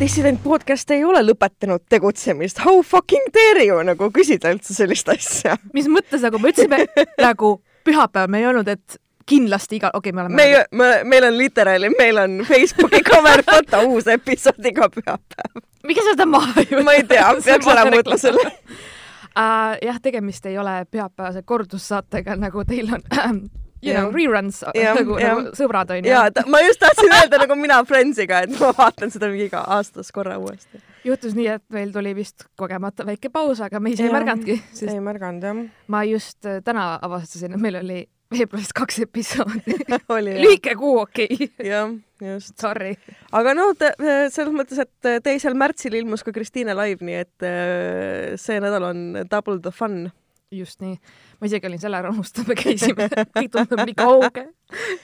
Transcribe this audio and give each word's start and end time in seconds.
dissident 0.00 0.40
podcast 0.40 0.90
ei 0.94 1.02
ole 1.04 1.20
lõpetanud 1.20 1.82
tegutsemist. 1.92 2.62
How 2.64 2.80
fucking 2.86 3.28
dare 3.34 3.66
you 3.66 3.82
nagu 3.84 4.08
küsida 4.14 4.52
üldse 4.54 4.72
sellist 4.72 5.10
asja? 5.12 5.58
mis 5.76 5.90
mõttes 5.92 6.24
nagu 6.24 6.40
me 6.40 6.54
ütlesime 6.54 6.86
nagu 7.20 7.58
pühapäeval, 7.84 8.30
me 8.32 8.40
ei 8.40 8.46
öelnud, 8.48 8.70
et 8.72 8.96
kindlasti 9.28 9.76
iga, 9.76 9.90
okei 9.92 10.10
okay,, 10.10 10.16
me 10.16 10.22
oleme. 10.24 10.36
me, 10.40 10.64
me, 10.72 10.88
meil 11.04 11.28
on 11.28 11.36
literaali, 11.36 11.92
meil 11.98 12.22
on 12.22 12.40
Facebooki 12.48 13.02
cover 13.06 13.44
foto 13.44 13.82
uus 13.90 14.08
episood 14.08 14.70
iga 14.72 14.88
pühapäev. 14.94 15.60
miks 15.84 16.08
seda 16.08 16.26
maha 16.26 16.56
ei 16.64 16.70
võta? 16.70 16.84
ma 16.88 16.96
ei 16.96 17.04
tea, 17.12 17.28
peaks 17.50 17.72
ära 17.76 17.86
muutma 17.92 18.20
selle 18.20 18.48
uh,. 18.48 19.76
jah, 19.84 20.00
tegemist 20.00 20.48
ei 20.48 20.56
ole 20.58 20.80
pühapäevase 20.88 21.44
kordussaatega, 21.44 22.40
nagu 22.40 22.64
teil 22.64 22.88
on 22.96 23.04
you 23.82 23.94
know, 23.94 24.10
reruns 24.12 24.62
ja, 24.76 24.94
nagu, 24.96 25.16
nagu 25.20 25.54
sõbrad 25.56 25.90
onju. 25.94 26.10
ja, 26.10 26.26
ma 26.50 26.60
just 26.64 26.80
tahtsin 26.82 27.12
öelda 27.16 27.40
nagu 27.44 27.56
mina 27.58 27.80
Friendsiga, 27.88 28.44
et 28.46 28.54
ma 28.60 28.72
vaatan 28.76 29.12
seda 29.12 29.30
mingi 29.32 29.48
iga 29.48 29.64
aastas 29.78 30.12
korra 30.14 30.38
uuesti. 30.40 30.82
juhtus 31.06 31.36
nii, 31.38 31.48
et 31.56 31.64
meil 31.74 31.92
tuli 31.94 32.14
vist 32.18 32.46
kogemata 32.60 33.06
väike 33.08 33.32
paus, 33.32 33.62
aga 33.64 33.80
me 33.80 33.94
ise 33.94 34.06
ei 34.06 34.14
märganudki. 34.14 34.60
ei 34.86 35.02
märganud 35.04 35.48
jah. 35.48 35.66
ma 35.88 36.04
just 36.08 36.46
äh, 36.48 36.60
täna 36.64 36.92
avastasin, 37.02 37.56
et 37.56 37.62
meil 37.62 37.80
oli 37.80 38.04
veebruaris 38.30 38.70
kaks 38.76 39.00
episoodi 39.06 39.78
lühike 40.44 40.76
kuu, 40.78 41.00
okei 41.02 41.28
okay.. 41.34 41.50
jah, 41.66 41.90
just. 42.22 42.54
Sorry. 42.60 42.94
aga 43.32 43.56
no 43.56 43.70
selles 43.80 44.54
mõttes, 44.54 44.84
et 44.84 45.24
teisel 45.24 45.56
märtsil 45.58 45.96
ilmus 45.98 46.24
ka 46.26 46.34
Kristiine 46.36 46.76
live, 46.78 47.04
nii 47.06 47.20
et 47.24 47.48
äh, 47.48 48.38
see 48.40 48.62
nädal 48.62 48.90
on 48.92 49.04
double 49.24 49.60
the 49.62 49.74
fun 49.74 50.10
just 50.50 50.80
nii. 50.82 50.96
Ma 51.40 51.48
isegi 51.48 51.66
olin 51.70 51.80
selle 51.80 51.98
ära 52.00 52.12
unustanud, 52.12 52.50
me 52.52 52.56
käisime, 52.58 53.08
kõik 53.36 53.50
tundub 53.54 53.82
nii 53.88 53.96
kauge, 53.96 54.42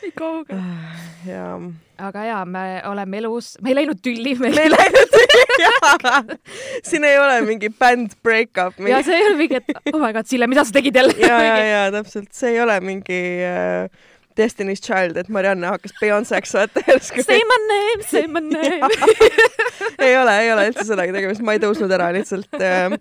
nii 0.02 0.12
kauge. 0.16 0.58
jaa. 1.24 1.54
aga 2.08 2.24
jaa, 2.28 2.42
me 2.44 2.64
oleme 2.90 3.22
elus, 3.22 3.54
me 3.64 3.72
ei 3.72 3.78
läinud 3.80 4.02
tülli. 4.04 4.34
me 4.40 4.50
ei 4.52 4.72
läinud 4.72 5.14
tülli, 5.14 5.46
jaa. 5.64 6.20
siin 6.84 7.06
ei 7.08 7.16
ole 7.20 7.40
mingi 7.48 7.72
bänd 7.72 8.18
break-up 8.26 8.76
mingi.... 8.76 8.92
ja 8.92 9.00
see 9.06 9.16
ei 9.16 9.30
ole 9.30 9.38
mingi, 9.40 9.62
et 9.62 9.94
oh 9.94 10.02
my 10.02 10.12
god, 10.12 10.28
Sille, 10.28 10.50
mida 10.50 10.66
sa 10.68 10.76
tegid 10.76 11.00
jälle? 11.00 11.16
ja, 11.24 11.40
ja, 11.40 11.56
ja 11.72 11.86
täpselt, 11.94 12.28
see 12.36 12.52
ei 12.52 12.60
ole 12.64 12.76
mingi 12.84 13.22
äh, 13.48 13.88
Destiny's 14.36 14.82
Child, 14.84 15.16
et 15.16 15.28
Marianne 15.32 15.68
hakkas 15.70 15.94
Beyonce'ks 16.00 16.54
vaata 16.58 16.82
järsku. 16.86 17.24
Say 17.26 17.42
my 17.50 17.60
name, 17.70 18.06
say 18.06 18.26
my 18.26 18.42
name. 18.56 18.90
Ei 20.06 20.16
ole, 20.18 20.32
ei 20.42 20.50
ole 20.52 20.66
üldse 20.70 20.84
sellega 20.84 21.14
tegemist, 21.14 21.40
ma 21.44 21.54
ei 21.56 21.60
tõusnud 21.62 21.92
ära 21.92 22.10
lihtsalt 22.12 22.56
äh, 22.60 22.92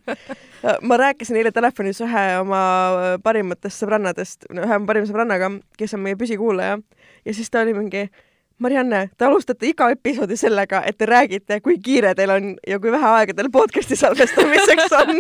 ma 0.82 0.98
rääkisin 1.00 1.36
eile 1.40 1.52
telefonis 1.52 2.00
ühe 2.04 2.24
oma 2.40 2.62
parimatest 3.24 3.84
sõbrannadest, 3.84 4.48
ühe 4.54 4.78
oma 4.78 4.88
parima 4.88 5.10
sõbrannaga, 5.10 5.50
kes 5.80 5.98
on 5.98 6.06
meie 6.06 6.18
püsikuulaja 6.20 6.78
ja 7.26 7.36
siis 7.36 7.52
ta 7.52 7.66
oli 7.66 7.76
mingi 7.76 8.06
Marianne, 8.64 9.10
te 9.18 9.28
alustate 9.28 9.68
iga 9.68 9.90
episoodi 9.92 10.38
sellega, 10.40 10.80
et 10.88 10.96
te 10.98 11.08
räägite, 11.10 11.60
kui 11.64 11.76
kiire 11.84 12.14
teil 12.16 12.32
on 12.32 12.54
ja 12.68 12.80
kui 12.80 12.94
vähe 12.94 13.10
aega 13.18 13.36
teil 13.36 13.52
podcast'i 13.52 13.98
salvestamiseks 14.00 14.96
on 15.02 15.20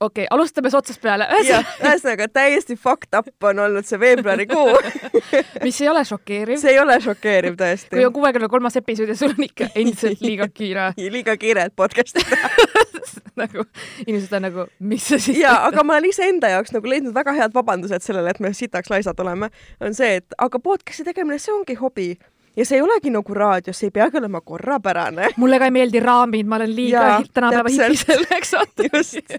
okei 0.00 0.24
okay,, 0.24 0.26
alustame 0.30 0.70
siis 0.70 0.78
otsast 0.78 1.00
peale. 1.02 1.26
ühesõnaga 1.38 2.28
täiesti 2.32 2.76
fucked 2.76 3.14
up 3.18 3.48
on 3.48 3.62
olnud 3.66 3.86
see 3.86 4.00
veebruarikuu 4.00 4.74
mis 5.66 5.80
ei 5.80 5.88
ole 5.88 6.04
šokeeriv. 6.08 6.58
see 6.60 6.74
ei 6.74 6.80
ole 6.82 6.98
šokeeriv 7.00 7.58
tõesti. 7.60 7.92
kui 7.94 8.06
on 8.06 8.12
kuuekümne 8.16 8.48
kolmas 8.50 8.76
episood 8.80 9.12
ja 9.12 9.16
sul 9.18 9.34
on 9.36 9.46
ikka 9.46 9.70
endiselt 9.80 10.24
liiga 10.24 10.48
kiire 10.48 10.90
liiga 10.96 11.36
kiire, 11.40 11.68
et 11.70 11.76
podcast'i 11.76 12.24
teha 12.26 12.50
nagu 13.42 13.64
inimesed 14.06 14.34
on 14.36 14.46
nagu, 14.48 14.66
mis 14.78 15.06
see 15.10 15.22
siis 15.22 15.40
jaa, 15.42 15.56
aga 15.68 15.82
ma 15.86 15.96
olen 15.96 16.10
iseenda 16.10 16.52
jaoks 16.52 16.74
nagu 16.74 16.90
leidnud 16.90 17.14
väga 17.14 17.34
head 17.34 17.54
vabandused 17.54 18.04
sellele, 18.04 18.30
et 18.30 18.42
me 18.42 18.52
sitaks 18.54 18.90
laisad 18.92 19.18
oleme, 19.22 19.50
on 19.82 19.96
see, 19.96 20.20
et 20.20 20.38
aga 20.38 20.60
podcast'i 20.62 21.06
tegemine, 21.06 21.40
see 21.42 21.54
ongi 21.54 21.78
hobi 21.80 22.12
ja 22.56 22.66
see 22.66 22.78
ei 22.78 22.84
olegi 22.84 23.12
nagu 23.14 23.34
raadios, 23.34 23.78
see 23.78 23.90
ei 23.90 23.94
peagi 23.94 24.18
olema 24.20 24.40
korrapärane. 24.40 25.30
mulle 25.36 25.58
ka 25.58 25.70
ei 25.70 25.76
meeldi 25.78 26.00
raamid, 26.00 26.48
ma 26.48 26.60
olen 26.60 26.74
liiga 26.76 27.22
tänapäeva 27.34 27.72
hipi 27.72 27.96
selleks. 28.02 28.52
just. 28.92 29.32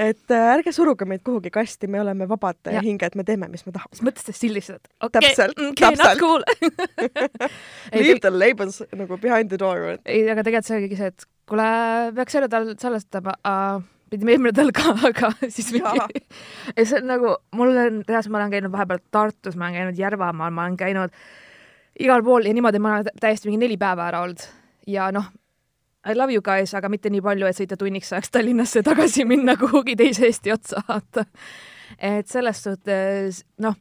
et 0.00 0.34
äh, 0.34 0.48
ärge 0.54 0.72
suruge 0.72 1.04
meid 1.04 1.22
kuhugi 1.26 1.50
kasti, 1.54 1.86
me 1.86 2.00
oleme 2.00 2.28
vabad 2.28 2.72
ja. 2.72 2.82
hinged, 2.82 3.16
me 3.16 3.24
teeme, 3.24 3.48
mis 3.52 3.66
me 3.66 3.72
tahame. 3.72 3.94
mis 3.94 4.02
mõttes 4.08 4.26
te 4.26 4.34
sildistate? 4.36 4.90
Okay, 5.00 5.20
täpselt 5.20 5.58
okay,, 5.58 5.96
täpselt. 5.96 6.20
Cool. 6.20 6.44
Leave 7.94 8.20
the 8.20 8.32
labels 8.34 8.82
nagu 8.96 9.18
behind 9.20 9.52
the 9.52 9.58
door. 9.60 9.96
ei, 10.04 10.26
aga 10.30 10.46
tegelikult 10.46 10.70
see 10.70 10.82
oligi 10.82 11.00
see, 11.00 11.14
et 11.14 11.30
kuule, 11.50 11.70
peaks 12.16 12.38
selle 12.38 12.50
tal 12.50 12.70
salvestama 12.78 13.36
uh, 13.42 13.82
pidime 14.10 14.34
eelmine 14.34 14.52
nädal 14.52 14.72
ka, 14.74 14.94
aga 15.10 15.30
siis 15.48 15.70
mingi. 15.74 16.24
ja 16.76 16.86
see 16.86 16.98
on 17.00 17.06
nagu, 17.10 17.36
mul 17.56 17.74
on, 17.74 18.00
reaalselt 18.08 18.34
ma 18.34 18.42
olen 18.42 18.56
käinud 18.56 18.74
vahepeal 18.74 19.02
Tartus, 19.14 19.58
ma 19.58 19.68
olen 19.68 19.78
käinud 19.78 20.02
Järvamaal, 20.02 20.54
ma 20.54 20.66
olen 20.66 20.78
käinud 20.80 21.14
igal 22.00 22.24
pool 22.24 22.48
ja 22.48 22.54
niimoodi 22.56 22.80
ma 22.82 22.96
olen 22.98 23.20
täiesti 23.20 23.50
mingi 23.50 23.64
neli 23.64 23.76
päeva 23.80 24.08
ära 24.08 24.24
olnud 24.24 24.46
ja 24.90 25.10
noh, 25.14 25.28
I 26.06 26.14
love 26.16 26.32
you 26.32 26.40
guys, 26.42 26.72
aga 26.74 26.88
mitte 26.88 27.10
nii 27.12 27.20
palju, 27.24 27.48
et 27.48 27.58
sõita 27.58 27.76
tunniks 27.80 28.12
ajaks 28.14 28.32
Tallinnasse 28.32 28.82
tagasi 28.86 29.26
minna 29.28 29.56
kuhugi 29.60 29.98
teise 30.00 30.24
Eesti 30.30 30.54
otsa, 30.54 30.80
vaata. 30.88 31.26
et 31.98 32.28
selles 32.28 32.62
suhtes 32.64 33.44
noh 33.60 33.76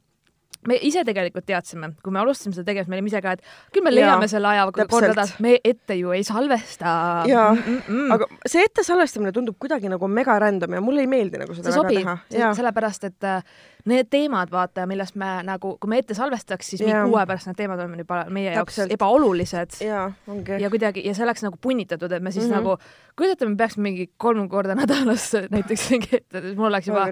me 0.67 0.75
ise 0.83 1.03
tegelikult 1.07 1.45
teadsime, 1.47 1.93
kui 2.03 2.11
me 2.11 2.19
alustasime 2.19 2.57
seda 2.57 2.67
tegevust, 2.67 2.91
me 2.91 2.97
olime 2.97 3.11
ise 3.11 3.21
ka, 3.23 3.35
et 3.37 3.73
küll 3.75 3.85
me 3.85 3.93
leiame 3.93 4.27
ja, 4.27 4.31
selle 4.33 4.49
aja 4.51 4.65
korda, 4.91 5.25
me 5.43 5.55
ette 5.63 5.95
ju 5.95 6.11
ei 6.15 6.25
salvesta. 6.27 6.95
jaa 7.29 7.53
mm, 7.53 7.79
-mm. 7.87 8.13
aga 8.15 8.27
see 8.45 8.65
ette 8.67 8.83
salvestamine 8.83 9.31
tundub 9.35 9.55
kuidagi 9.59 9.91
nagu 9.91 10.07
mega 10.07 10.35
random 10.39 10.75
ja 10.75 10.81
mulle 10.83 11.05
ei 11.05 11.07
meeldi 11.07 11.39
nagu 11.39 11.55
seda 11.55 11.71
see 11.71 11.83
väga 11.83 12.17
teha. 12.29 12.53
sellepärast, 12.59 13.07
et 13.07 13.23
äh, 13.23 13.43
need 13.87 14.09
teemad, 14.11 14.51
vaata, 14.51 14.85
millest 14.89 15.15
me 15.19 15.29
nagu, 15.47 15.75
kui 15.79 15.91
me 15.91 15.99
ette 16.01 16.15
salvestaks, 16.17 16.71
siis 16.73 16.83
mingi 16.83 16.97
kuu 17.07 17.15
aja 17.19 17.27
pärast 17.29 17.49
need 17.49 17.59
teemad 17.59 17.79
on 17.83 17.95
juba 18.01 18.23
meie 18.33 18.51
jaoks 18.53 18.81
ebaolulised. 18.89 19.79
ja, 19.85 20.09
ja 20.59 20.69
kuidagi, 20.69 21.03
ja 21.07 21.15
see 21.15 21.25
oleks 21.27 21.45
nagu 21.45 21.59
punnitatud, 21.61 22.11
et 22.11 22.23
me 22.23 22.31
siis 22.31 22.47
mm 22.47 22.51
-hmm. 22.51 22.55
nagu, 22.55 22.77
kujutate, 23.17 23.45
me 23.45 23.55
peaks 23.55 23.77
mingi 23.77 24.09
kolm 24.17 24.49
korda 24.49 24.75
nädalas 24.75 25.31
näiteks 25.55 25.89
mingi 25.89 26.09
ette, 26.17 26.41
mul 26.55 26.69
oleks 26.71 26.87
juba. 26.87 27.07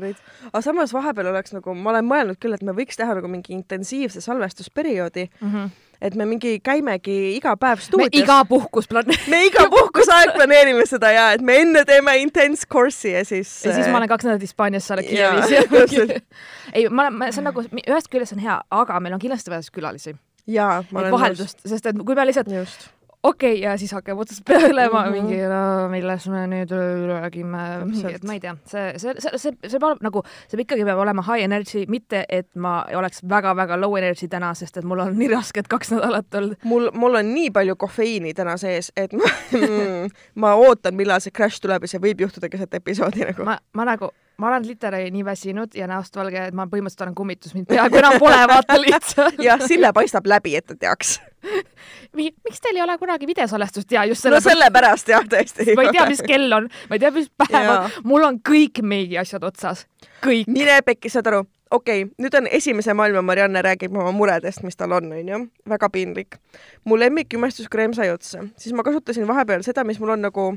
aga 0.54 0.62
samas 0.62 0.94
vahepeal 0.94 1.28
oleks 1.28 1.54
nagu, 1.54 1.74
ma 1.74 1.90
olen 1.90 2.06
mõelnud 2.06 2.40
küll, 2.40 2.54
et 2.54 2.64
me 2.64 2.72
võiks 2.72 2.98
teha 2.98 3.16
nagu 3.16 3.28
mingi 3.28 3.54
intensiivse 3.54 4.22
salvestusperioodi 4.22 5.30
mm. 5.42 5.54
-hmm 5.54 5.87
et 6.02 6.16
me 6.16 6.26
mingi 6.30 6.58
käimegi 6.64 7.18
iga 7.36 7.56
päev 7.60 7.82
stuudios. 7.84 8.12
me 8.14 8.24
iga 8.24 8.40
puhkus 8.50 8.90
plane-. 8.92 9.18
me 9.34 9.44
iga 9.48 9.68
puhkusaeg 9.72 10.34
planeerime 10.36 10.86
seda 10.90 11.12
ja 11.14 11.30
et 11.38 11.42
me 11.42 11.60
enne 11.64 11.86
teeme 11.86 12.18
intense 12.24 12.68
course'i 12.74 13.16
ja 13.16 13.26
siis. 13.26 13.54
ja 13.66 13.76
siis 13.76 13.88
ma 13.92 14.02
olen 14.02 14.12
kaks 14.12 14.28
nädalat 14.28 14.46
Hispaanias, 14.48 14.88
sa 14.88 14.98
oled 14.98 15.10
Kiievis. 15.10 16.22
ei, 16.76 16.90
ma 16.90 17.08
olen, 17.08 17.32
see 17.32 17.42
on 17.44 17.50
nagu, 17.52 17.66
ühest 17.86 18.12
küljest 18.14 18.38
on 18.38 18.44
hea, 18.44 18.60
aga 18.82 19.00
meil 19.00 19.18
on 19.18 19.24
kindlasti 19.24 19.54
vaja 19.54 19.66
siis 19.66 19.76
külalisi. 19.80 20.16
jaa, 20.48 20.84
ma 20.92 21.02
olen 21.02 21.12
nõus. 21.12 21.20
vaheldust, 21.20 21.66
sest 21.66 21.92
et 21.92 22.06
kui 22.06 22.16
me 22.16 22.30
lihtsalt 22.30 22.52
Just 22.52 22.92
okei 23.24 23.52
okay,, 23.54 23.64
ja 23.64 23.78
siis 23.78 23.92
hakkab 23.92 24.20
otsast 24.20 24.46
peale 24.46 24.88
mm 24.88 24.94
-hmm. 24.94 25.12
mingi 25.12 25.38
no,, 25.42 25.90
millest 25.90 26.28
me 26.28 26.48
nüüd 26.48 26.72
räägime, 27.08 27.64
mingi, 27.86 28.14
et 28.16 28.24
ma 28.24 28.34
ei 28.34 28.40
tea, 28.40 28.56
see, 28.66 28.94
see, 28.98 29.14
see, 29.20 29.38
see, 29.38 29.52
see 29.68 29.80
peab 29.80 30.02
nagu, 30.02 30.24
see 30.48 30.62
ikkagi 30.62 30.86
peab 30.86 31.00
olema 31.00 31.22
high 31.22 31.44
energy, 31.44 31.86
mitte 31.88 32.26
et 32.30 32.48
ma 32.56 32.86
oleks 32.96 33.22
väga-väga 33.30 33.80
low 33.82 33.98
energy 33.98 34.28
täna, 34.28 34.54
sest 34.54 34.78
et 34.78 34.84
mul 34.86 35.00
on 35.00 35.18
nii 35.18 35.32
rasked 35.34 35.68
kaks 35.68 35.92
nädalat 35.92 36.36
olnud. 36.36 36.56
mul, 36.64 36.90
mul 36.94 37.16
on 37.16 37.34
nii 37.34 37.50
palju 37.52 37.76
kofeiini 37.76 38.34
täna 38.34 38.58
sees, 38.58 38.92
et 38.98 39.14
ma, 39.14 39.34
ma 40.42 40.54
ootan, 40.56 40.96
millal 40.96 41.20
see 41.20 41.32
crash 41.32 41.62
tuleb 41.62 41.84
ja 41.84 41.88
see 41.88 42.02
võib 42.02 42.22
juhtuda 42.22 42.50
keset 42.50 42.74
episoodi 42.74 43.26
nagu. 43.26 43.44
ma, 43.44 43.58
ma 43.74 43.86
nagu 43.86 44.12
ma 44.38 44.48
olen 44.48 44.68
literaali 44.68 45.12
nii 45.12 45.26
väsinud 45.26 45.76
ja 45.76 45.88
näost 45.90 46.16
valge, 46.16 46.48
et 46.50 46.56
ma 46.58 46.68
põhimõtteliselt 46.70 47.06
olen 47.08 47.16
kummitus, 47.18 47.56
mind 47.58 47.68
peaaegu 47.70 47.98
enam 48.02 48.20
pole, 48.22 48.38
vaata 48.52 48.78
lihtsalt. 48.86 49.42
jah, 49.42 49.62
Sille 49.68 49.92
paistab 49.94 50.30
läbi, 50.30 50.56
et 50.60 50.68
ta 50.70 50.78
teaks. 50.78 51.18
Miks 52.18 52.62
teil 52.62 52.78
ei 52.78 52.84
ole 52.84 52.98
kunagi 53.02 53.28
videosalvestust 53.30 53.92
ja 53.92 54.06
just 54.10 54.26
selle 54.26 54.38
no 54.38 54.44
sellepärast 54.46 55.10
jah, 55.14 55.26
tõesti. 55.30 55.72
ma 55.78 55.88
ei 55.88 55.94
tea, 55.96 56.08
mis 56.10 56.24
kell 56.26 56.54
on, 56.54 56.70
ma 56.90 56.98
ei 56.98 57.04
tea, 57.04 57.12
mis 57.16 57.30
päev 57.44 57.70
on, 57.74 58.00
mul 58.10 58.26
on 58.28 58.40
kõik 58.46 58.82
meigiasjad 58.84 59.46
otsas, 59.48 59.86
kõik. 60.26 60.50
mine 60.52 60.82
pekki, 60.86 61.12
saad 61.14 61.30
aru, 61.32 61.46
okei 61.72 62.04
okay,, 62.04 62.14
nüüd 62.24 62.38
on 62.38 62.48
esimese 62.52 62.94
maailma 62.98 63.22
Marianne 63.22 63.62
räägib 63.66 63.96
oma 63.96 64.12
muredest, 64.16 64.64
mis 64.64 64.78
tal 64.78 64.96
on, 64.98 65.12
onju. 65.12 65.40
väga 65.70 65.90
piinlik. 65.90 66.38
mu 66.86 67.00
lemmikjumestuskrem 67.00 67.94
sai 67.94 68.10
otsa, 68.12 68.44
siis 68.58 68.74
ma 68.74 68.84
kasutasin 68.84 69.28
vahepeal 69.28 69.64
seda, 69.66 69.84
mis 69.84 70.00
mul 70.00 70.16
on 70.16 70.26
nagu 70.28 70.50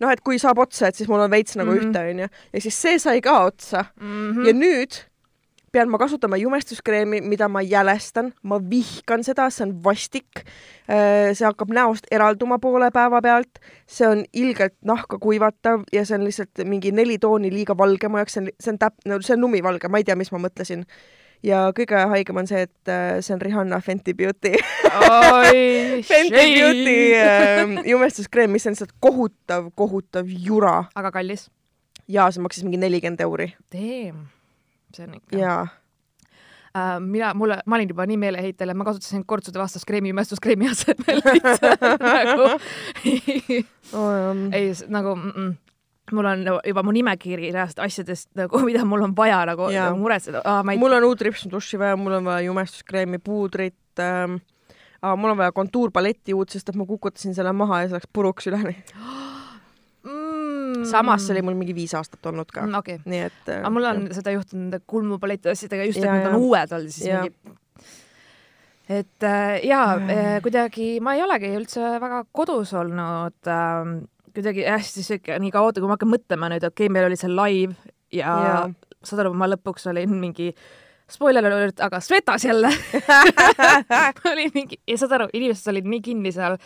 noh, 0.00 0.10
et 0.12 0.20
kui 0.20 0.38
saab 0.38 0.58
otsa, 0.64 0.88
et 0.88 0.96
siis 0.96 1.08
mul 1.08 1.24
on 1.24 1.30
veits 1.30 1.56
nagu 1.56 1.70
mm 1.70 1.78
-hmm. 1.78 1.88
ühte, 1.88 2.10
onju. 2.10 2.28
ja 2.52 2.60
siis 2.60 2.82
see 2.82 2.98
sai 2.98 3.20
ka 3.20 3.38
otsa 3.44 3.84
mm. 4.00 4.32
-hmm. 4.32 4.46
ja 4.46 4.52
nüüd 4.52 5.07
pean 5.72 5.90
ma 5.90 5.98
kasutama 5.98 6.38
jumestuskreemi, 6.40 7.20
mida 7.20 7.48
ma 7.48 7.62
jälestan, 7.62 8.32
ma 8.42 8.58
vihkan 8.70 9.24
seda, 9.24 9.48
see 9.50 9.66
on 9.66 9.76
vastik. 9.84 10.44
Äh, 10.88 11.34
see 11.36 11.46
hakkab 11.46 11.72
näost 11.74 12.08
eralduma 12.14 12.58
poole 12.62 12.90
päeva 12.94 13.20
pealt, 13.24 13.60
see 13.86 14.08
on 14.08 14.24
ilgelt 14.32 14.76
nahka 14.88 15.18
kuivatav 15.20 15.84
ja 15.92 16.04
see 16.08 16.16
on 16.18 16.26
lihtsalt 16.26 16.64
mingi 16.64 16.92
neli 16.92 17.18
tooni 17.20 17.52
liiga 17.52 17.76
valge 17.76 18.08
mu 18.08 18.20
jaoks, 18.20 18.38
see 18.38 18.44
on, 18.44 18.52
see 18.60 18.74
on 18.74 18.82
täp-, 18.84 19.00
no 19.08 19.20
see 19.20 19.36
on 19.36 19.44
lumivalge, 19.44 19.90
ma 19.92 20.00
ei 20.00 20.08
tea, 20.08 20.16
mis 20.18 20.32
ma 20.32 20.40
mõtlesin 20.46 20.86
ja 21.44 21.68
kõige 21.76 22.00
haigem 22.14 22.40
on 22.40 22.48
see, 22.50 22.64
et 22.66 22.90
äh, 22.92 23.18
see 23.24 23.36
on 23.36 23.44
Rihanna 23.44 23.82
Fenty 23.84 24.14
Beauty 24.16 24.54
Fenty 26.08 26.32
Beauty 26.32 26.96
äh, 27.18 27.76
jumestuskreem, 27.92 28.50
mis 28.56 28.66
on 28.66 28.74
lihtsalt 28.74 28.96
kohutav, 29.00 29.70
kohutav 29.76 30.32
jura. 30.48 30.80
aga 30.96 31.12
kallis? 31.20 31.46
jaa, 32.08 32.30
see 32.32 32.42
maksis 32.42 32.64
mingi 32.64 32.80
nelikümmend 32.80 33.20
euri. 33.28 33.52
Damn 33.74 34.37
see 34.94 35.06
on 35.06 35.14
ikka. 35.14 35.38
jaa 35.38 35.60
äh, 36.76 36.98
mina, 37.00 37.34
mulle, 37.34 37.60
ma 37.66 37.78
olin 37.78 37.94
juba 37.94 38.06
nii 38.08 38.18
meeleheitel, 38.24 38.72
et 38.72 38.78
ma 38.78 38.88
kasutasin 38.88 39.24
kortsude 39.26 39.60
vastast 39.60 39.88
kreemi 39.88 40.12
imestuskreemi 40.14 40.70
asemel 40.72 41.22
lihtsalt 41.38 41.86
nagu 42.02 42.50
oh, 43.98 44.44
ei, 44.52 44.74
nagu 44.88 45.16
mm 45.16 45.32
-mm 45.32 45.56
mul 46.12 46.24
on 46.24 46.44
juba 46.66 46.82
mu 46.82 46.92
nimekiri 46.94 47.50
reaalselt 47.52 47.82
asjadest 47.84 48.30
nagu, 48.38 48.60
mida 48.64 48.84
mul 48.88 49.02
on 49.08 49.14
vaja 49.16 49.40
nagu, 49.48 49.68
nagu 49.72 49.98
muretseda 50.00 50.42
ah,. 50.44 50.62
Ei... 50.70 50.78
mul 50.80 50.96
on 50.98 51.04
uut 51.08 51.20
ripsduši 51.20 51.80
vaja, 51.80 51.96
mul 52.00 52.18
on 52.20 52.28
vaja 52.28 52.46
jumestuskreemi, 52.48 53.20
puudrit 53.24 54.02
ähm,, 54.02 54.38
aga 55.02 55.16
mul 55.16 55.34
on 55.34 55.40
vaja 55.42 55.52
kontuurpaletti 55.56 56.36
uut, 56.36 56.54
sest 56.54 56.72
et 56.72 56.78
ma 56.78 56.86
kukutasin 56.88 57.36
selle 57.36 57.52
maha 57.52 57.82
ja 57.82 57.90
see 57.90 57.98
läks 57.98 58.12
puruks 58.12 58.48
üleni. 58.50 58.76
samas 60.90 61.26
see 61.26 61.36
oli 61.36 61.44
mul 61.46 61.56
mingi 61.58 61.76
viis 61.76 61.94
aastat 61.98 62.26
olnud 62.30 62.50
ka 62.52 62.64
mm,. 62.66 62.82
Okay. 62.82 63.00
nii 63.04 63.22
et. 63.28 63.40
aga 63.60 63.72
mul 63.74 63.88
on 63.90 64.04
jah. 64.06 64.18
seda 64.20 64.34
juhtunud 64.36 64.82
kulmupaleti 64.86 65.52
asjadega 65.52 65.88
just, 65.88 66.02
et 66.02 66.10
need 66.10 66.28
on 66.32 66.38
uued 66.42 66.76
olnud, 66.78 66.94
siis 66.94 67.08
ja. 67.10 67.22
mingi 67.24 67.56
et 68.88 69.26
äh, 69.28 69.58
jaa 69.68 69.96
äh,, 70.00 70.36
kuidagi 70.44 70.94
ma 71.04 71.16
ei 71.16 71.24
olegi 71.24 71.52
üldse 71.58 71.96
väga 72.00 72.22
kodus 72.32 72.72
olnud 72.78 73.52
äh, 73.52 73.92
kuidagi 74.34 74.64
hästi 74.68 75.04
siuke 75.04 75.38
nii 75.42 75.52
kaootne, 75.54 75.82
kui 75.82 75.90
ma 75.90 75.96
hakkan 75.96 76.12
mõtlema 76.12 76.50
nüüd, 76.52 76.64
okei 76.64 76.86
okay,, 76.86 76.94
meil 76.94 77.08
oli 77.08 77.18
see 77.20 77.30
live 77.32 77.94
ja, 78.14 78.34
ja. 78.44 78.60
saad 79.04 79.24
aru, 79.24 79.34
ma 79.36 79.48
lõpuks 79.50 79.88
olin 79.92 80.14
mingi 80.20 80.52
spoiler 81.10 81.46
alert, 81.46 81.80
aga 81.80 82.00
Svetas 82.04 82.44
jälle 82.44 82.70
oli 84.32 84.48
mingi, 84.54 84.80
ja 84.88 84.98
saad 85.00 85.14
aru, 85.18 85.28
inimesed 85.32 85.70
olid 85.72 85.88
nii 85.88 86.00
kinni 86.04 86.32
seal, 86.34 86.58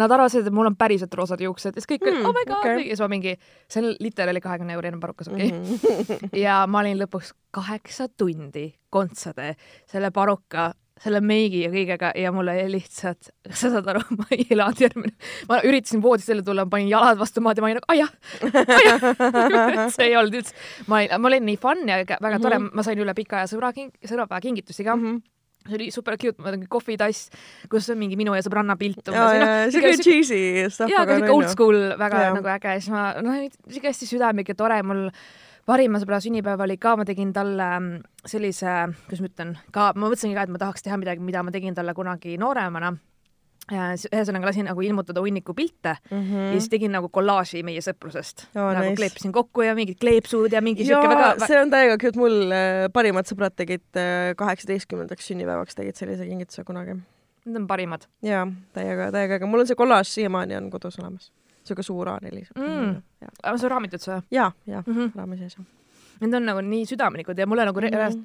nad 0.00 0.16
arvasid, 0.16 0.46
et 0.48 0.56
mul 0.56 0.70
on 0.70 0.76
päriselt 0.80 1.14
roosad 1.18 1.42
juuksed 1.44 1.76
ja 1.76 1.82
siis 1.82 1.90
kõik 1.90 2.06
olid 2.06 2.18
mm, 2.20 2.28
oh 2.28 2.36
my 2.36 2.44
god 2.48 2.58
okay., 2.58 2.84
ja 2.86 2.94
siis 2.94 3.04
ma 3.04 3.10
mingi, 3.12 3.36
see 3.70 3.82
on 3.84 3.90
liter 4.00 4.32
oli 4.32 4.42
kahekümne 4.44 4.76
eurine 4.78 5.00
parukas, 5.02 5.28
okei 5.28 5.52
okay. 5.52 5.58
mm. 5.58 6.04
-hmm. 6.10 6.36
ja 6.40 6.62
ma 6.70 6.84
olin 6.84 7.00
lõpuks 7.02 7.34
kaheksa 7.50 8.08
tundi 8.16 8.70
kontsade 8.90 9.54
selle 9.90 10.10
paruka 10.10 10.70
selle 11.00 11.20
meigi 11.24 11.62
ja 11.64 11.70
kõigega 11.72 12.12
ja 12.18 12.32
mulle 12.34 12.54
lihtsalt, 12.70 13.32
sa 13.48 13.72
saad 13.72 13.88
aru, 13.92 14.02
ma 14.20 14.28
ei 14.36 14.46
elanud 14.50 14.84
järgmine, 14.84 15.16
ma 15.48 15.60
üritasin 15.66 16.04
voodist 16.04 16.30
välja 16.30 16.46
tulla, 16.46 16.66
panin 16.70 16.90
jalad 16.92 17.18
vastu 17.20 17.42
maad 17.44 17.58
ja 17.58 17.64
ma 17.64 17.70
olin 17.70 17.80
nagu 17.80 17.92
aiah, 17.94 18.14
aiah 18.76 19.90
see 19.96 20.10
ei 20.10 20.16
olnud 20.20 20.40
üldse, 20.42 20.56
ma 20.90 21.00
olin, 21.00 21.16
ma 21.16 21.32
olin 21.32 21.46
nii 21.48 21.60
fun 21.60 21.84
ja 21.88 22.00
väga 22.04 22.20
mm 22.20 22.30
-hmm. 22.36 22.46
tore, 22.46 22.62
ma 22.68 22.86
sain 22.86 23.00
üle 23.00 23.16
pika 23.16 23.40
aja 23.40 23.50
sõbra 23.50 23.72
king-, 23.76 23.94
sõbrapäevakingitusi 24.04 24.84
ka 24.84 24.96
mm. 24.96 25.04
-hmm 25.04 25.36
see 25.68 25.76
oli 25.76 25.90
super 25.92 26.16
cute, 26.16 26.40
ma 26.42 26.52
tegin 26.54 26.68
kohvitass, 26.72 27.28
kus 27.70 27.90
on 27.92 27.98
mingi 28.00 28.16
minu 28.16 28.32
ja 28.34 28.40
sõbranna 28.40 28.78
pilt 28.80 29.10
umbes. 29.12 29.40
No, 29.42 29.48
siuke 29.74 29.92
cheesy 30.00 30.70
stuff. 30.72 30.88
jaa, 30.88 31.04
aga 31.04 31.18
siuke 31.18 31.34
old 31.34 31.50
school, 31.52 31.78
väga 32.00 32.22
ja. 32.24 32.30
nagu 32.32 32.48
äge, 32.48 32.78
siis 32.80 32.88
ma, 32.94 33.02
noh, 33.20 33.44
siuke 33.68 33.92
hästi 33.92 34.08
südamlik 34.08 34.48
ja 34.48 34.56
tore, 34.56 34.80
mul 34.82 35.10
parima 35.68 36.00
sõbra 36.02 36.20
sünnipäev 36.22 36.64
oli 36.64 36.78
ka, 36.80 36.96
ma 36.96 37.06
tegin 37.08 37.34
talle 37.36 37.68
mm, 37.76 38.24
sellise, 38.28 38.78
kuidas 39.06 39.22
ma 39.22 39.30
ütlen, 39.30 39.54
ka 39.74 39.92
ma 39.94 40.06
mõtlesingi 40.08 40.36
ka, 40.38 40.46
et 40.46 40.54
ma 40.54 40.62
tahaks 40.62 40.86
teha 40.86 40.98
midagi, 41.00 41.24
mida 41.24 41.44
ma 41.46 41.54
tegin 41.54 41.76
talle 41.76 41.94
kunagi 41.96 42.38
nooremana 42.40 42.94
ühesõnaga 43.70 44.48
lasin 44.48 44.66
nagu 44.66 44.82
ilmutada 44.82 45.22
hunniku 45.22 45.54
pilte 45.54 45.94
mm 46.10 46.18
-hmm. 46.18 46.46
ja 46.50 46.58
siis 46.58 46.68
tegin 46.72 46.92
nagu 46.92 47.08
kollaaži 47.08 47.62
meie 47.62 47.80
sõprusest 47.80 48.46
oh,. 48.56 48.72
nagu 48.74 48.88
nice. 48.88 48.96
kleepisin 48.96 49.32
kokku 49.32 49.62
ja 49.62 49.74
mingid 49.74 50.00
kleepsud 50.00 50.52
ja 50.52 50.60
mingi 50.60 50.84
siuke 50.84 51.08
väga 51.08 51.46
see 51.46 51.60
on 51.60 51.70
täiega 51.70 51.98
cute, 52.00 52.18
mul 52.18 52.50
äh, 52.50 52.88
parimad 52.92 53.30
sõbrad 53.30 53.54
tegid 53.56 53.86
äh, 53.96 54.34
kaheksateistkümnendaks 54.36 55.26
sünnipäevaks 55.26 55.74
tegid 55.74 55.94
sellise 55.94 56.26
kingituse 56.26 56.64
kunagi. 56.64 56.98
Need 57.44 57.56
on 57.56 57.66
parimad. 57.66 58.08
jaa, 58.22 58.46
täiega, 58.72 59.10
täiega 59.12 59.38
äge, 59.38 59.46
mul 59.46 59.60
on 59.60 59.70
see 59.70 59.78
kollaaž 59.78 60.08
siiamaani 60.08 60.56
on 60.56 60.70
kodus 60.70 60.98
olemas 60.98 61.30
siuke 61.70 61.86
suur 61.86 62.10
A4 62.12 62.42
mm.. 62.56 62.96
aga 63.42 63.54
sa 63.58 63.70
raamitud 63.72 64.02
seda? 64.02 64.22
ja, 64.30 64.50
ja 64.66 64.82
mm 64.86 64.96
-hmm. 64.96 65.14
raami 65.14 65.38
sees. 65.38 65.56
Need 66.20 66.34
on 66.36 66.44
nagu 66.46 66.60
nii 66.60 66.84
südamlikud 66.86 67.38
ja 67.38 67.46
mulle 67.46 67.64
nagu 67.64 67.80
mm 67.80 67.86
-hmm. 67.86 68.24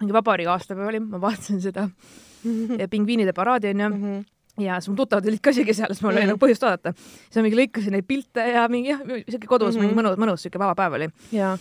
mingi 0.00 0.12
vabariigi 0.12 0.50
aastapäev 0.50 0.88
oli, 0.88 1.00
ma 1.00 1.20
vaatasin 1.20 1.60
seda 1.60 1.88
-hmm. 1.88 2.88
pingviinide 2.94 3.32
paraadi 3.32 3.68
onju 3.68 3.88
mm. 3.88 4.02
-hmm 4.02 4.24
ja 4.58 4.80
siis 4.80 4.88
mu 4.88 4.96
tuttavad 4.96 5.26
olid 5.26 5.40
ka 5.42 5.50
isegi 5.50 5.74
seal, 5.74 5.90
siis 5.90 6.02
mul 6.02 6.12
oli 6.12 6.22
mm. 6.22 6.30
nagu 6.30 6.38
põhjust 6.38 6.62
oodata. 6.62 6.92
siis 6.94 7.36
ma 7.36 7.42
mingi 7.42 7.58
lõikasin 7.58 7.96
neid 7.96 8.06
pilte 8.06 8.44
ja 8.54 8.68
mingi 8.70 8.92
jah, 8.92 9.00
siuke 9.28 9.46
kodus 9.46 9.74
mm 9.74 9.80
-hmm. 9.80 9.82
mingi 9.82 9.98
mõnus, 9.98 10.18
mõnus 10.20 10.44
siuke 10.46 10.58
vaba 10.58 10.74
päev 10.78 10.92
oli. 10.92 11.08
ja, 11.32 11.58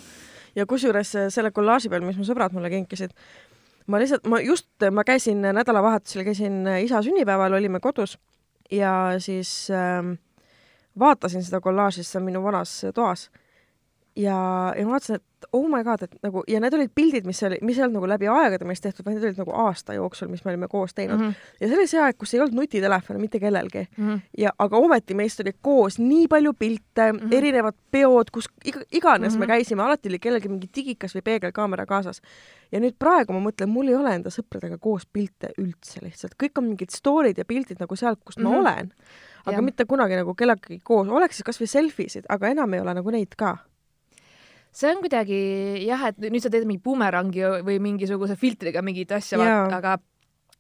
ja 0.56 0.66
kusjuures 0.66 1.16
selle 1.30 1.52
kollaaži 1.52 1.90
peal, 1.90 2.06
mis 2.06 2.18
mu 2.18 2.24
sõbrad 2.24 2.54
mulle 2.54 2.70
kinkisid, 2.70 3.16
ma 3.88 4.00
lihtsalt, 4.00 4.28
ma 4.28 4.40
just, 4.42 4.70
ma 4.92 5.04
käisin 5.04 5.42
nädalavahetusel, 5.42 6.24
käisin 6.24 6.68
isa 6.84 7.02
sünnipäeval, 7.02 7.54
olime 7.54 7.80
kodus 7.80 8.18
ja 8.72 9.16
siis 9.18 9.72
äh, 9.72 10.18
vaatasin 11.00 11.44
seda 11.44 11.62
kollaaži, 11.62 12.04
see 12.04 12.20
on 12.20 12.26
minu 12.26 12.44
vanas 12.44 12.86
toas 12.94 13.30
ja, 14.16 14.74
ja 14.78 14.86
ma 14.86 14.96
vaatasin, 14.96 15.16
et 15.16 15.48
oh 15.52 15.66
my 15.70 15.84
god, 15.84 16.04
et 16.06 16.14
nagu 16.24 16.44
ja 16.48 16.60
need 16.62 16.76
olid 16.78 16.92
pildid, 16.96 17.26
mis 17.28 17.42
oli, 17.44 17.58
mis 17.66 17.78
ei 17.78 17.86
olnud 17.86 17.98
nagu 17.98 18.10
läbi 18.10 18.30
aegade 18.32 18.68
meist 18.68 18.86
tehtud, 18.86 19.06
vaid 19.06 19.18
need 19.18 19.26
olid 19.28 19.42
nagu 19.42 19.56
aasta 19.66 19.96
jooksul, 19.98 20.30
mis 20.32 20.44
me 20.46 20.54
olime 20.54 20.70
koos 20.72 20.94
teinud 20.94 21.20
mm. 21.20 21.30
-hmm. 21.30 21.58
ja 21.60 21.68
see 21.68 21.78
oli 21.78 21.88
see 21.90 22.02
aeg, 22.04 22.18
kus 22.22 22.34
ei 22.34 22.42
olnud 22.44 22.60
nutitelefone 22.62 23.20
mitte 23.20 23.40
kellelgi 23.40 23.84
mm. 23.84 24.08
-hmm. 24.08 24.22
ja 24.38 24.54
aga 24.60 24.78
ometi 24.78 25.18
meist 25.18 25.42
oli 25.44 25.56
koos 25.62 26.00
nii 26.00 26.28
palju 26.28 26.54
pilte 26.54 27.12
mm, 27.12 27.20
-hmm. 27.20 27.36
erinevad 27.38 27.76
peod, 27.92 28.32
kus 28.32 28.50
iga, 28.66 28.82
iganes 28.92 29.34
mm 29.34 29.36
-hmm. 29.36 29.40
me 29.40 29.48
käisime, 29.48 29.84
alati 29.84 30.10
oli 30.10 30.20
kellelgi 30.20 30.50
mingi 30.50 30.70
digikas 30.76 31.16
või 31.16 31.22
peegelkaamera 31.22 31.86
kaasas. 31.86 32.22
ja 32.72 32.80
nüüd 32.80 32.96
praegu 33.00 33.34
ma 33.34 33.50
mõtlen, 33.50 33.68
mul 33.68 33.88
ei 33.88 33.96
ole 33.96 34.16
enda 34.16 34.30
sõpradega 34.30 34.78
koos 34.78 35.06
pilte 35.06 35.50
üldse 35.58 36.00
lihtsalt, 36.02 36.36
kõik 36.44 36.58
on 36.58 36.64
mingid 36.64 36.90
story'd 36.90 37.38
ja 37.38 37.46
pildid 37.46 37.80
nagu 37.80 37.96
sealt, 37.96 38.20
kust 38.26 38.40
mm 38.40 38.46
-hmm. 38.46 38.50
ma 38.50 38.60
mhm. 38.60 38.68
olen 38.68 38.92
aga 39.46 39.58
ja. 39.58 39.66
mitte 39.66 39.86
kunagi 39.86 40.18
nagu 40.20 40.36
kellegagi 40.36 40.80
koos, 40.84 41.08
oleks 41.08 41.40
siis 41.40 41.48
kasvõi 41.48 41.70
selfisid, 41.70 42.26
aga 42.30 42.52
enam 42.56 42.74
ei 42.74 42.84
ole 42.84 42.98
nagu 43.00 43.14
neid 43.14 43.36
ka 43.40 43.58
see 44.74 44.90
on 44.90 45.04
kuidagi 45.04 45.38
jah, 45.86 46.08
et 46.10 46.18
nüüd 46.24 46.42
sa 46.42 46.50
teed 46.54 46.66
mingi 46.66 46.82
bumerangi 46.84 47.46
või 47.66 47.78
mingisuguse 47.84 48.38
filtriga 48.40 48.82
mingit 48.86 49.12
asja, 49.14 49.40
aga 49.70 50.00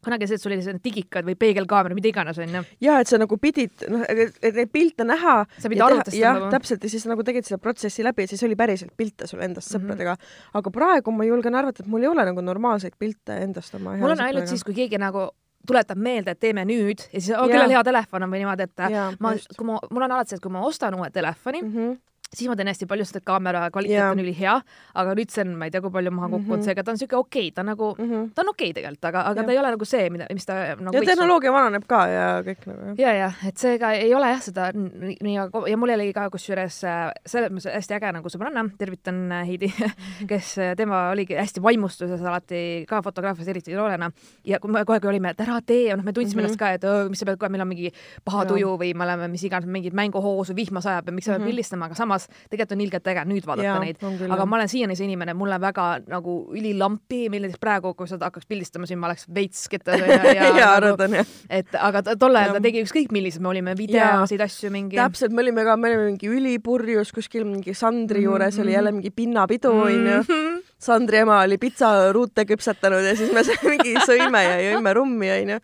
kunagi 0.03 0.27
see, 0.27 0.37
et 0.37 0.43
sul 0.43 0.51
oli 0.51 0.63
selline 0.63 0.83
digikad 0.83 1.25
või 1.27 1.35
peegelkaamera, 1.39 1.95
mida 1.97 2.09
iganes 2.11 2.39
onju. 2.43 2.63
ja 2.83 2.97
et 3.01 3.09
sa 3.09 3.19
nagu 3.21 3.37
pidid, 3.41 3.85
noh, 3.91 4.03
et 4.09 4.57
neid 4.57 4.71
pilte 4.73 5.07
näha. 5.07 5.35
sa 5.55 5.71
pidid 5.71 5.85
arvutist 5.85 6.19
jah, 6.19 6.41
täpselt 6.53 6.83
ja 6.83 6.91
siis 6.91 7.07
nagu 7.09 7.25
tegid 7.25 7.47
selle 7.47 7.61
protsessi 7.63 8.05
läbi 8.05 8.27
ja 8.27 8.33
siis 8.33 8.43
oli 8.47 8.57
päriselt 8.59 8.93
pilte 8.99 9.29
sul 9.29 9.41
endast 9.45 9.71
mm 9.71 9.79
-hmm. 9.79 9.93
sõpradega. 9.93 10.17
aga 10.59 10.73
praegu 10.79 11.15
ma 11.15 11.25
julgen 11.29 11.55
arvata, 11.55 11.83
et 11.83 11.89
mul 11.89 12.03
ei 12.03 12.11
ole 12.11 12.25
nagu 12.25 12.41
normaalseid 12.41 12.99
pilte 12.99 13.39
endast 13.47 13.75
oma. 13.75 13.95
mul 13.97 14.17
on 14.17 14.21
ainult 14.27 14.47
siis, 14.47 14.63
kui 14.63 14.73
keegi 14.73 14.99
nagu 14.99 15.29
tuletab 15.67 15.97
meelde, 15.97 16.35
et 16.35 16.39
teeme 16.39 16.65
nüüd 16.67 17.05
ja 17.09 17.19
siis 17.19 17.33
oh,, 17.37 17.47
kellel 17.51 17.71
hea 17.75 17.83
telefon 17.83 18.25
on 18.25 18.33
või 18.33 18.43
niimoodi, 18.43 18.67
et 18.69 18.87
ja, 18.93 19.09
ma, 19.23 19.35
kui 19.57 19.67
ma, 19.67 19.77
mul 19.89 20.07
on 20.07 20.17
alati 20.17 20.33
see, 20.33 20.41
et 20.41 20.43
kui 20.43 20.53
ma 20.53 20.65
ostan 20.67 20.97
uue 20.97 21.09
telefoni 21.13 21.61
mm, 21.61 21.75
-hmm 21.75 22.01
siis 22.33 22.49
ma 22.49 22.55
teen 22.57 22.69
hästi 22.71 22.87
palju, 22.89 23.05
sest 23.07 23.19
et 23.21 23.25
kaamera 23.27 23.65
kvaliteet 23.73 23.99
yeah. 23.99 24.11
on 24.11 24.21
ülihea, 24.23 24.55
aga 25.01 25.15
nüüd 25.17 25.33
see 25.33 25.43
on, 25.45 25.53
ma 25.59 25.67
ei 25.67 25.73
tea, 25.73 25.81
kui 25.83 25.93
palju 25.93 26.13
maha 26.13 26.29
kukkunud 26.31 26.49
mm 26.49 26.61
-hmm., 26.61 26.65
seega 26.65 26.83
ta 26.83 26.91
on 26.91 26.97
siuke 27.01 27.17
okei 27.17 27.47
okay,, 27.47 27.55
ta 27.55 27.63
nagu 27.63 27.95
mm, 27.97 28.09
-hmm. 28.09 28.29
ta 28.35 28.41
on 28.41 28.49
okei 28.49 28.69
okay 28.69 28.77
tegelikult, 28.79 29.05
aga, 29.05 29.21
aga 29.29 29.39
yeah. 29.39 29.45
ta 29.45 29.51
ei 29.51 29.59
ole 29.59 29.71
nagu 29.75 29.85
see, 29.85 30.09
mida, 30.09 30.27
mis 30.33 30.45
ta 30.45 30.53
nagu 30.79 30.97
ja 30.97 31.01
tehnoloogia 31.05 31.51
on. 31.51 31.57
vananeb 31.57 31.87
ka 31.87 32.01
ja 32.07 32.27
kõik 32.47 32.67
nagu. 32.69 32.95
ja, 32.97 33.13
ja 33.13 33.31
et 33.47 33.57
seega 33.57 33.91
ei 33.93 34.13
ole 34.15 34.29
jah 34.29 34.41
seda 34.41 34.71
nii, 34.73 35.17
nii 35.21 35.35
ja 35.69 35.77
mul 35.77 35.93
oli 35.95 36.13
ka 36.13 36.29
kusjuures 36.33 36.83
äh, 36.83 37.11
selles 37.25 37.51
mõttes 37.51 37.73
hästi 37.73 37.97
äge 37.99 38.11
nagu 38.17 38.29
sõbranna, 38.29 38.65
tervitan 38.77 39.31
äh, 39.31 39.47
Heidi 39.47 39.71
mhm. 39.71 40.27
kes, 40.31 40.57
äh, 40.57 40.75
tema 40.79 41.09
oligi 41.11 41.37
hästi 41.37 41.63
vaimustuses 41.63 42.21
alati 42.21 42.85
ka 42.89 43.01
fotograafias, 43.01 43.47
eriti 43.47 43.75
noorena 43.77 44.11
ja 44.45 44.59
kui 44.59 44.71
me 44.71 44.83
kogu 44.83 44.97
aeg 44.97 45.05
olime, 45.13 45.33
et 45.33 45.43
ära 45.45 45.59
tee, 45.65 45.95
noh, 45.95 46.03
me 46.03 46.13
tundsime 46.13 46.41
mm 46.41 46.45
-hmm. 46.45 46.53
ennast 46.53 46.59
ka, 46.59 46.73
et 46.73 46.83
oh, 46.83 47.09
mis 47.09 47.19
sa 47.19 47.25
pead 47.25 47.39
kohe, 47.39 47.49
meil 47.49 47.61
on 47.61 47.67
mingi 47.67 47.91
paha 48.25 48.45
tuju 48.45 48.75
või 48.79 48.93
me 48.97 49.05
oleme 49.05 49.27
mis 49.27 49.43
iganes, 49.43 49.67
mingid 49.69 49.93
mänguhoosu, 49.93 50.55
vihma 50.55 50.81
sajab 50.81 51.07
ja 51.07 51.13
miks 51.13 51.25
sa 51.25 51.31
pead 51.31 51.39
mm 51.39 51.43
-hmm. 51.43 51.51
pildistama, 51.51 51.85
aga 51.85 51.95
samas 51.95 52.22
tegelikult 52.49 52.75
on 52.75 52.83
ilgelt 52.85 53.09
äge 53.13 53.25
nüüd 53.29 53.47
vaadata 53.47 53.67
ja, 53.67 53.75
neid, 53.81 54.01
aga 54.03 54.45
ma 54.49 54.59
olen 54.59 54.71
siiani 54.71 54.97
see 54.97 55.07
inimene, 55.07 55.35
mulle 55.37 55.59
väga 55.61 55.87
nagu 56.07 56.37
ülilampi, 56.55 57.25
näiteks 57.33 57.61
praegu, 57.61 57.93
kui 57.97 58.09
sa 58.09 58.19
hakkaks 58.21 58.49
pildistama, 58.49 58.89
siin 58.89 59.01
ma 59.01 59.09
oleks 59.11 59.27
veits 59.33 59.65
ketas 59.71 60.01
ja, 60.01 60.19
ja, 60.33 60.49
ja 60.61 60.71
arvan 60.77 61.17
jah. 61.19 61.33
et 61.49 61.77
aga 61.79 62.03
tol 62.11 62.35
ajal 62.39 62.57
ta 62.57 62.63
tegi 62.63 62.83
ükskõik 62.85 63.13
millised, 63.15 63.43
me 63.43 63.53
olime 63.53 63.77
videosid, 63.79 64.43
asju 64.43 64.73
mingi. 64.73 64.99
täpselt, 64.99 65.35
me 65.35 65.45
olime 65.45 65.65
ka, 65.67 65.77
me 65.79 65.93
olime 65.93 66.09
mingi 66.11 66.31
ülipurjus 66.31 67.13
kuskil 67.15 67.47
mingi 67.47 67.75
Sandri 67.77 68.25
juures 68.25 68.55
mm 68.55 68.59
-hmm. 68.59 68.65
oli 68.65 68.73
jälle 68.73 68.91
mingi 68.91 69.11
pinnapidu 69.11 69.71
onju 69.71 70.19
mm 70.21 70.27
-hmm. 70.27 70.61
Sandri 70.77 71.17
ema 71.17 71.41
oli 71.41 71.57
pitsaruute 71.57 72.45
küpsetanud 72.45 73.03
ja 73.07 73.15
siis 73.15 73.31
me 73.31 73.41
mingi 73.71 73.95
sõime 74.07 74.43
ja 74.43 74.59
jõime 74.71 74.93
rummi 74.93 75.31
onju 75.31 75.59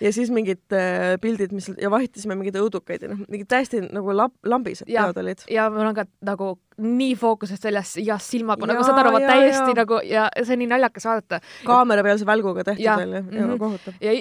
ja 0.00 0.12
siis 0.14 0.32
mingid 0.34 0.76
äh, 0.76 1.14
pildid, 1.22 1.54
mis 1.56 1.70
ja 1.80 1.90
vahitasime 1.92 2.36
mingeid 2.38 2.58
õudukaid 2.60 3.04
ja 3.04 3.12
noh, 3.12 3.22
mingid 3.28 3.50
täiesti 3.50 3.82
nagu 3.86 4.14
lab, 4.16 4.34
lambised 4.46 4.88
peod 4.88 5.22
olid. 5.22 5.44
ja 5.52 5.68
mul 5.72 5.90
on 5.90 5.98
ka 5.98 6.06
nagu 6.26 6.54
nii 6.80 7.14
fookusest 7.18 7.64
väljas 7.64 7.94
ja 8.00 8.18
silmaga, 8.22 8.66
nagu 8.68 8.84
saad 8.86 9.00
aru, 9.02 9.12
täiesti 9.24 9.72
ja. 9.72 9.76
nagu 9.82 10.00
ja 10.06 10.26
see 10.42 10.56
on 10.56 10.62
nii 10.64 10.70
naljakas 10.70 11.06
vaadata. 11.08 11.40
kaamera 11.66 12.04
peal 12.06 12.20
see 12.20 12.28
välguga 12.28 12.64
tehtud 12.64 13.00
veel 13.02 13.14
ju, 13.16 13.22
ja 13.36 13.46
mhm. 13.46 13.58
kohutav. 13.60 13.94
ja, 14.00 14.14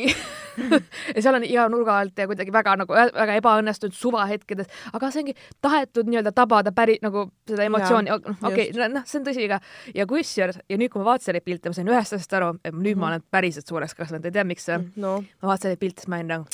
ja 1.15 1.23
seal 1.23 1.39
on 1.39 1.45
iga 1.47 1.67
nurga 1.71 1.97
alt 2.03 2.19
ja 2.19 2.27
kuidagi 2.29 2.53
väga 2.53 2.75
nagu 2.83 2.95
väga 2.95 3.37
ebaõnnestunud 3.41 3.95
suvahetkedes, 3.95 4.69
aga 4.93 5.11
see 5.13 5.23
ongi 5.23 5.35
tahetud 5.61 6.09
nii-öelda 6.09 6.33
tabada 6.35 6.73
päri 6.75 6.99
nagu 7.03 7.29
seda 7.49 7.67
emotsiooni, 7.67 8.15
okei, 8.51 8.69
noh, 8.79 9.05
see 9.05 9.21
on 9.21 9.27
tõsi 9.27 9.49
ka. 9.51 9.61
ja 9.95 10.07
kusjuures 10.09 10.61
ja 10.69 10.79
nüüd, 10.79 10.91
kui 10.93 11.03
ma 11.03 11.13
vaatasin 11.13 11.37
neid 11.37 11.47
pilte, 11.47 11.71
ma 11.71 11.79
sain 11.79 11.91
ühest 11.91 12.17
asjast 12.17 12.39
aru, 12.39 12.55
et 12.63 12.73
nüüd 12.73 12.81
mm 12.81 12.89
-hmm. 12.93 12.99
ma 13.03 13.13
olen 13.13 13.27
päriselt 13.31 13.67
suureks 13.67 13.95
kasvanud, 13.95 14.25
ei 14.25 14.35
tea, 14.35 14.43
miks 14.43 14.67
no.. 14.95 15.19
ma 15.41 15.53
vaatasin 15.53 15.75
neid 15.75 15.79
pilte, 15.79 16.01
siis 16.01 16.11
ma 16.11 16.19
olin 16.19 16.35
nagu 16.35 16.45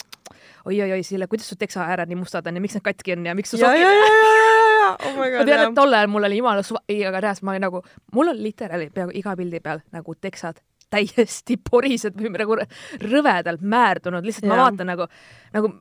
oi-oi-oi, 0.66 1.04
Sille, 1.04 1.28
kuidas 1.28 1.50
su 1.50 1.56
teksaääred 1.56 2.10
nii 2.10 2.20
mustad 2.22 2.48
on 2.48 2.56
ja 2.56 2.62
miks 2.62 2.78
need 2.78 2.86
katki 2.86 3.14
on 3.14 3.26
ja 3.26 3.36
miks 3.36 3.52
su 3.54 3.58
sokid 3.58 4.55
oh 4.94 5.16
ma 5.18 5.44
tean, 5.48 5.66
et 5.68 5.76
tol 5.78 5.98
ajal 5.98 6.12
mul 6.12 6.30
oli 6.30 6.40
jumala 6.40 6.64
suva, 6.66 6.84
ei, 6.90 7.02
aga 7.08 7.24
reaalselt 7.26 7.48
ma 7.48 7.56
olin 7.56 7.66
nagu, 7.68 7.82
mul 8.16 8.32
on 8.34 8.42
literaali 8.44 8.90
peaaegu 8.94 9.18
iga 9.22 9.36
pildi 9.40 9.62
peal 9.66 9.84
nagu 9.96 10.16
teksad 10.22 10.62
täiesti 10.94 11.58
porised 11.70 12.16
või 12.20 12.32
nagu 12.36 12.58
rõvedalt 13.02 13.64
määrdunud, 13.66 14.26
lihtsalt 14.26 14.48
ma 14.50 14.60
Jaa. 14.60 14.68
vaatan 14.68 14.92
nagu, 14.94 15.08
nagu 15.56 15.72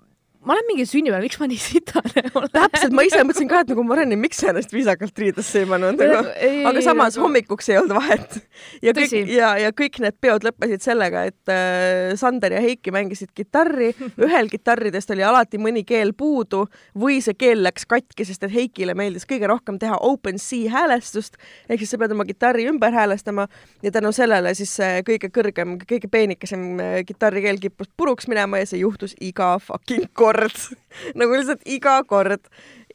ma 0.45 0.53
olen 0.55 0.67
mingi 0.69 0.85
sünnipäeval, 0.89 1.25
miks 1.25 1.39
ma 1.41 1.47
nii 1.49 1.61
sitane 1.61 2.23
olen? 2.37 2.51
täpselt, 2.53 2.93
ma 2.97 3.05
ise 3.07 3.23
mõtlesin 3.25 3.49
ka, 3.51 3.63
et 3.65 3.71
nagu 3.73 3.85
Mareni, 3.87 4.17
miks 4.21 4.43
sa 4.43 4.51
ennast 4.53 4.73
viisakalt 4.75 5.19
riidesse 5.23 5.63
ei 5.63 5.69
pannud 5.71 6.01
Ei, 6.05 6.59
aga 6.69 6.83
samas 6.85 7.15
nagu- 7.17 7.25
hommikuks 7.25 7.71
ei 7.73 7.79
olnud 7.81 7.95
vahet. 7.97 8.37
ja 8.85 8.93
kõik 8.93 9.09
Tõsi. 9.09 9.23
ja, 9.33 9.55
ja 9.63 9.71
kõik 9.77 9.97
need 10.05 10.19
peod 10.21 10.45
lõppesid 10.45 10.85
sellega, 10.85 11.25
et 11.31 11.53
äh, 11.53 12.13
Sander 12.21 12.53
ja 12.59 12.61
Heiki 12.65 12.93
mängisid 12.95 13.33
kitarri, 13.37 13.93
ühel 14.27 14.51
kitarridest 14.53 15.15
oli 15.17 15.25
alati 15.25 15.61
mõni 15.63 15.85
keel 15.89 16.13
puudu 16.13 16.67
või 16.99 17.21
see 17.25 17.37
keel 17.41 17.65
läks 17.65 17.89
katki, 17.89 18.27
sest 18.29 18.45
et 18.45 18.53
Heikile 18.55 18.93
meeldis 18.99 19.25
kõige 19.31 19.49
rohkem 19.49 19.81
teha 19.81 19.97
open 20.05 20.37
C 20.43 20.67
häälestust 20.73 21.41
ehk 21.69 21.81
siis 21.81 21.95
sa 21.95 22.03
pead 22.03 22.13
oma 22.13 22.29
kitarri 22.29 22.69
ümber 22.69 22.93
häälestama 22.93 23.49
ja 23.83 23.95
tänu 23.95 24.13
sellele 24.13 24.53
siis 24.59 24.77
see 24.77 25.01
kõige 25.09 25.33
kõrgem, 25.33 25.79
kõige 25.89 26.13
peenikesem 26.13 26.69
äh, 26.85 27.01
kitarrikeel 27.09 27.63
kippus 27.65 27.89
puruks 27.97 28.29
minema 28.29 28.61
ja 28.61 28.69
see 28.69 28.85
juhtus 28.85 29.17
iga 29.25 29.55
fucking 29.63 30.11
kord 30.13 30.34
nagu 31.19 31.37
lihtsalt 31.37 31.63
iga 31.67 31.99
kord 32.09 32.47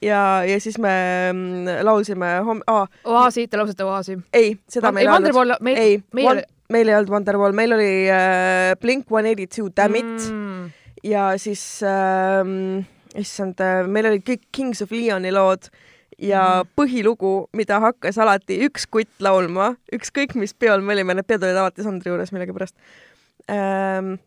ja, 0.02 0.44
ja 0.48 0.60
siis 0.64 0.78
me 0.80 0.94
mm, 1.34 1.84
laulsime 1.88 2.30
homm- 2.48 2.64
ah,, 2.68 2.88
Oaasi, 3.06 3.48
te 3.48 3.58
laulsite 3.60 3.84
Oaasi? 3.88 4.18
ei, 4.34 4.54
seda 4.72 4.92
me 4.96 5.02
ei 5.04 5.10
laulnud 5.10 5.60
meil- 5.66 5.78
ei, 5.82 5.98
meil 6.14 6.32
oli- 6.36 6.48
meil 6.70 6.88
ei 6.92 6.96
olnud 7.00 7.10
Wonderwall, 7.16 7.56
meil 7.58 7.74
oli 7.74 7.92
äh, 8.14 8.76
Blink 8.82 9.10
One 9.12 9.32
Eighty 9.32 9.48
Two 9.48 9.70
Damn 9.76 9.96
It 9.96 10.30
mm.. 10.32 10.70
ja 11.04 11.32
siis 11.42 11.64
ähm,, 11.84 12.84
issand, 13.18 13.58
meil 13.90 14.06
olid 14.12 14.24
kõik 14.28 14.44
Kings 14.54 14.84
of 14.86 14.92
Leoni 14.94 15.32
lood 15.34 15.72
ja 16.20 16.60
Mhm. 16.62 16.70
põhilugu, 16.76 17.30
mida 17.56 17.78
hakkas 17.80 18.18
alati 18.20 18.58
üks 18.68 18.84
kutt 18.92 19.08
laulma, 19.24 19.70
ükskõik 19.96 20.34
mis 20.36 20.52
peol 20.54 20.82
me 20.84 20.92
olime, 20.98 21.16
need 21.16 21.26
peod 21.28 21.44
olid 21.48 21.56
alati 21.58 21.82
Sandri 21.86 22.12
juures 22.12 22.32
millegipärast 22.36 22.76
ähm,. 23.50 24.18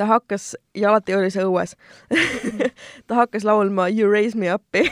Ta 0.00 0.06
hakkas 0.08 0.54
ja 0.74 0.88
alati 0.88 1.14
oli 1.14 1.28
see 1.32 1.44
õues. 1.44 1.76
Ta 3.06 3.18
hakkas 3.18 3.44
laulma 3.44 3.90
You 3.92 4.08
Raise 4.08 4.38
Me 4.38 4.48
Up'i. 4.54 4.86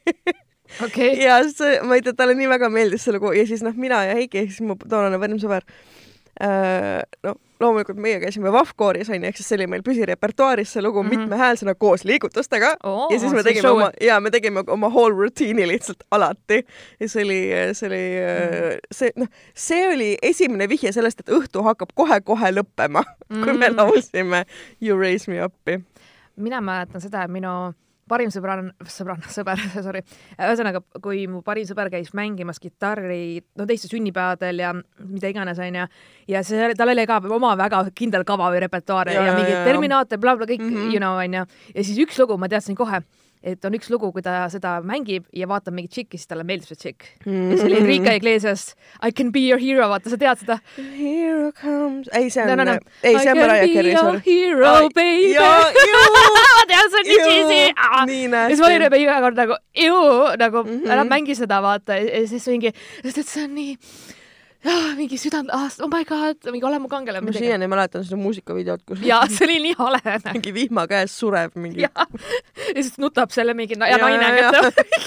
Okei, 0.86 1.18
ja 1.20 1.42
see, 1.50 1.80
ma 1.84 1.98
ei 1.98 2.04
tea, 2.06 2.14
talle 2.16 2.36
nii 2.38 2.48
väga 2.48 2.70
meeldis 2.72 3.04
see 3.04 3.12
lugu 3.12 3.34
ja 3.36 3.44
siis 3.44 3.60
noh, 3.66 3.76
mina 3.76 4.04
ja 4.06 4.14
Heiki 4.16 4.40
ehk 4.40 4.54
siis 4.54 4.64
mu 4.64 4.78
toonane 4.80 5.18
vanem 5.20 5.40
sõber 5.42 5.66
no 7.24 7.34
loomulikult 7.60 7.98
meie 8.00 8.16
käisime 8.22 8.48
Vahvkooris 8.52 9.10
onju, 9.12 9.26
ehk 9.28 9.36
siis 9.36 9.48
see 9.50 9.56
oli 9.58 9.66
meil 9.68 9.82
püsirepertuaaris 9.84 10.70
see 10.72 10.82
lugu 10.82 11.02
mm 11.02 11.06
Mhm. 11.08 11.14
-hmm. 11.16 11.20
mitmehäälsena 11.20 11.74
koos 11.74 12.04
liigutustega 12.04 12.70
Oo, 12.84 13.08
ja 13.12 13.18
siis 13.18 13.32
me 13.32 13.42
tegime 13.42 13.60
show. 13.68 13.76
oma 13.76 13.90
ja 14.00 14.20
me 14.20 14.30
tegime 14.30 14.62
oma 14.66 14.88
whole 14.88 15.14
routine'i 15.14 15.66
lihtsalt 15.68 16.02
alati 16.10 16.64
ja 17.00 17.08
see 17.08 17.24
oli, 17.24 17.40
see 17.72 17.86
oli 17.88 18.00
Mhm. 18.00 18.78
see 18.92 19.10
noh, 19.16 19.28
see 19.54 19.88
oli 19.94 20.16
esimene 20.22 20.68
vihje 20.68 20.92
sellest, 20.92 21.20
et 21.20 21.28
õhtu 21.28 21.62
hakkab 21.62 21.88
kohe-kohe 21.94 22.50
lõppema 22.50 23.02
mm. 23.28 23.40
kui 23.44 23.52
me 23.52 23.68
Mm. 23.68 23.76
laulsime 23.76 24.44
You 24.80 24.98
Raise 25.00 25.30
Me 25.30 25.44
Up'i. 25.44 25.80
mina 26.36 26.60
mäletan 26.60 27.00
seda, 27.00 27.24
et 27.24 27.30
minu 27.30 27.74
parim 28.10 28.32
sõbranna, 28.34 28.74
sõbranna, 28.90 29.30
sõber, 29.32 29.62
sorry, 29.86 30.02
ühesõnaga, 30.36 30.82
kui 31.02 31.24
mu 31.30 31.44
parim 31.46 31.68
sõber 31.68 31.90
käis 31.92 32.12
mängimas 32.16 32.60
kitarri, 32.62 33.40
no 33.58 33.66
teiste 33.70 33.90
sünnipäevadel 33.90 34.62
ja 34.64 34.74
mida 34.74 35.30
iganes, 35.30 35.60
onju, 35.62 35.86
ja 36.30 36.44
see, 36.46 36.70
tal 36.78 36.92
oli 36.92 37.06
ka 37.10 37.20
oma 37.30 37.54
väga 37.60 37.84
kindel 37.96 38.26
kava 38.28 38.50
või 38.52 38.64
repertuaar 38.66 39.12
ja, 39.12 39.20
Ja, 39.20 39.26
ja, 39.30 39.32
mingi. 39.36 39.56
Terminaator, 39.66 40.20
blablabla, 40.22 40.48
kõik 40.48 40.62
mm. 40.64 40.76
-hmm. 40.76 40.92
you 40.94 41.02
know, 41.02 41.18
onju. 41.20 41.44
ja 41.74 41.84
siis 41.84 41.98
üks 42.00 42.18
lugu, 42.20 42.38
ma 42.40 42.48
teadsin 42.48 42.78
kohe, 42.78 43.02
et 43.40 43.64
on 43.64 43.76
üks 43.76 43.88
lugu, 43.88 44.10
kui 44.12 44.22
ta 44.24 44.42
seda 44.52 44.74
mängib 44.84 45.24
ja 45.36 45.48
vaatab 45.48 45.72
mingit 45.76 45.94
tšikki, 45.94 46.18
siis 46.20 46.28
talle 46.28 46.44
meeldib 46.44 46.68
see 46.68 46.80
tšikk. 46.82 47.06
ja 47.24 47.56
see 47.56 47.68
oli 47.68 47.78
Enrique 47.78 48.16
Iglesias 48.20 48.74
I 49.02 49.12
can 49.16 49.30
be 49.32 49.46
your 49.46 49.60
hero, 49.62 49.88
vaata, 49.88 50.12
sa 50.12 50.18
tead 50.20 50.42
seda? 50.42 50.58
Hero 50.76 51.48
comes, 51.56 52.10
ei 52.12 52.28
see 52.28 52.44
on 52.44 52.52
No, 52.52 52.58
no, 52.60 52.66
no. 52.68 52.76
ei 53.02 53.16
see 53.16 53.32
on 53.32 53.40
Mariah 53.40 53.72
Carey, 53.72 53.92
I 53.92 53.96
can 53.96 54.20
be 54.20 54.36
your 54.36 54.54
hero, 54.60 54.74
baby. 54.94 55.32
ja, 55.32 55.48
ma 56.18 56.66
tean, 56.68 56.92
see 56.92 57.02
on 57.02 57.10
nii 57.10 57.20
cheesy. 57.24 57.60
nii 58.12 58.22
ja 58.28 58.46
siis 58.52 58.60
ma 58.60 58.70
olin 58.70 58.84
nästi. 58.84 58.88
juba 58.90 59.02
iga 59.06 59.18
kord 59.24 59.40
nagu, 59.40 59.60
nagu 60.44 60.64
mm. 60.64 60.70
-hmm. 60.76 60.94
ära 60.96 61.04
mängi 61.08 61.38
seda, 61.38 61.62
vaata, 61.64 61.96
ja 61.96 62.24
siis 62.28 62.48
mingi, 62.52 62.74
sest 63.02 63.24
et 63.24 63.36
see 63.36 63.44
on 63.48 63.54
nii, 63.56 63.76
mingi 64.98 65.16
südant, 65.16 65.48
oh 65.54 65.88
my 65.88 66.04
god, 66.04 66.36
mingi 66.52 66.66
ole 66.68 66.78
mu 66.82 66.88
kangelane. 66.92 67.24
ma 67.24 67.32
siiani 67.32 67.68
mäletan 67.70 68.04
seda 68.04 68.18
muusikavideot, 68.20 68.82
kus 68.88 69.00
ja 69.06 69.22
see 69.30 69.46
oli 69.46 69.58
nii 69.64 69.76
hale. 69.78 70.00
mingi 70.34 70.52
vihma 70.54 70.84
käes 70.90 71.14
sureb 71.18 71.56
mingi 71.56 71.86
ja, 71.86 71.90
siis 72.74 72.98
nutab 73.00 73.32
selle 73.32 73.54
mingi 73.56 73.78
na 73.80 73.88
ja, 73.88 73.96
Ja, 73.96 74.04
naine 74.04 74.50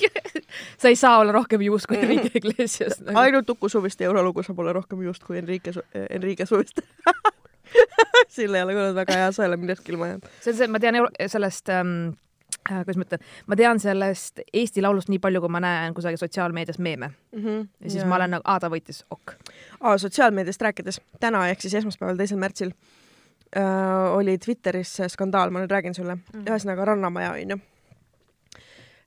sa 0.81 0.89
ei 0.89 0.95
saa 0.97 1.19
olla 1.21 1.31
rohkem 1.35 1.61
juust 1.61 1.85
kui 1.87 1.97
Mhm. 1.97 2.03
Enrique 2.09 2.41
Iglesias 2.41 2.99
nagu.. 3.01 3.17
ainult 3.19 3.49
Uku 3.49 3.69
Suviste 3.69 4.03
eurolugu 4.09 4.43
saab 4.43 4.59
olla 4.59 4.73
rohkem 4.73 5.01
just 5.05 5.23
kui 5.23 5.37
Enrique 5.37 5.73
Su-, 5.73 5.85
Enrique 6.09 6.45
Suviste. 6.45 6.81
Sille 8.33 8.57
ei 8.57 8.63
ole 8.63 8.93
väga 8.95 9.13
hea, 9.17 9.29
ole 9.45 9.57
millestki 9.57 9.91
ilma 9.93 10.07
jäänud. 10.07 10.27
see 10.41 10.51
on 10.53 10.57
see, 10.57 10.67
ma 10.67 10.79
tean 10.79 10.97
sellest 11.27 11.69
ähm, 11.69 11.93
äh, 12.09 12.17
kuidas 12.69 12.97
ma 12.97 13.07
ütlen, 13.07 13.23
ma 13.47 13.57
tean 13.59 13.79
sellest 13.83 14.39
Eesti 14.53 14.83
Laulust 14.83 15.11
nii 15.11 15.19
palju, 15.23 15.41
kui 15.43 15.51
ma 15.51 15.61
näen 15.63 15.93
kusagil 15.93 16.19
sotsiaalmeedias 16.21 16.79
meeme 16.79 17.11
ja 17.33 17.89
siis 17.89 18.01
ja. 18.03 18.07
ma 18.09 18.15
olen 18.15 18.37
nagu, 18.37 18.45
aa 18.45 18.59
ta 18.59 18.69
võitis, 18.71 19.03
ok. 19.11 19.35
aa, 19.81 19.97
sotsiaalmeediast 19.97 20.61
rääkides, 20.61 21.01
täna 21.19 21.47
ehk 21.51 21.61
siis 21.61 21.75
esmaspäeval, 21.81 22.17
teisel 22.19 22.39
märtsil 22.41 22.71
äh, 23.57 24.15
oli 24.15 24.37
Twitteris 24.37 24.95
skandaal, 25.07 25.51
ma 25.51 25.63
nüüd 25.63 25.71
räägin 25.71 25.95
sulle 25.97 26.15
mm. 26.15 26.23
-hmm. 26.31 26.47
ühesõnaga 26.49 26.85
Rannamaja 26.85 27.31
onju 27.31 27.59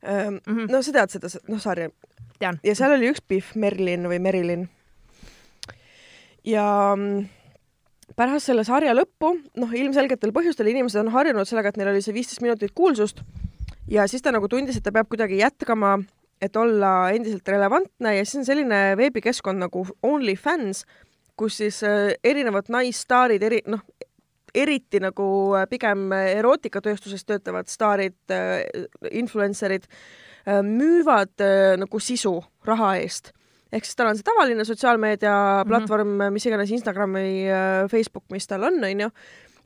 ähm,. 0.07 0.35
Mm 0.47 0.57
-hmm. 0.57 0.73
no 0.73 0.83
sa 0.83 0.93
tead 0.93 1.11
seda, 1.11 1.29
noh 1.49 1.61
sarja 1.61 1.91
ja 2.41 2.75
seal 2.75 2.93
oli 2.93 3.11
üks 3.11 3.23
Biff 3.29 3.55
Merlin 3.55 4.09
või 4.09 4.19
Merilin. 4.19 4.69
ja 6.45 6.95
mm, 6.97 7.27
pärast 8.17 8.47
selle 8.47 8.65
sarja 8.65 8.95
lõppu, 8.95 9.33
noh, 9.57 9.73
ilmselgetel 9.73 10.33
põhjustel 10.33 10.71
inimesed 10.71 11.01
on 11.01 11.13
harjunud 11.15 11.49
sellega, 11.49 11.69
et 11.69 11.77
neil 11.77 11.91
oli 11.95 12.03
see 12.05 12.15
viisteist 12.15 12.45
minutit 12.45 12.75
kuulsust 12.75 13.23
ja 13.91 14.07
siis 14.09 14.23
ta 14.23 14.33
nagu 14.35 14.49
tundis, 14.49 14.77
et 14.77 14.85
ta 14.85 14.93
peab 14.93 15.09
kuidagi 15.09 15.41
jätkama, 15.41 15.99
et 16.43 16.57
olla 16.57 17.11
endiselt 17.17 17.49
relevantne 17.49 18.17
ja 18.17 18.25
siis 18.25 18.43
on 18.43 18.49
selline 18.49 18.81
veebikeskkond 18.97 19.63
nagu 19.63 19.87
OnlyFans, 20.03 20.85
kus 21.37 21.61
siis 21.63 21.83
äh, 21.85 22.15
erinevad 22.25 22.69
naisstaarid, 22.73 23.43
eri, 23.43 23.63
noh, 23.67 23.83
eriti 24.57 25.01
nagu 25.03 25.29
äh, 25.57 25.67
pigem 25.71 26.11
erootikatööstuses 26.17 27.25
töötavad 27.29 27.71
staarid, 27.71 28.19
influencer'id 29.11 29.89
äh, 29.89 30.63
müüvad 30.65 31.35
äh, 31.45 31.75
nagu 31.81 32.01
sisu 32.03 32.39
raha 32.67 32.97
eest 33.03 33.33
ehk 33.75 33.85
siis 33.85 33.99
tal 33.99 34.13
on 34.13 34.17
see 34.17 34.25
tavaline 34.25 34.65
sotsiaalmeedia 34.65 35.65
platvorm 35.67 36.07
mm, 36.07 36.21
-hmm. 36.21 36.37
mis 36.37 36.47
iganes 36.47 36.71
Instagram 36.71 37.17
või 37.19 37.33
Facebook, 37.91 38.25
mis 38.31 38.47
tal 38.47 38.63
on, 38.65 38.79
onju. 38.85 39.09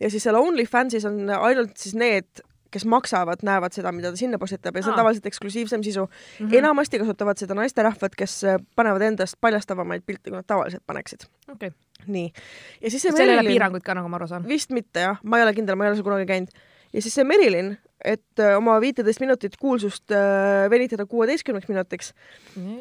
ja 0.01 0.11
siis 0.11 0.25
seal 0.25 0.39
OnlyFansis 0.41 1.05
on 1.05 1.29
ainult 1.31 1.77
siis 1.77 1.95
need, 1.95 2.41
kes 2.71 2.87
maksavad, 2.87 3.43
näevad 3.47 3.75
seda, 3.77 3.93
mida 3.93 4.13
ta 4.13 4.21
sinna 4.21 4.39
postitab 4.39 4.77
ja 4.77 4.83
see 4.83 4.91
on 4.91 4.97
Aa. 4.97 5.03
tavaliselt 5.03 5.27
eksklusiivsem 5.27 5.83
sisu 5.83 6.07
mm. 6.07 6.47
-hmm. 6.47 6.59
enamasti 6.59 6.99
kasutavad 7.03 7.39
seda 7.39 7.55
naisterahvad, 7.55 8.17
kes 8.17 8.45
äh, 8.45 8.59
panevad 8.77 9.03
endast 9.03 9.39
paljastavamaid 9.41 10.03
pilte, 10.07 10.31
kui 10.31 10.37
nad 10.37 10.47
tavaliselt 10.47 10.83
paneksid. 10.87 11.27
okei, 11.53 11.71
nii. 12.07 12.33
ja 12.81 12.91
siis 12.91 13.03
see 13.03 13.13
ole 13.13 13.27
Merilin- 13.27 13.47
piiranguid 13.55 13.83
ka, 13.83 13.95
nagu 13.95 14.09
ma 14.09 14.17
aru 14.17 14.27
saan. 14.27 14.49
vist 14.49 14.71
mitte 14.71 15.01
jah, 15.01 15.19
ma 15.23 15.39
ei 15.39 15.43
ole 15.43 15.55
kindel, 15.55 15.77
ma 15.77 15.85
ei 15.85 15.91
ole 15.91 15.97
seal 15.97 16.05
kunagi 16.05 16.27
käinud. 16.27 16.49
Ja 16.93 17.03
siis 17.03 17.15
see 17.15 17.25
Merilin, 17.25 17.77
et 18.05 18.41
äh, 18.41 18.55
oma 18.57 18.79
viiteist 18.81 19.21
minutit 19.21 19.57
kuulsust 19.61 20.11
äh, 20.11 20.71
venitada 20.73 21.05
kuueteistkümneks 21.07 21.69
minutiks 21.69 22.15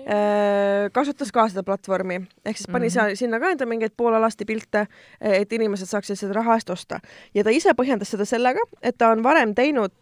äh,, 0.08 0.88
kasutas 0.96 1.32
ka 1.36 1.44
seda 1.52 1.64
platvormi, 1.68 2.22
ehk 2.46 2.58
siis 2.58 2.70
pani 2.72 2.88
mm. 2.88 2.94
-hmm. 2.96 3.16
sinna 3.20 3.40
ka 3.40 3.50
enda 3.52 3.66
mingeid 3.66 3.92
poolalasti 3.98 4.46
pilte, 4.46 4.86
et 5.20 5.54
inimesed 5.54 5.90
saaksid 5.92 6.16
seda 6.16 6.34
raha 6.40 6.56
eest 6.56 6.70
osta. 6.70 7.00
ja 7.34 7.44
ta 7.44 7.50
ise 7.50 7.74
põhjendas 7.76 8.10
seda 8.16 8.26
sellega, 8.26 8.64
et 8.82 8.98
ta 8.98 9.12
on 9.12 9.24
varem 9.24 9.56
teinud 9.56 9.94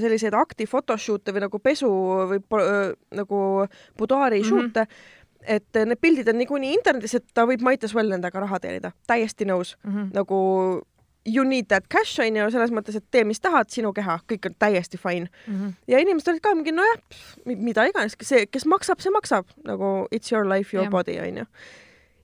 selliseid 0.00 0.34
akti 0.34 0.66
photoshoot'e 0.66 1.34
või 1.34 1.40
nagu 1.48 1.58
pesu 1.58 1.90
või 2.30 2.40
nagu 3.10 3.66
budaari 3.98 4.40
Mhm. 4.40 4.54
mm 4.54 4.60
-hmm. 4.60 4.70
shoot'e, 4.72 4.86
et 5.46 5.74
need 5.74 5.98
pildid 6.00 6.28
on 6.28 6.38
niikuinii 6.38 6.74
internetis, 6.74 7.14
et 7.14 7.24
ta 7.34 7.44
võib 7.44 7.60
might 7.62 7.84
as 7.84 7.94
well 7.94 8.08
nendega 8.08 8.40
raha 8.40 8.58
teenida, 8.60 8.92
täiesti 9.06 9.44
nõus 9.44 9.76
Mhm. 9.84 10.10
nagu 10.14 10.82
you 11.26 11.44
need 11.44 11.66
that 11.68 11.88
cash 11.88 12.20
on 12.20 12.36
ju, 12.36 12.46
selles 12.52 12.72
mõttes, 12.74 12.96
et 12.98 13.04
tee, 13.10 13.24
mis 13.24 13.40
tahad, 13.40 13.70
sinu 13.72 13.92
keha, 13.96 14.18
kõik 14.30 14.48
on 14.50 14.56
täiesti 14.58 15.00
fine. 15.00 15.30
Mhm. 15.46 15.76
ja 15.88 15.98
inimesed 15.98 16.28
olid 16.32 16.44
ka 16.44 16.54
mingi 16.54 16.74
nojah, 16.74 17.00
mida 17.44 17.86
iganes, 17.88 18.16
see, 18.22 18.46
kes 18.46 18.66
maksab, 18.66 19.00
see 19.00 19.12
maksab 19.14 19.48
nagu 19.64 20.06
it's 20.10 20.32
your 20.32 20.48
life, 20.48 20.76
your 20.76 20.84
yeah. 20.84 20.92
body 20.92 21.18
on 21.20 21.42
ju. 21.42 21.46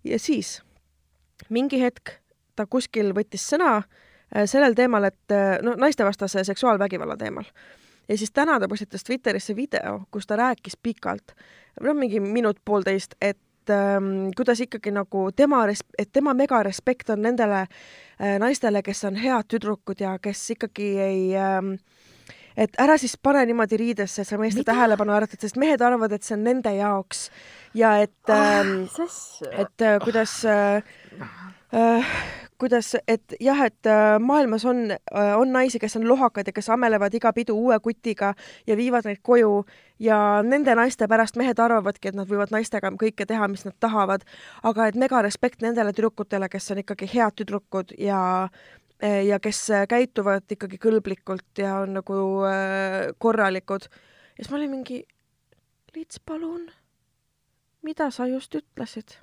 ja 0.05 0.19
siis 0.19 0.61
mingi 1.49 1.81
hetk 1.81 2.21
ta 2.57 2.67
kuskil 2.67 3.15
võttis 3.17 3.45
sõna 3.49 3.81
äh, 3.81 4.47
sellel 4.47 4.77
teemal, 4.77 5.09
et 5.09 5.35
äh, 5.35 5.59
no 5.65 5.75
naistevastase 5.81 6.45
seksuaalvägivalla 6.45 7.17
teemal. 7.17 7.45
ja 8.09 8.19
siis 8.19 8.31
täna 8.31 8.61
ta 8.61 8.69
postitas 8.69 9.05
Twitterisse 9.05 9.57
video, 9.57 10.03
kus 10.11 10.27
ta 10.27 10.37
rääkis 10.37 10.77
pikalt, 10.83 11.33
noh, 11.81 11.95
mingi 11.95 12.21
minut-poolteist, 12.21 13.15
et 13.21 13.39
kuidas 14.37 14.61
ikkagi 14.61 14.91
nagu 14.95 15.31
tema, 15.37 15.65
et 15.99 16.13
tema 16.13 16.35
mega 16.35 16.63
respekt 16.63 17.11
on 17.11 17.23
nendele 17.23 17.67
äh, 17.67 18.39
naistele, 18.39 18.83
kes 18.83 19.05
on 19.05 19.17
head 19.17 19.49
tüdrukud 19.51 20.01
ja 20.01 20.19
kes 20.19 20.51
ikkagi 20.57 20.91
ei 21.01 21.37
ähm, 21.37 21.75
et 22.57 22.77
ära 22.83 22.97
siis 23.01 23.17
pane 23.23 23.43
niimoodi 23.49 23.79
riidesse, 23.81 24.25
sa 24.25 24.39
meeste 24.39 24.63
Mida? 24.63 24.73
tähelepanu 24.73 25.15
äratad, 25.17 25.41
sest 25.43 25.59
mehed 25.61 25.81
arvavad, 25.85 26.13
et 26.17 26.27
see 26.27 26.37
on 26.37 26.45
nende 26.45 26.73
jaoks 26.77 27.29
ja 27.79 27.97
et 28.03 28.13
Ah, 28.29 28.61
ähm, 28.61 28.87
et 29.53 29.83
äh, 29.83 29.99
kuidas 30.05 30.45
äh, 30.45 30.83
äh, 31.73 32.15
kuidas, 32.61 32.93
et 33.09 33.35
jah, 33.41 33.61
et 33.67 33.89
äh, 33.89 34.19
maailmas 34.21 34.65
on 34.69 34.91
äh,, 34.93 35.33
on 35.39 35.53
naisi, 35.53 35.79
kes 35.81 35.97
on 35.97 36.09
lohakad 36.09 36.47
ja 36.47 36.53
kes 36.53 36.69
amelevad 36.71 37.15
iga 37.17 37.33
pidu 37.33 37.57
uue 37.57 37.79
kutiga 37.81 38.35
ja 38.67 38.77
viivad 38.77 39.09
neid 39.09 39.23
koju 39.23 39.65
ja 39.99 40.19
nende 40.47 40.75
naiste 40.77 41.09
pärast 41.09 41.39
mehed 41.41 41.59
arvavadki, 41.59 42.11
et 42.11 42.19
nad 42.19 42.29
võivad 42.29 42.53
naistega 42.55 42.93
kõike 43.01 43.27
teha, 43.27 43.49
mis 43.49 43.65
nad 43.69 43.77
tahavad, 43.81 44.27
aga 44.63 44.91
et 44.91 44.99
mega 45.01 45.23
respekt 45.25 45.65
nendele 45.65 45.95
tüdrukutele, 45.97 46.49
kes 46.53 46.71
on 46.75 46.83
ikkagi 46.85 47.09
head 47.15 47.41
tüdrukud 47.41 47.97
ja 47.99 48.21
ja 49.01 49.39
kes 49.41 49.63
äh, 49.73 49.87
käituvad 49.89 50.53
ikkagi 50.53 50.77
kõlblikult 50.81 51.63
ja 51.63 51.79
on 51.81 51.97
nagu 51.97 52.19
äh, 52.45 53.09
korralikud. 53.19 53.89
ja 53.89 54.45
siis 54.45 54.51
ma 54.53 54.61
olin 54.61 54.77
mingi, 54.77 55.01
Liits, 55.95 56.21
palun, 56.21 56.69
mida 57.83 58.11
sa 58.15 58.27
just 58.31 58.55
ütlesid? 58.55 59.17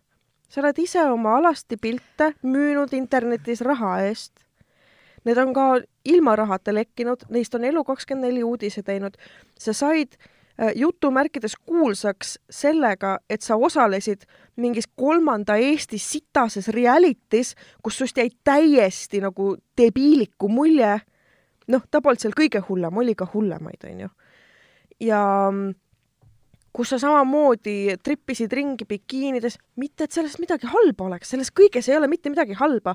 Sa 0.50 0.62
oled 0.62 0.80
ise 0.80 1.04
oma 1.12 1.38
alasti 1.38 1.78
pilte 1.78 2.32
müünud 2.44 2.94
internetis 2.96 3.62
raha 3.66 3.98
eest. 4.08 4.34
Need 5.28 5.38
on 5.42 5.54
ka 5.54 5.68
ilma 6.08 6.36
rahata 6.40 6.72
lekkinud, 6.74 7.28
neist 7.30 7.56
on 7.56 7.68
Elu24 7.68 8.44
uudise 8.48 8.84
teinud. 8.84 9.18
sa 9.60 9.74
said 9.74 10.16
äh, 10.16 10.72
jutumärkides 10.76 11.56
kuulsaks 11.66 12.40
sellega, 12.50 13.20
et 13.30 13.42
sa 13.42 13.56
osalesid 13.56 14.24
mingis 14.56 14.88
kolmanda 14.96 15.56
Eesti 15.56 15.98
sitases 15.98 16.68
reality's, 16.68 17.56
kus 17.84 17.98
sust 17.98 18.18
jäi 18.18 18.30
täiesti 18.44 19.22
nagu 19.22 19.58
debiiliku 19.78 20.48
mulje. 20.48 21.00
noh, 21.68 21.84
ta 21.92 22.02
polnud 22.02 22.24
seal 22.24 22.34
kõige 22.34 22.64
hullem, 22.70 22.98
oli 22.98 23.16
ka 23.16 23.28
hullemaid, 23.34 23.84
onju. 23.84 24.10
ja 25.00 25.50
mm, 25.52 25.74
kus 26.78 26.92
sa 26.94 27.00
samamoodi 27.02 27.96
trippisid 28.06 28.54
ringi 28.54 28.86
bikiinides, 28.86 29.58
mitte 29.82 30.06
et 30.06 30.14
sellest 30.14 30.38
midagi 30.42 30.70
halba 30.70 31.08
oleks, 31.08 31.32
selles 31.34 31.50
kõiges 31.56 31.90
ei 31.90 31.98
ole 31.98 32.10
mitte 32.12 32.30
midagi 32.30 32.58
halba, 32.60 32.94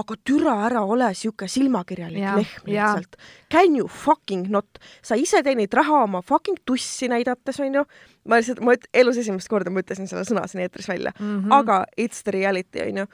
aga 0.00 0.16
türa 0.28 0.58
ära 0.66 0.82
ole 0.84 1.08
sihuke 1.16 1.48
silmakirjalik 1.48 2.20
Jaa, 2.20 2.36
lehm 2.40 2.68
lihtsalt. 2.68 3.16
Can 3.52 3.78
you 3.78 3.88
fucking 3.88 4.50
not? 4.52 4.80
sa 5.02 5.16
ise 5.18 5.40
teenid 5.44 5.72
raha 5.74 6.02
oma 6.04 6.20
fucking 6.24 6.60
tussi 6.68 7.08
näidates, 7.08 7.60
onju. 7.62 7.84
ma 8.28 8.40
lihtsalt, 8.40 8.60
ma 8.64 8.76
elus 8.94 9.22
esimest 9.22 9.48
korda 9.50 9.72
ma 9.72 9.80
ütlesin 9.82 10.10
selle 10.10 10.26
sõna 10.28 10.44
siin 10.50 10.66
eetris 10.66 10.88
välja 10.90 11.14
mm. 11.18 11.38
-hmm. 11.40 11.56
aga 11.56 11.84
it's 11.96 12.22
the 12.26 12.36
reality, 12.36 12.84
onju. 12.84 13.06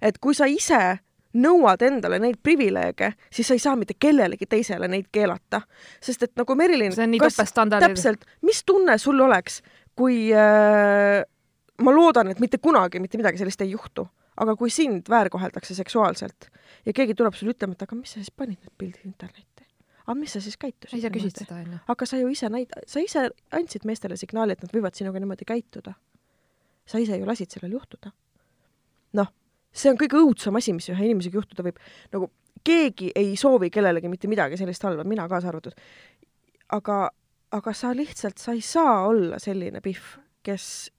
et 0.00 0.18
kui 0.22 0.34
sa 0.34 0.46
ise 0.46 0.98
nõuad 1.36 1.82
endale 1.86 2.18
neid 2.22 2.38
privileege, 2.42 3.12
siis 3.30 3.48
sa 3.48 3.56
ei 3.56 3.62
saa 3.62 3.76
mitte 3.78 3.96
kellelegi 3.98 4.48
teisele 4.50 4.88
neid 4.88 5.08
keelata. 5.12 5.62
sest 6.00 6.22
et 6.22 6.36
nagu 6.36 6.54
Merilin, 6.54 6.94
topeltstandardid. 6.94 7.94
täpselt, 7.94 8.24
mis 8.42 8.62
tunne 8.64 8.98
sul 8.98 9.20
oleks, 9.20 9.62
kui 9.96 10.30
äh, 10.32 11.24
ma 11.82 11.92
loodan, 11.92 12.30
et 12.32 12.40
mitte 12.40 12.58
kunagi 12.62 13.00
mitte 13.00 13.18
midagi 13.20 13.40
sellist 13.40 13.60
ei 13.64 13.70
juhtu, 13.70 14.06
aga 14.36 14.56
kui 14.56 14.70
sind 14.70 15.10
väärkoheldakse 15.12 15.74
seksuaalselt 15.74 16.48
ja 16.86 16.92
keegi 16.96 17.14
tuleb 17.14 17.36
sulle 17.36 17.54
ütlema, 17.56 17.76
et 17.76 17.86
aga 17.86 17.98
mis 17.98 18.16
sa 18.16 18.20
siis 18.20 18.32
panid 18.32 18.60
need 18.60 18.74
pildid 18.78 19.06
internetti? 19.08 19.64
aga 20.06 20.14
mis 20.18 20.36
sa 20.36 20.40
siis 20.40 20.56
käitusid? 20.60 20.96
ei, 20.96 21.02
sa 21.02 21.12
küsid 21.12 21.40
seda, 21.42 21.60
onju. 21.62 21.80
aga 21.94 22.08
sa 22.08 22.20
ju 22.20 22.28
ise 22.32 22.50
näid-, 22.52 22.76
sa 22.86 23.02
ise 23.02 23.28
andsid 23.56 23.86
meestele 23.88 24.18
signaali, 24.20 24.54
et 24.54 24.62
nad 24.62 24.74
võivad 24.74 24.98
sinuga 24.98 25.22
niimoodi 25.22 25.48
käituda. 25.48 25.96
sa 26.86 27.02
ise 27.02 27.18
ju 27.18 27.26
lasid 27.26 27.50
sellel 27.50 27.74
juhtuda. 27.78 28.12
See 29.76 29.92
on 29.92 30.00
kõige 30.00 30.18
õudsem 30.20 30.56
asi, 30.58 30.74
mis 30.76 30.88
ühe 30.92 31.08
inimesega 31.10 31.40
juhtuda 31.40 31.66
võib. 31.66 31.80
nagu 32.14 32.30
keegi 32.66 33.12
ei 33.14 33.36
soovi 33.38 33.70
kellelegi 33.70 34.10
mitte 34.10 34.30
midagi 34.30 34.58
sellist 34.58 34.82
halba, 34.86 35.04
mina 35.04 35.28
kaasa 35.30 35.52
arvatud. 35.52 35.76
aga, 36.74 36.98
aga 37.54 37.74
sa 37.76 37.92
lihtsalt, 37.94 38.38
sa 38.42 38.56
ei 38.56 38.64
saa 38.64 39.06
olla 39.06 39.38
selline 39.42 39.82
pihv, 39.84 40.16
kes 40.46 40.90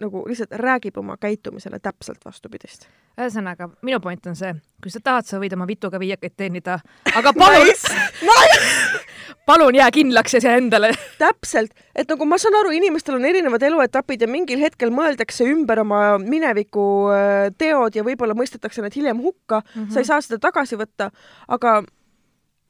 nagu 0.00 0.24
lihtsalt 0.28 0.52
räägib 0.52 0.96
oma 0.98 1.16
käitumisele 1.20 1.78
täpselt 1.82 2.24
vastupidist. 2.24 2.88
ühesõnaga, 3.20 3.68
minu 3.82 4.00
point 4.00 4.26
on 4.26 4.36
see, 4.36 4.54
kui 4.82 4.90
sa 4.90 5.00
tahad, 5.04 5.26
sa 5.28 5.38
võid 5.38 5.52
oma 5.52 5.66
vituga 5.66 5.98
viiekaid 6.00 6.32
teenida, 6.36 6.78
aga 7.18 7.32
palun 7.32 7.68
palun 9.46 9.74
jää 9.74 9.90
kindlaks 9.90 10.34
iseendale. 10.34 10.92
täpselt, 11.22 11.74
et 11.94 12.08
nagu 12.08 12.24
ma 12.24 12.38
saan 12.38 12.56
aru, 12.60 12.70
inimestel 12.70 13.18
on 13.18 13.24
erinevad 13.24 13.62
eluetapid 13.62 14.22
ja 14.22 14.28
mingil 14.28 14.60
hetkel 14.62 14.90
mõeldakse 14.94 15.46
ümber 15.50 15.82
oma 15.84 16.18
mineviku 16.18 16.86
äh, 17.12 17.48
teod 17.58 17.96
ja 17.96 18.04
võib-olla 18.06 18.36
mõistetakse 18.38 18.82
need 18.82 18.96
hiljem 18.96 19.20
hukka 19.22 19.60
mm, 19.60 19.72
Mhm. 19.72 19.88
-hmm. 19.88 19.92
sa 19.92 20.00
ei 20.00 20.04
saa 20.04 20.20
seda 20.20 20.38
tagasi 20.38 20.76
võtta, 20.76 21.10
aga 21.48 21.82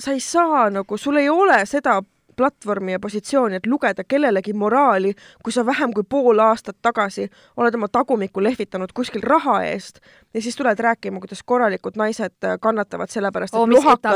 sa 0.01 0.13
ei 0.13 0.21
saa 0.21 0.71
nagu, 0.71 0.97
sul 0.97 1.17
ei 1.17 1.29
ole 1.29 1.67
seda 1.67 2.03
platvormi 2.37 2.93
ja 2.93 2.99
positsiooni, 3.01 3.57
et 3.57 3.67
lugeda 3.67 4.05
kellelegi 4.05 4.53
moraali, 4.53 5.15
kui 5.45 5.53
sa 5.53 5.67
vähem 5.67 5.93
kui 5.93 6.03
pool 6.09 6.39
aastat 6.39 6.77
tagasi 6.83 7.29
oled 7.57 7.75
oma 7.75 7.89
tagumikku 7.89 8.43
lehvitanud 8.43 8.93
kuskil 8.95 9.23
raha 9.23 9.63
eest 9.65 10.01
ja 10.35 10.43
siis 10.43 10.57
tuled 10.57 10.79
rääkima, 10.79 11.21
kuidas 11.21 11.43
korralikud 11.47 11.97
naised 11.97 12.33
kannatavad 12.61 13.09
sellepärast, 13.13 13.55
oo, 13.55 13.65
et 13.65 13.69
mis 13.69 13.79
lohakad 13.85 14.13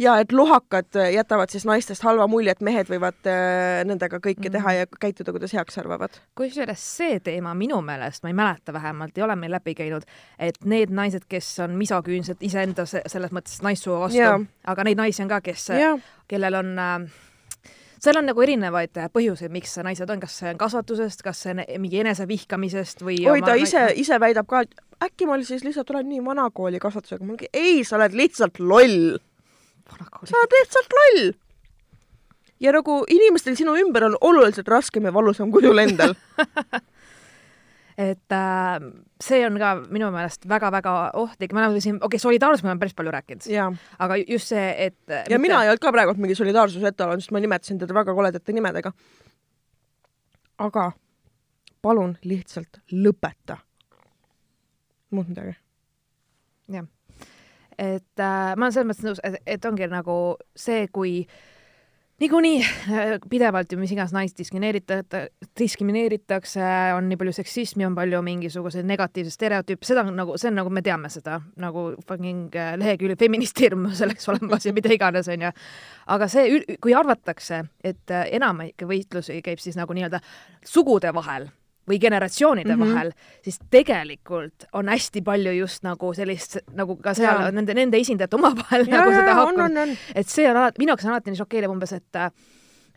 ja 0.00 0.16
et 0.18 0.32
lohakad 0.32 1.00
jätavad 1.14 1.50
siis 1.50 1.64
naistest 1.68 2.02
halva 2.02 2.26
mulje, 2.26 2.50
et 2.50 2.60
mehed 2.60 2.88
võivad 2.88 3.26
äh, 3.26 3.84
nendega 3.84 4.16
kõike 4.18 4.48
Mhm. 4.48 4.52
teha 4.52 4.72
ja 4.72 4.86
käituda, 5.00 5.32
kuidas 5.32 5.52
heaks 5.52 5.78
arvavad. 5.78 6.10
kusjuures 6.34 6.80
see 6.96 7.20
teema 7.20 7.54
minu 7.54 7.80
meelest, 7.82 8.22
ma 8.22 8.28
ei 8.28 8.34
mäleta 8.34 8.72
vähemalt, 8.72 9.18
ei 9.18 9.22
ole 9.24 9.36
meil 9.36 9.52
läbi 9.52 9.74
käinud, 9.74 10.02
et 10.38 10.56
need 10.64 10.90
naised, 10.90 11.22
kes 11.28 11.58
on 11.60 11.70
misoküünsed 11.76 12.36
iseenda 12.40 12.86
se- 12.86 13.02
selles 13.06 13.30
mõttes 13.30 13.60
naissoo 13.62 14.00
vastu 14.00 14.18
aga 14.66 14.84
neid 14.84 14.96
naisi 14.96 15.22
on 15.22 15.28
ka, 15.28 15.40
kes, 15.40 15.68
kellel 16.28 16.54
on 16.54 16.78
äh, 16.78 17.00
seal 18.00 18.20
on 18.20 18.28
nagu 18.30 18.44
erinevaid 18.44 18.96
äh, 19.00 19.10
põhjuseid, 19.12 19.52
miks 19.52 19.76
naised 19.84 20.10
on, 20.10 20.20
kas 20.22 20.38
see 20.40 20.52
on 20.52 20.60
kasvatusest, 20.60 21.24
kas 21.26 21.42
see 21.44 21.54
on 21.54 21.64
mingi 21.82 22.00
enesevihkamisest 22.02 23.04
või 23.04 23.20
oi 23.30 23.42
ta 23.44 23.56
ise, 23.60 23.90
ise 24.00 24.20
väidab 24.22 24.48
ka, 24.50 24.64
et 24.64 25.04
äkki 25.04 25.28
ma 25.28 25.38
siis 25.44 25.64
lihtsalt 25.66 25.92
olen 25.92 26.08
nii 26.08 26.24
vanakooli 26.24 26.80
kasvatusega, 26.82 27.24
ma 27.24 27.34
mingi 27.34 27.50
ei, 27.52 27.84
sa 27.84 27.98
oled 28.00 28.16
lihtsalt 28.16 28.60
loll, 28.62 29.18
sa 29.90 30.40
oled 30.40 30.58
lihtsalt 30.58 30.98
loll. 31.00 31.32
ja 32.60 32.74
nagu 32.76 33.02
inimestel 33.08 33.58
sinu 33.60 33.76
ümber 33.80 34.08
on 34.10 34.16
oluliselt 34.20 34.68
raskem 34.68 35.08
ja 35.08 35.14
valusam 35.14 35.52
kui 35.52 35.64
sul 35.64 35.84
endal. 35.84 36.16
et 38.00 38.32
äh, 38.32 38.80
see 39.20 39.42
on 39.44 39.58
ka 39.60 39.74
minu 39.92 40.08
meelest 40.14 40.46
väga-väga 40.48 40.94
ohtlik, 41.20 41.52
me 41.52 41.64
oleme 41.64 41.82
siin, 41.84 41.98
okei 41.98 42.06
okay,, 42.16 42.22
solidaarsus 42.22 42.64
me 42.64 42.70
oleme 42.70 42.80
päris 42.80 42.96
palju 42.96 43.12
rääkinud, 43.12 43.48
aga 43.98 44.18
just 44.22 44.52
see, 44.54 44.68
et 44.86 45.12
äh, 45.12 45.26
ja 45.28 45.38
mina 45.42 45.60
ei 45.64 45.72
olnud 45.72 45.82
ka 45.84 45.92
praegult 45.92 46.20
mingi 46.22 46.38
solidaarsuse 46.38 46.94
etalon, 46.94 47.20
sest 47.20 47.34
ma 47.36 47.42
nimetasin 47.44 47.80
teda 47.82 47.96
väga 47.96 48.14
koledate 48.16 48.54
nimedega. 48.56 48.92
aga 50.60 50.86
palun 51.82 52.16
lihtsalt 52.24 52.80
lõpeta. 52.92 53.58
muud 55.10 55.28
midagi. 55.28 55.56
jah, 56.72 56.88
et 57.76 58.24
äh, 58.24 58.56
ma 58.56 58.66
olen 58.66 58.72
selles 58.72 58.90
mõttes 58.92 59.08
nõus, 59.10 59.40
et, 59.44 59.64
ongi 59.64 59.90
nagu 59.92 60.16
see, 60.56 60.86
kui 60.88 61.26
niikuinii 62.20 62.60
äh, 62.62 63.14
pidevalt 63.30 63.72
ju 63.72 63.78
mis 63.80 63.92
iganes 63.94 64.12
naist 64.12 64.38
diskrimineeritakse, 64.38 65.22
diskrimineeritakse, 65.58 66.64
on 66.96 67.08
nii 67.08 67.18
palju 67.20 67.34
seksismi, 67.40 67.86
on 67.88 67.96
palju 67.96 68.20
mingisuguseid 68.26 68.88
negatiivseid 68.88 69.36
stereotüüpe, 69.36 69.86
seda 69.88 70.04
on 70.04 70.16
nagu, 70.20 70.36
see 70.40 70.50
on 70.50 70.58
nagu 70.60 70.72
me 70.72 70.82
teame 70.84 71.10
seda 71.12 71.40
nagu 71.60 71.86
fucking 72.08 72.56
äh, 72.56 72.74
lehekülg 72.80 73.18
feministeerium 73.20 73.88
selleks 74.00 74.28
olemas 74.32 74.68
ja 74.68 74.74
mida 74.76 74.92
iganes, 74.94 75.30
onju. 75.32 75.52
aga 76.16 76.28
see, 76.28 76.60
kui 76.82 76.96
arvatakse, 76.96 77.64
et 77.84 78.12
äh, 78.14 78.28
enamik 78.40 78.84
võitlusi 78.88 79.40
käib 79.44 79.62
siis 79.62 79.78
nagu 79.80 79.96
nii-öelda 79.96 80.20
sugude 80.66 81.14
vahel 81.16 81.48
või 81.88 81.98
generatsioonide 82.02 82.76
mm. 82.76 82.82
-hmm. 82.82 82.94
vahel, 82.94 83.12
siis 83.44 83.58
tegelikult 83.70 84.68
on 84.72 84.88
hästi 84.88 85.22
palju 85.26 85.52
just 85.58 85.82
nagu 85.86 86.12
sellist 86.14 86.58
nagu 86.76 86.96
ka 86.96 87.14
seal 87.14 87.46
Jaa. 87.46 87.50
nende, 87.50 87.74
nende 87.74 87.98
esindajate 87.98 88.36
omavahel 88.36 88.86
ja, 88.86 88.96
nagu 88.98 89.10
ja, 89.10 89.20
seda 89.20 89.34
ja 89.34 89.44
on. 89.44 89.96
et 90.14 90.28
see 90.28 90.48
on 90.50 90.56
alati, 90.56 90.82
minu 90.82 90.94
jaoks 90.94 91.04
on 91.04 91.14
alati 91.14 91.34
nii 91.34 91.42
šokeeriv 91.42 91.70
umbes, 91.74 91.92
et 91.92 92.24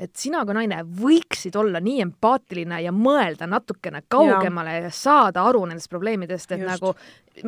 et 0.04 0.10
sina 0.18 0.42
kui 0.46 0.56
naine 0.58 0.80
võiksid 0.84 1.56
olla 1.56 1.80
nii 1.84 2.02
empaatiline 2.02 2.80
ja 2.82 2.92
mõelda 2.92 3.48
natukene 3.48 4.02
kaugemale 4.10 4.74
ja, 4.80 4.88
ja 4.88 4.92
saada 4.92 5.46
aru 5.46 5.66
nendest 5.70 5.90
probleemidest, 5.90 6.52
et 6.52 6.64
Just. 6.64 6.72
nagu 6.72 6.96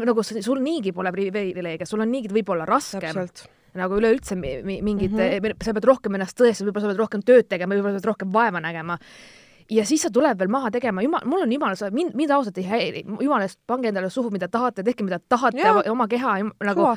nagu 0.06 0.24
sul 0.24 0.62
niigi 0.62 0.93
pole 0.93 1.12
privileege, 1.12 1.86
sul 1.89 2.06
on 2.06 2.12
niigi 2.12 2.32
võib-olla 2.34 2.67
raskem 2.69 3.26
nagu 3.76 3.98
üleüldse 4.00 4.38
mi- 4.39 4.62
mi- 4.63 4.82
mingid 4.82 5.12
mm. 5.12 5.17
-hmm. 5.19 5.63
sa 5.63 5.74
pead 5.74 5.89
rohkem 5.89 6.15
ennast 6.15 6.38
tõestama, 6.39 6.69
võib-olla 6.69 6.86
sa 6.86 6.93
pead 6.93 7.02
rohkem 7.02 7.26
tööd 7.26 7.50
tegema, 7.50 7.76
võib-olla 7.76 7.98
sa 7.98 8.02
pead 8.02 8.12
rohkem 8.13 8.32
vaeva 8.32 8.62
nägema. 8.63 8.98
Ja 9.71 9.86
siis 9.86 10.04
sa 10.06 10.12
tuleb 10.13 10.39
veel 10.39 10.51
maha 10.51 10.69
tegema, 10.73 11.01
jumal, 11.01 11.23
mul 11.30 11.45
on 11.45 11.51
jumala, 11.51 11.89
mind, 11.93 12.13
mind 12.17 12.34
ausalt 12.36 12.58
ei 12.62 12.67
häiri, 12.69 13.04
jumala 13.21 13.47
eest 13.47 13.60
pange 13.67 13.89
endale 13.89 14.10
suhu, 14.13 14.30
mida 14.34 14.47
tahate, 14.51 14.84
tehke, 14.86 15.06
mida 15.08 15.19
tahate 15.19 15.63
ja. 15.63 15.73
oma 15.91 16.08
keha 16.12 16.36
jum- 16.43 16.54
nagu 16.65 16.91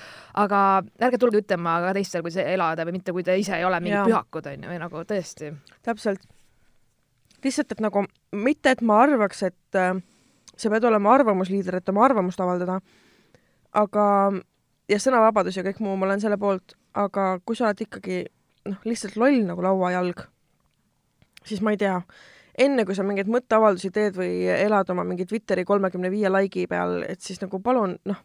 aga 0.45 0.61
ärge 1.09 1.21
tulge 1.23 1.41
ütlema 1.43 1.79
ka 1.87 1.95
teistele, 1.97 2.27
kuidas 2.27 2.43
elada 2.45 2.87
või 2.89 2.99
mitte, 2.99 3.15
kui 3.17 3.25
te 3.25 3.37
ise 3.41 3.57
ei 3.57 3.65
ole 3.65 3.81
mingid 3.81 4.01
Jaa. 4.01 4.09
pühakud 4.11 4.51
onju 4.53 4.73
või 4.73 4.83
nagu 4.85 5.05
tõesti. 5.09 5.53
täpselt. 5.83 6.29
lihtsalt, 7.45 7.73
et 7.73 7.81
nagu 7.81 8.05
mitte, 8.33 8.71
et 8.71 8.81
ma 8.83 9.03
arvaks, 9.07 9.43
et 9.49 9.79
äh, 9.79 9.95
sa 10.57 10.71
pead 10.71 10.85
olema 10.85 11.15
arvamusliider, 11.15 11.79
et 11.79 11.89
oma 11.89 12.05
arvamust 12.05 12.41
avaldada, 12.41 12.81
aga 13.73 14.07
ja 14.89 14.99
sõnavabadus 15.01 15.57
ja 15.57 15.65
kõik 15.67 15.81
muu, 15.85 15.97
ma 15.97 16.09
olen 16.09 16.21
selle 16.21 16.37
poolt, 16.41 16.75
aga 16.99 17.39
kui 17.47 17.57
sa 17.57 17.69
oled 17.69 17.87
ikkagi 17.87 18.25
noh, 18.69 18.81
lihtsalt 18.89 19.17
loll 19.21 19.45
nagu 19.47 19.63
lauajalg, 19.65 20.25
siis 21.47 21.63
ma 21.65 21.73
ei 21.73 21.81
tea, 21.81 22.01
enne 22.59 22.85
kui 22.87 22.97
sa 22.97 23.05
mingeid 23.07 23.31
mõtteavaldusi 23.31 23.91
teed 23.95 24.17
või 24.19 24.33
elad 24.51 24.91
oma 24.93 25.05
mingi 25.07 25.27
Twitteri 25.29 25.65
kolmekümne 25.69 26.11
viie 26.13 26.31
laigi 26.31 26.67
peal, 26.71 27.03
et 27.09 27.23
siis 27.25 27.41
nagu 27.43 27.61
palun 27.65 27.97
noh, 28.09 28.21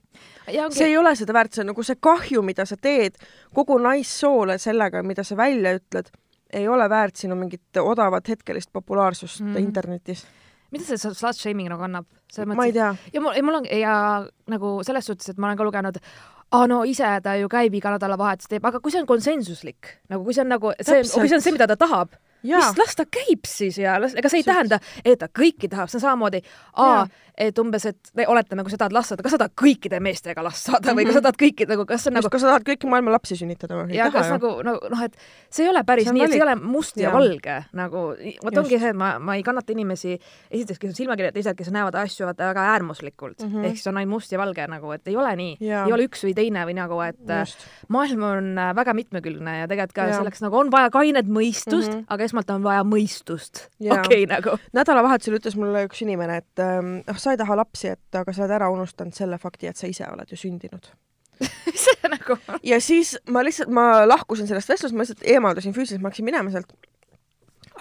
see 0.74 0.90
ei 0.90 0.98
ole 0.98 1.14
seda 1.20 1.36
väärt, 1.36 1.54
see 1.56 1.64
on 1.64 1.72
nagu 1.74 1.86
see 1.86 2.00
kahju, 2.02 2.44
mida 2.46 2.66
sa 2.70 2.78
teed 2.80 3.20
kogu 3.56 3.78
naissoole 3.82 4.58
sellega, 4.62 5.04
mida 5.06 5.26
sa 5.28 5.38
välja 5.40 5.76
ütled, 5.78 6.12
ei 6.54 6.68
ole 6.70 6.88
väärt 6.90 7.22
sinu 7.22 7.38
mingit 7.40 7.82
odavat 7.82 8.30
hetkelist 8.34 8.72
populaarsust 8.74 9.44
mm. 9.46 9.58
internetis. 9.62 10.26
mida 10.74 10.86
see 10.86 10.98
slut 10.98 11.38
shaming 11.38 11.70
nagu 11.70 11.86
annab? 11.86 12.10
ma 12.50 12.66
ei 12.66 12.74
tea, 12.74 12.94
ja 13.14 13.22
mul, 13.22 13.36
ja 13.38 13.44
mul 13.46 13.62
on 13.62 13.68
ja 13.70 13.96
nagu 14.50 14.80
selles 14.86 15.06
suhtes, 15.06 15.30
et 15.30 15.38
ma 15.38 15.52
olen 15.52 15.60
ka 15.60 15.68
lugenud, 15.68 16.00
aa 16.54 16.68
no 16.70 16.84
ise 16.90 17.10
ta 17.24 17.36
ju 17.38 17.50
käib 17.52 17.76
iga 17.78 17.94
nädalavahetus 17.94 18.50
teeb, 18.50 18.66
aga 18.66 18.82
kui 18.82 18.94
see 18.94 19.02
on 19.04 19.10
konsensuslik, 19.10 20.00
nagu 20.10 20.26
kui 20.26 20.34
see 20.34 20.42
on 20.46 20.54
nagu 20.56 20.74
see, 20.80 21.04
kui 21.06 21.30
see 21.30 21.38
on 21.38 21.46
see, 21.46 21.54
mida 21.54 21.70
ta 21.70 21.78
tahab, 21.78 22.18
mis, 22.58 22.78
las 22.78 22.96
ta 22.96 23.06
käib 23.06 23.46
siis 23.48 23.78
ja 23.78 24.00
las, 24.02 24.14
ega 24.16 24.30
see 24.30 24.38
ei 24.42 24.44
Täpselt. 24.44 24.70
tähenda, 24.70 24.80
et 25.06 25.20
ta 25.20 25.28
kõiki 25.28 25.70
tahab, 25.70 25.90
see 25.90 25.98
on 25.98 26.02
samamoodi, 26.02 26.42
et 27.38 27.58
umbes, 27.58 27.86
et 27.90 28.12
me 28.14 28.28
oletame, 28.30 28.62
kui 28.62 28.70
sa 28.70 28.78
tahad 28.78 28.94
last 28.94 29.10
saada, 29.10 29.24
kas 29.26 29.32
sa 29.34 29.38
tahad 29.42 29.54
kõikide 29.58 29.98
meestega 30.00 30.44
last 30.46 30.68
saada 30.70 30.94
või 30.94 31.06
kas 31.08 31.16
sa 31.18 31.22
tahad 31.26 31.38
kõiki 31.42 31.66
nagu, 31.70 31.86
kas 31.90 32.04
see 32.04 32.12
on 32.12 32.18
nagu 32.20 32.30
kas 32.30 32.42
sa 32.44 32.52
tahad 32.52 32.66
kõiki 32.68 32.90
maailma 32.92 33.12
lapsi 33.16 33.36
sünnitada 33.40 33.80
või? 33.80 33.96
ja 33.98 34.12
kas 34.14 34.30
nagu 34.30 34.52
no, 34.64 34.76
noh, 34.92 35.02
et 35.08 35.16
see 35.50 35.64
ei 35.66 35.70
ole 35.72 35.82
päris 35.84 36.06
See 36.06 36.14
nii, 36.14 36.24
et 36.28 36.30
see 36.36 36.38
ei 36.38 36.44
ole 36.46 36.56
must 36.62 36.98
ja, 36.98 37.08
Jaa. 37.08 37.14
valge 37.16 37.56
nagu, 37.74 38.04
vot 38.44 38.58
ongi 38.62 38.78
see, 38.80 38.90
et 38.94 38.96
ma, 39.00 39.18
ma 39.20 39.36
ei 39.40 39.44
kannata 39.44 39.74
inimesi, 39.74 40.14
esiteks, 40.52 40.78
kes 40.84 40.90
on 40.94 40.96
silmakirjad, 41.00 41.34
teised, 41.34 41.58
kes 41.58 41.72
näevad 41.74 41.96
asju 42.04 42.28
vaata 42.30 42.52
väga 42.52 42.68
äärmuslikult 42.76 43.40
mm 43.42 43.48
Mhm. 43.50 43.58
-hmm. 43.58 43.66
ehk 43.66 43.76
siis 43.78 43.88
on 43.88 43.98
ainult 43.98 44.14
must 44.14 44.32
ja 44.32 44.38
valge 44.40 44.68
nagu, 44.68 44.92
et 44.92 45.08
ei 45.08 45.16
ole 45.18 45.36
nii, 45.36 45.58
ei 45.88 45.94
ole 45.94 46.06
üks 46.08 46.24
või 46.28 46.34
teine 46.36 46.66
või 46.70 46.74
nagu, 46.78 47.00
et 47.02 47.30
äh, 47.30 47.40
just, 47.48 47.66
maailm 47.90 48.24
on 48.24 48.58
äh, 48.58 48.76
väga 48.76 48.94
mitmekülgne 48.94 49.58
ja 49.60 49.68
tegelikult 49.68 49.94
ka 49.96 50.06
ja. 50.08 50.14
selleks 50.18 50.42
nagu 50.42 50.58
on 50.58 50.70
vaja 50.72 50.90
kainet 50.90 51.26
mõistust 51.26 51.90
mm, 51.90 51.94
Mhm. 51.94 52.00
-hmm. 52.00 52.06
aga 52.10 52.24
esmalt 52.34 52.50
on 52.50 52.64
vaja 52.66 52.84
mõistust. 52.88 53.68
Okei 53.84 54.26
okay,, 54.26 54.28
nagu 54.30 54.58
nädalavahetusel 54.74 55.38
ütles 55.38 55.58
mulle 55.60 55.86
üks 55.88 56.02
inimene, 56.06 56.42
et 56.42 56.64
noh, 56.64 57.20
sa 57.22 57.34
ei 57.34 57.40
taha 57.40 57.58
lapsi, 57.60 57.94
et 57.94 58.18
aga 58.18 58.34
sa 58.34 58.44
oled 58.44 58.56
ära 58.58 58.70
unustanud 58.74 59.14
selle 59.14 59.38
fakti, 59.42 59.70
et 59.70 59.78
sa 59.78 59.90
ise 59.90 60.08
oled 60.10 60.30
ju 60.30 60.40
sündinud. 60.40 60.90
see 61.84 62.10
nagu 62.10 62.38
ja 62.64 62.78
siis 62.82 63.16
ma 63.34 63.42
lihtsalt, 63.44 63.72
ma 63.74 64.06
lahkusin 64.08 64.48
sellest 64.48 64.70
vestlusest, 64.70 64.96
ma 64.96 65.06
lihtsalt 65.06 65.26
eemaldusin 65.28 65.74
füüsiliselt, 65.74 66.04
ma 66.04 66.12
hakkasin 66.12 66.28
minema 66.28 66.54
sealt. 66.54 66.70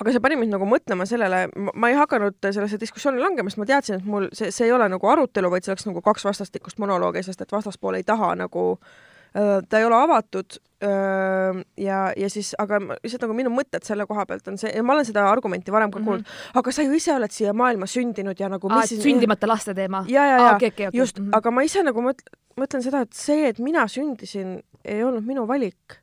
aga 0.01 0.13
see 0.13 0.23
pani 0.25 0.39
mind 0.41 0.57
nagu 0.57 0.67
mõtlema 0.67 1.07
sellele, 1.07 1.45
ma 1.55 1.93
ei 1.93 1.97
hakanud 1.97 2.41
sellesse 2.43 2.81
diskussiooni 2.81 3.21
langema, 3.21 3.53
sest 3.53 3.61
ma 3.61 3.69
teadsin, 3.69 4.01
et 4.01 4.09
mul 4.09 4.29
see, 4.33 4.51
see 4.51 4.67
ei 4.69 4.73
ole 4.73 4.89
nagu 4.93 5.09
arutelu, 5.09 5.53
vaid 5.53 5.65
see 5.65 5.73
oleks 5.75 5.87
nagu 5.89 6.05
kaks 6.05 6.25
vastastikust 6.29 6.81
monoloogi, 6.83 7.25
sest 7.25 7.45
et 7.45 7.53
vastaspool 7.53 8.01
ei 8.01 8.09
taha 8.09 8.33
nagu 8.41 8.65
äh, 8.73 9.12
ta 9.33 9.79
ei 9.79 9.85
ole 9.85 9.97
avatud 9.97 10.59
öö, 10.83 11.63
ja, 11.77 12.13
ja 12.17 12.31
siis, 12.31 12.55
aga 12.59 12.81
lihtsalt 12.81 13.25
nagu 13.25 13.37
minu 13.37 13.53
mõtted 13.55 13.87
selle 13.87 14.07
koha 14.09 14.27
pealt 14.29 14.49
on 14.51 14.59
see, 14.61 14.73
ja 14.75 14.83
ma 14.85 14.97
olen 14.97 15.07
seda 15.09 15.25
argumenti 15.31 15.73
varem 15.73 15.91
ka 15.91 16.01
kuulnud 16.01 16.25
mm, 16.25 16.29
-hmm. 16.29 16.61
aga 16.61 16.73
sa 16.73 16.83
ju 16.83 16.93
ise 16.99 17.15
oled 17.15 17.33
siia 17.33 17.53
maailma 17.57 17.87
sündinud 17.87 18.41
ja 18.41 18.49
nagu 18.53 18.71
aa, 18.71 18.83
et 18.83 19.05
sündimata 19.05 19.49
laste 19.49 19.75
teema. 19.75 20.05
ja, 20.09 20.27
ja, 20.27 20.39
ja 20.39 20.55
okei, 20.55 20.69
okei, 20.69 20.87
okei. 20.89 20.99
just, 20.99 21.21
aga 21.33 21.51
ma 21.51 21.63
ise 21.63 21.83
nagu 21.83 22.03
mõtlen, 22.03 22.37
mõtlen 22.61 22.85
seda, 22.85 23.03
et 23.07 23.13
see, 23.13 23.49
et 23.49 23.59
mina 23.59 23.87
sündisin, 23.89 24.61
ei 24.85 25.05
olnud 25.05 25.25
minu 25.27 25.47
valik. 25.49 26.01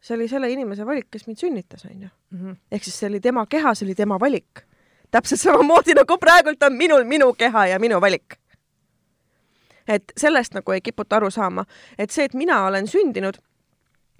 see 0.00 0.16
oli 0.16 0.28
selle 0.28 0.50
inimese 0.50 0.86
valik, 0.86 1.10
kes 1.10 1.26
mind 1.26 1.38
sünnitas, 1.38 1.84
onju. 1.84 2.08
Mhm. 2.30 2.58
ehk 2.72 2.84
siis 2.84 2.98
see 2.98 3.08
oli 3.08 3.20
tema 3.20 3.46
keha, 3.46 3.74
see 3.74 3.86
oli 3.86 3.94
tema 3.94 4.20
valik. 4.20 4.66
täpselt 5.10 5.40
samamoodi 5.40 5.94
nagu 5.94 6.18
praegult 6.18 6.62
on 6.62 6.76
minul 6.76 7.04
minu 7.04 7.32
keha 7.32 7.66
ja 7.66 7.78
minu 7.78 8.00
valik. 8.00 8.36
Et 9.90 10.12
sellest 10.16 10.54
nagu 10.54 10.72
ei 10.72 10.80
kiputa 10.80 11.18
aru 11.18 11.30
saama, 11.34 11.64
et 11.98 12.10
see, 12.14 12.28
et 12.28 12.34
mina 12.38 12.62
olen 12.68 12.86
sündinud, 12.90 13.40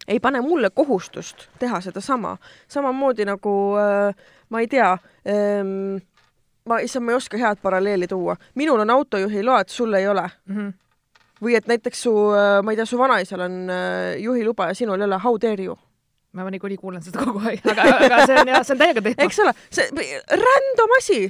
ei 0.08 0.20
pane 0.20 0.40
mulle 0.42 0.70
kohustust 0.74 1.48
teha 1.58 1.80
sedasama. 1.80 2.36
samamoodi 2.68 3.24
nagu 3.28 3.54
äh, 3.78 4.14
ma 4.48 4.60
ei 4.60 4.68
tea 4.68 4.92
ähm,, 5.28 6.00
ma, 6.66 6.78
issand, 6.78 7.04
ma 7.04 7.12
ei 7.12 7.20
oska 7.20 7.38
head 7.38 7.62
paralleeli 7.62 8.08
tuua. 8.08 8.36
minul 8.54 8.80
on 8.80 8.90
autojuhiload, 8.90 9.68
sul 9.68 9.94
ei 9.94 10.08
ole. 10.08 10.30
Mhm. 10.46 10.68
või 11.40 11.54
et 11.56 11.66
näiteks 11.66 12.02
su, 12.02 12.10
ma 12.62 12.72
ei 12.72 12.76
tea, 12.76 12.84
su 12.84 12.98
vanaisal 12.98 13.40
on 13.40 13.70
äh, 13.70 14.18
juhiluba 14.20 14.66
ja 14.68 14.74
sinul 14.74 15.00
ei 15.00 15.06
ole, 15.06 15.18
how 15.24 15.38
dare 15.40 15.64
you? 15.64 15.76
ma 16.32 16.50
niikuinii 16.50 16.78
kuulen 16.78 17.02
seda 17.02 17.24
kogu 17.24 17.40
aeg, 17.48 17.64
aga, 17.72 17.86
aga 18.06 18.18
see 18.26 18.36
on 18.38 18.50
jah, 18.52 18.64
see 18.66 18.74
on 18.74 18.82
täiega 18.82 19.02
teema. 19.02 19.24
eks 19.24 19.38
ole, 19.42 19.54
see 19.74 20.18
random 20.42 20.98
asi. 20.98 21.22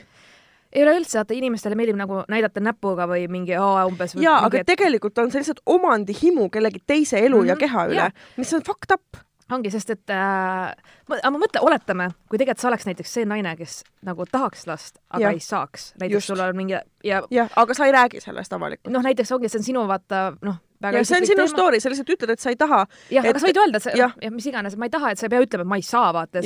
Ei 0.73 0.83
ole 0.85 0.97
üldse, 1.01 1.19
vaata 1.19 1.35
inimestele 1.35 1.75
meeldib 1.79 1.97
nagu 1.99 2.21
näidata 2.31 2.61
näpuga 2.63 3.07
või 3.11 3.25
mingi 3.29 3.57
aa, 3.59 3.87
umbes. 3.91 4.15
jaa, 4.15 4.39
aga 4.47 4.63
tegelikult 4.67 5.19
on 5.19 5.31
see 5.33 5.43
lihtsalt 5.43 5.61
omandihimu 5.67 6.49
kellegi 6.51 6.83
teise 6.87 7.19
elu 7.19 7.37
mm 7.37 7.43
-hmm. 7.43 7.49
ja 7.49 7.55
Mhm, 7.55 7.61
keha 7.61 7.87
üle 7.91 8.05
jaa., 8.05 8.11
mis 8.37 8.55
on 8.55 8.63
fucked 8.63 8.95
up. 8.95 9.23
ongi, 9.51 9.71
sest 9.71 9.91
et 9.91 10.11
äh, 10.11 10.71
aga 11.11 11.31
ma 11.31 11.39
mõtlen, 11.39 11.63
oletame, 11.67 12.11
kui 12.31 12.39
tegelikult 12.39 12.61
sa 12.63 12.69
oleks 12.69 12.87
näiteks 12.87 13.13
see 13.15 13.25
naine, 13.27 13.57
kes 13.57 13.83
nagu 14.07 14.25
tahaks 14.33 14.67
last, 14.67 14.99
aga 15.11 15.25
ja. 15.25 15.31
ei 15.31 15.41
saaks. 15.41 15.95
näiteks 16.01 16.15
Just. 16.15 16.27
sul 16.27 16.41
on 16.41 16.57
mingi 16.57 16.79
ja 17.05 17.23
jah, 17.31 17.51
aga 17.57 17.75
sa 17.75 17.87
ei 17.87 17.93
räägi 17.93 18.21
sellest 18.21 18.53
avalikult. 18.53 18.93
noh, 18.93 19.03
näiteks 19.03 19.33
ongi, 19.33 19.49
see 19.49 19.59
on 19.59 19.65
sinu 19.65 19.87
vaata 19.89 20.37
noh, 20.43 20.57
väga 20.83 21.03
ja 21.03 21.09
see 21.09 21.21
on 21.21 21.27
sinu 21.29 21.43
teema. 21.43 21.53
story, 21.53 21.81
sa 21.81 21.93
lihtsalt 21.93 22.13
ütled, 22.15 22.35
et 22.35 22.43
sa 22.43 22.53
ei 22.53 22.59
taha. 22.61 22.85
jah, 23.11 23.25
et- 23.25 23.31
aga 23.31 23.43
sa 23.43 23.49
võid 23.49 23.61
öelda, 23.63 23.81
et 23.81 23.87
sa 23.87 23.95
jah. 23.97 24.15
jah, 24.23 24.35
mis 24.35 24.47
iganes, 24.51 24.77
ma 24.77 24.89
ei 24.89 24.95
taha, 24.95 25.13
et 25.15 25.19
sa 25.19 25.27
ei 25.27 25.35
pea 25.35 25.43
ütlema, 25.47 25.67
et 25.67 25.73
ma 25.75 25.81
ei 25.81 25.87
saa 25.87 26.13
vaata, 26.17 26.43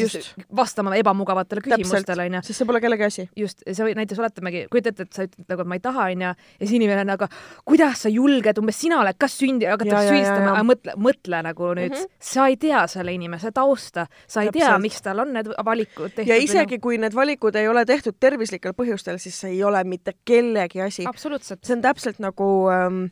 vastama 0.62 0.94
ebamugavatele 1.00 1.64
küsimustele, 1.64 2.28
onju. 2.28 2.42
sest 2.44 2.62
see 2.62 2.68
pole 2.68 2.80
kellegi 2.84 3.08
asi. 3.08 3.28
just, 3.36 3.62
sa 3.70 3.86
võid 3.86 3.98
näiteks 4.00 4.22
oletamegi, 4.22 4.66
kujuta 4.70 4.94
ette, 4.94 5.08
et 5.08 5.12
sa 5.12 5.26
ütled 5.28 5.48
nagu, 5.48 5.66
et 5.66 5.72
ma 5.72 5.78
ei 5.78 5.84
taha, 5.84 6.08
onju, 6.14 6.32
ja 6.34 6.62
siis 6.62 6.76
inimene 6.78 7.04
on 7.06 7.12
nagu, 7.14 7.28
kuidas 7.64 8.04
sa 8.06 8.12
julged, 8.12 8.58
umbes 8.58 8.80
sina 8.80 9.00
oled 9.00 9.18
ka 9.18 9.30
sündi, 9.30 9.64
Ja, 9.64 9.76
hakatakse 9.78 9.96
ja, 9.96 10.02
ja, 10.02 10.12
süüdistama, 10.12 10.44
ja. 10.44 10.52
aga 10.52 10.64
mõtle, 10.68 10.94
mõtle 11.00 11.40
nagu 11.46 11.70
nüüd 11.78 11.94
mm. 11.94 12.02
-hmm. 12.02 12.22
sa 12.30 12.46
ei 12.50 12.56
tea 12.60 12.84
selle 12.90 13.14
inimese 13.16 13.52
tausta, 13.54 14.06
sa 14.26 14.42
ei 14.42 14.50
tea, 14.52 14.66
Täpselt. 14.66 14.82
miks 14.84 15.02
tal 15.02 15.24
on 15.24 15.32
need 15.32 15.50
valikud 15.64 16.12
tehtud. 16.12 16.30
ja 16.30 16.36
isegi 16.36 16.78
kui 16.78 16.98
need 16.98 17.14
valikud 17.14 17.56
ei 17.56 17.68
ole 17.68 17.84
tehtud 17.88 18.18
tervislikel 18.20 18.74
põhjustel, 18.76 19.18
siis 19.18 19.40
see 19.40 19.54
ei 19.56 19.64
ole 19.64 19.84
mitte 19.84 20.12
kellegi 20.24 20.82
asi. 20.84 21.06
absoluutselt. 21.08 21.64
see 21.64 21.76
on 21.76 21.82
täpselt 21.82 22.18
nagu 22.18 22.48
ähm, 22.70 23.06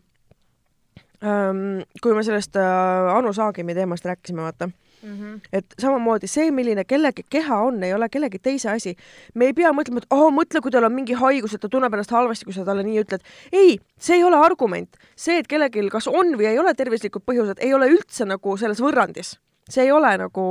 kui 2.02 2.14
me 2.14 2.22
sellest 2.26 2.56
Anu 2.58 3.32
Saagimi 3.32 3.74
teemast 3.74 4.04
rääkisime, 4.04 4.42
vaata, 4.42 4.68
Mm 5.02 5.18
-hmm. 5.18 5.40
et 5.52 5.64
samamoodi 5.78 6.26
see, 6.26 6.50
milline 6.50 6.84
kellegi 6.84 7.24
keha 7.30 7.56
on, 7.60 7.82
ei 7.82 7.94
ole 7.94 8.08
kellegi 8.08 8.38
teise 8.38 8.70
asi. 8.70 8.96
me 9.34 9.44
ei 9.44 9.52
pea 9.52 9.72
mõtlema, 9.72 9.98
et 9.98 10.06
oo, 10.10 10.30
mõtle, 10.30 10.60
kui 10.62 10.70
tal 10.70 10.84
on 10.84 10.92
mingi 10.92 11.12
haigus, 11.12 11.54
et 11.54 11.60
ta 11.60 11.68
tunneb 11.68 11.92
ennast 11.92 12.10
halvasti, 12.10 12.44
kui 12.44 12.54
sa 12.54 12.64
talle 12.64 12.82
nii 12.82 13.02
ütled. 13.02 13.20
ei, 13.52 13.78
see 13.98 14.16
ei 14.16 14.24
ole 14.24 14.36
argument. 14.36 14.96
see, 15.16 15.38
et 15.38 15.46
kellelgi 15.46 15.88
kas 15.90 16.06
on 16.06 16.38
või 16.38 16.46
ei 16.46 16.58
ole 16.58 16.74
tervislikud 16.74 17.22
põhjused, 17.26 17.58
ei 17.58 17.74
ole 17.74 17.88
üldse 17.88 18.24
nagu 18.24 18.56
selles 18.56 18.80
võrrandis. 18.80 19.38
See 19.70 19.84
ei 19.84 19.92
ole 19.94 20.10
nagu 20.18 20.42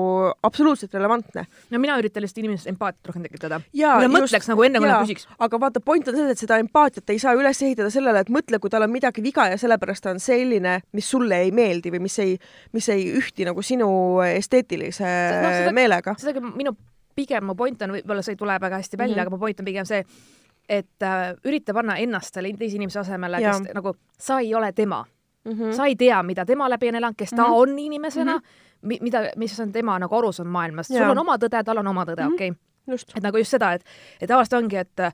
absoluutselt 0.43 0.93
relevantne. 0.93 1.45
no 1.69 1.79
mina 1.79 1.97
üritan 1.99 2.21
lihtsalt 2.23 2.37
inimesest 2.37 2.67
empaatiat 2.71 3.07
rohkem 3.07 3.23
tekitada. 3.23 3.61
Jaa, 3.73 3.97
ja 4.01 4.07
just, 4.07 4.15
mõtleks 4.15 4.47
nagu 4.47 4.63
enne, 4.63 4.79
kui 4.79 4.87
nad 4.87 5.03
küsiks. 5.05 5.27
aga 5.39 5.59
vaata, 5.59 5.79
point 5.83 6.07
on 6.07 6.15
selles, 6.15 6.31
et 6.31 6.37
seda 6.37 6.57
empaatiat 6.63 7.09
ei 7.09 7.19
saa 7.19 7.33
üles 7.35 7.61
ehitada 7.61 7.89
sellele, 7.89 8.19
et 8.19 8.29
mõtle, 8.29 8.59
kui 8.59 8.69
tal 8.69 8.81
on 8.87 8.91
midagi 8.91 9.21
viga 9.23 9.47
ja 9.51 9.57
sellepärast 9.57 10.03
ta 10.03 10.09
on 10.15 10.19
selline, 10.19 10.81
mis 10.93 11.09
sulle 11.11 11.41
ei 11.43 11.51
meeldi 11.51 11.91
või 11.91 11.99
mis 12.07 12.19
ei, 12.19 12.37
mis 12.73 12.89
ei 12.89 13.11
ühti 13.13 13.45
nagu 13.45 13.61
sinu 13.61 13.89
esteetilise 14.25 15.03
No 15.03 15.41
no, 15.41 15.53
seda- 15.55 15.73
meelega. 15.75 16.15
seda 16.17 16.41
minu, 16.41 16.75
pigem 17.15 17.45
mu 17.45 17.55
point 17.55 17.81
on, 17.81 17.91
võib-olla 17.97 18.23
see 18.23 18.33
ei 18.37 18.39
tule 18.39 18.55
väga 18.61 18.77
hästi 18.79 18.97
välja 18.97 19.07
mm, 19.07 19.11
Mhm. 19.11 19.17
-hmm. 19.17 19.21
aga 19.21 19.29
mu 19.29 19.37
point 19.39 19.59
on 19.59 19.65
pigem 19.65 19.85
see, 19.85 20.05
et 20.69 21.03
äh, 21.03 21.35
ürita 21.45 21.73
panna 21.73 21.97
ennast 21.97 22.33
selle 22.33 22.53
teise 22.57 22.75
inimese 22.79 22.99
asemele, 22.99 23.37
kes 23.43 23.73
nagu, 23.75 23.95
sa 24.17 24.39
ei 24.39 24.55
ole 24.55 24.71
tema 24.71 25.05
Mm 25.45 25.51
mm., 25.53 25.59
-hmm. 25.61 25.73
sa 25.73 25.85
ei 25.85 25.95
tea, 25.95 26.23
mida 26.23 26.45
tema 26.45 26.69
läbi 26.69 26.87
on 26.89 26.95
elanud, 26.95 27.15
kes 27.17 27.29
ta 27.29 27.35
Mhm. 27.35 27.49
mm 27.49 27.53
-hmm. 27.55 27.61
on 27.73 27.79
inimesena 27.79 28.33
Mhm. 28.37 28.41
mm, 28.43 28.47
-hmm. 28.47 28.70
mida, 28.81 29.25
mis 29.37 29.59
on 29.59 29.71
tema 29.71 29.97
nagu 30.01 30.17
arusaam 30.17 30.49
maailmast, 30.51 30.93
sul 30.93 31.09
on 31.09 31.23
oma 31.23 31.37
tõde, 31.41 31.63
tal 31.65 31.81
on 31.81 31.91
oma 31.93 32.05
tõde 32.09 32.25
mm. 32.25 32.27
-hmm. 32.27 32.33
okei 32.33 32.95
okay.. 32.95 33.15
et 33.15 33.23
nagu 33.23 33.37
just 33.37 33.57
seda, 33.57 33.73
et, 33.77 33.85
et 34.19 34.27
tavaliselt 34.29 34.59
ongi, 34.63 34.81
et 34.81 35.05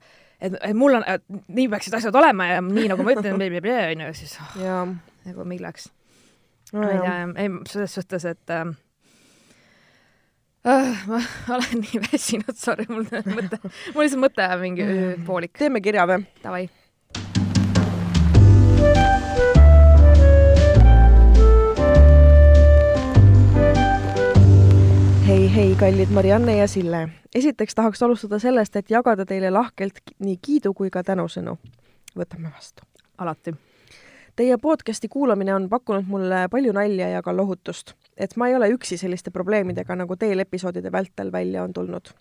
et, 0.42 0.54
et 0.62 0.74
mul 0.78 0.98
on, 1.00 1.06
nii 1.48 1.70
peaksid 1.70 1.94
asjad 1.98 2.16
olema 2.16 2.48
ja 2.48 2.62
nii 2.62 2.90
nagu 2.92 3.04
ma 3.04 3.16
ütlen, 3.16 3.38
onju, 3.38 4.10
siis 4.14 4.38
oh, 4.40 4.92
nagu 5.26 5.46
milleks. 5.46 5.90
ma 6.74 6.92
ei 6.92 7.00
tea, 7.00 7.16
ei 7.44 7.50
selles 7.70 7.96
suhtes, 7.96 8.26
et 8.26 8.54
äh, 8.54 8.68
ma 11.08 11.22
olen 11.56 11.84
nii 11.84 12.02
väsinud, 12.08 12.58
sorry, 12.60 12.88
mul 12.90 13.08
mõte, 13.08 13.62
mul 13.94 14.04
lihtsalt 14.04 14.24
mõte 14.24 14.50
on 14.52 14.62
mingi 14.64 14.84
öö, 14.86 15.16
poolik. 15.26 15.56
teeme 15.58 15.82
kirja 15.84 16.08
või? 16.10 16.26
Davai. 16.44 16.68
hei, 25.58 25.76
kallid 25.76 26.10
Marianne 26.10 26.58
ja 26.58 26.68
Sille. 26.68 27.10
esiteks 27.36 27.76
tahaks 27.76 28.04
alustada 28.04 28.40
sellest, 28.40 28.76
et 28.76 28.90
jagada 28.90 29.26
teile 29.26 29.50
lahkelt 29.50 29.98
nii 30.20 30.36
kiidu 30.42 30.74
kui 30.74 30.90
ka 30.94 31.02
tänusõnu. 31.04 31.56
võtame 32.20 32.52
vastu. 32.54 32.84
alati. 33.18 33.56
Teie 34.36 34.58
podcasti 34.58 35.08
kuulamine 35.08 35.56
on 35.56 35.70
pakkunud 35.70 36.06
mulle 36.08 36.44
palju 36.52 36.74
nalja 36.74 37.10
ja 37.10 37.22
ka 37.22 37.38
lohutust, 37.38 37.94
et 38.18 38.36
ma 38.38 38.48
ei 38.48 38.56
ole 38.56 38.70
üksi 38.70 38.98
selliste 38.98 39.32
probleemidega, 39.32 39.96
nagu 39.96 40.16
teil 40.16 40.40
episoodide 40.40 40.92
vältel 40.92 41.32
välja 41.32 41.64
on 41.64 41.74
tulnud. 41.74 42.14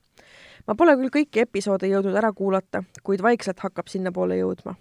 ma 0.66 0.74
pole 0.74 0.96
küll 0.96 1.12
kõiki 1.18 1.44
episoode 1.44 1.92
jõudnud 1.92 2.16
ära 2.16 2.32
kuulata, 2.32 2.84
kuid 3.02 3.22
vaikselt 3.22 3.60
hakkab 3.60 3.88
sinnapoole 3.88 4.36
jõudma. 4.36 4.74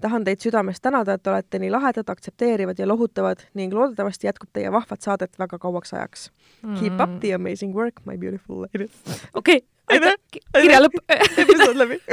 Tahan 0.00 0.24
teid 0.24 0.40
südamest 0.42 0.82
tänada, 0.82 1.14
et 1.18 1.26
olete 1.26 1.58
nii 1.58 1.70
lahedad, 1.70 2.08
aktsepteerivad 2.08 2.78
ja 2.78 2.88
lohutavad 2.88 3.42
ning 3.54 3.74
loodetavasti 3.74 4.26
jätkub 4.26 4.50
teie 4.52 4.72
vahvat 4.72 5.02
saadet 5.02 5.38
väga 5.38 5.58
kauaks 5.58 5.94
ajaks. 5.94 6.30
Mm.. 6.62 6.78
Keep 6.80 7.00
up 7.00 7.20
the 7.20 7.34
amazing 7.34 7.76
work, 7.76 8.00
my 8.04 8.18
beautiful 8.18 8.62
ladies. 8.62 8.90
okei 9.40 9.62
aitäh, 9.90 10.14
kirja 10.54 10.80
lõpp. 10.82 10.98
episood 11.38 11.76
läbi. 11.78 12.00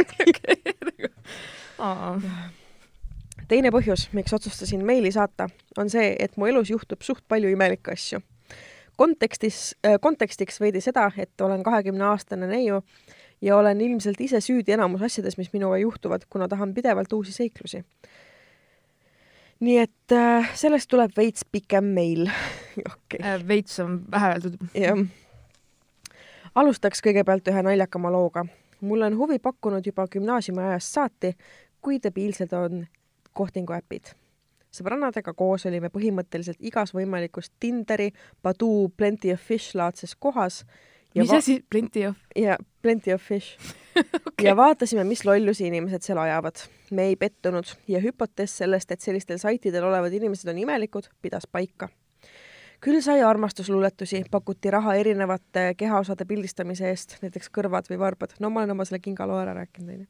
Teine 3.48 3.72
põhjus, 3.72 4.10
miks 4.18 4.34
otsustasin 4.36 4.82
meili 4.86 5.12
saata, 5.16 5.48
on 5.80 5.90
see, 5.92 6.16
et 6.20 6.36
mu 6.38 6.50
elus 6.50 6.72
juhtub 6.74 7.02
suht 7.06 7.24
palju 7.30 7.50
imelikke 7.54 7.94
asju. 7.94 8.20
kontekstis, 8.98 9.76
äh, 9.86 10.00
kontekstiks 10.02 10.60
veidi 10.60 10.82
seda, 10.82 11.12
et 11.18 11.42
olen 11.42 11.64
kahekümne 11.64 12.04
aastane 12.10 12.48
neiu 12.50 12.82
ja 13.42 13.58
olen 13.58 13.82
ilmselt 13.82 14.22
ise 14.22 14.42
süüdi 14.42 14.74
enamus 14.74 15.02
asjades, 15.02 15.38
mis 15.38 15.54
minuga 15.54 15.78
juhtuvad, 15.78 16.26
kuna 16.30 16.48
tahan 16.48 16.74
pidevalt 16.74 17.14
uusi 17.14 17.32
seiklusi. 17.32 17.84
nii 19.60 19.78
et 19.78 20.14
äh, 20.14 20.50
sellest 20.54 20.90
tuleb 20.90 21.16
veits 21.18 21.46
pikem 21.52 21.84
meil 21.84 22.28
okay.. 22.94 23.22
Äh, 23.22 23.48
veits 23.48 23.80
on 23.80 24.02
vähe 24.12 24.34
öeldud. 24.34 24.60
jah. 24.74 25.06
alustaks 26.56 27.02
kõigepealt 27.02 27.50
ühe 27.50 27.64
naljakama 27.64 28.12
looga. 28.12 28.46
mulle 28.82 29.06
on 29.06 29.18
huvi 29.18 29.40
pakkunud 29.40 29.86
juba 29.86 30.08
gümnaasiumi 30.08 30.62
ajast 30.62 30.94
saati, 30.94 31.34
kui 31.82 32.00
debiilsed 32.04 32.54
on 32.54 32.88
kohtingu 33.34 33.74
äpid 33.74 34.14
sõbrannadega 34.78 35.34
koos 35.34 35.66
olime 35.66 35.90
põhimõtteliselt 35.90 36.62
igas 36.62 36.94
võimalikus 36.94 37.50
Tinderi, 37.60 38.12
Badoo, 38.44 38.90
Plenty 38.98 39.32
of 39.34 39.42
Fish 39.42 39.76
laadses 39.76 40.16
kohas 40.16 40.64
mis 41.16 41.34
asi, 41.34 41.66
plenty 41.70 42.06
of? 42.06 42.16
jaa, 42.36 42.58
plenty 42.82 43.14
of 43.14 43.22
fish 43.22 43.58
okay.. 44.28 44.48
ja 44.48 44.56
vaatasime, 44.56 45.04
mis 45.04 45.26
lollusi 45.26 45.68
inimesed 45.68 46.02
seal 46.02 46.18
ajavad. 46.18 46.56
me 46.92 47.04
ei 47.04 47.16
pettunud 47.16 47.66
ja 47.88 48.00
hüpotees 48.00 48.58
sellest, 48.58 48.92
et 48.92 49.02
sellistel 49.02 49.38
saitidel 49.38 49.84
olevad 49.84 50.14
inimesed 50.14 50.50
on 50.50 50.58
imelikud, 50.58 51.10
pidas 51.22 51.48
paika. 51.52 51.90
küll 52.82 53.02
sai 53.02 53.22
armastusluuletusi, 53.24 54.24
pakuti 54.32 54.72
raha 54.72 54.96
erinevate 54.96 55.74
kehaosade 55.78 56.26
pildistamise 56.26 56.90
eest, 56.90 57.18
näiteks 57.22 57.50
kõrvad 57.58 57.90
või 57.92 58.00
varbad. 58.00 58.36
no 58.40 58.50
ma 58.50 58.64
olen 58.64 58.76
oma 58.76 58.86
selle 58.86 59.00
kingaloo 59.00 59.40
ära 59.40 59.54
rääkinud, 59.54 59.94
onju. 59.94 60.06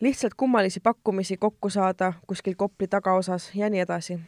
lihtsalt 0.00 0.34
kummalisi 0.34 0.80
pakkumisi 0.80 1.36
kokku 1.36 1.70
saada 1.70 2.12
kuskil 2.26 2.56
Kopli 2.56 2.88
tagaosas 2.88 3.50
ja 3.54 3.70
nii 3.70 3.80
edasi 3.80 4.20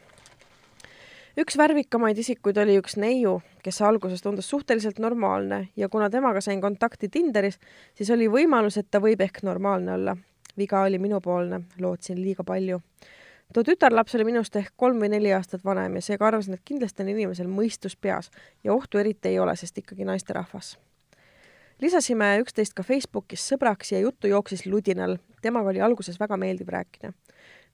üks 1.39 1.57
värvikamaid 1.59 2.19
isikuid 2.19 2.59
oli 2.59 2.79
üks 2.81 2.97
neiu, 2.99 3.39
kes 3.63 3.81
alguses 3.87 4.23
tundus 4.25 4.49
suhteliselt 4.51 4.99
normaalne 4.99 5.69
ja 5.77 5.89
kuna 5.89 6.11
temaga 6.11 6.41
sain 6.41 6.61
kontakti 6.61 7.09
Tinderis, 7.09 7.61
siis 7.95 8.11
oli 8.11 8.27
võimalus, 8.33 8.79
et 8.81 8.91
ta 8.91 9.01
võib 9.03 9.23
ehk 9.23 9.43
normaalne 9.47 9.95
olla. 9.95 10.17
viga 10.59 10.81
oli 10.83 10.99
minupoolne, 10.99 11.61
lootsin 11.81 12.19
liiga 12.23 12.45
palju. 12.45 12.81
too 13.55 13.65
tütarlaps 13.65 14.15
oli 14.15 14.25
minust 14.25 14.57
ehk 14.57 14.73
kolm 14.77 14.99
või 14.99 15.09
neli 15.09 15.33
aastat 15.33 15.65
vanem 15.65 15.95
ja 15.95 16.03
seega 16.03 16.27
arvasin, 16.27 16.55
et 16.55 16.65
kindlasti 16.65 17.03
on 17.03 17.09
inimesel 17.09 17.47
mõistus 17.47 17.97
peas 17.97 18.31
ja 18.65 18.75
ohtu 18.75 18.99
eriti 18.99 19.29
ei 19.29 19.39
ole, 19.39 19.57
sest 19.57 19.79
ikkagi 19.79 20.05
naisterahvas 20.05 20.77
lisasime 21.81 22.39
üksteist 22.43 22.75
ka 22.75 22.83
Facebookis 22.83 23.47
sõbraks 23.53 23.93
ja 23.93 24.01
juttu 24.01 24.27
jooksis 24.27 24.67
ludinal. 24.67 25.19
temaga 25.43 25.69
oli 25.69 25.81
alguses 25.81 26.21
väga 26.21 26.37
meeldiv 26.37 26.69
rääkida 26.69 27.13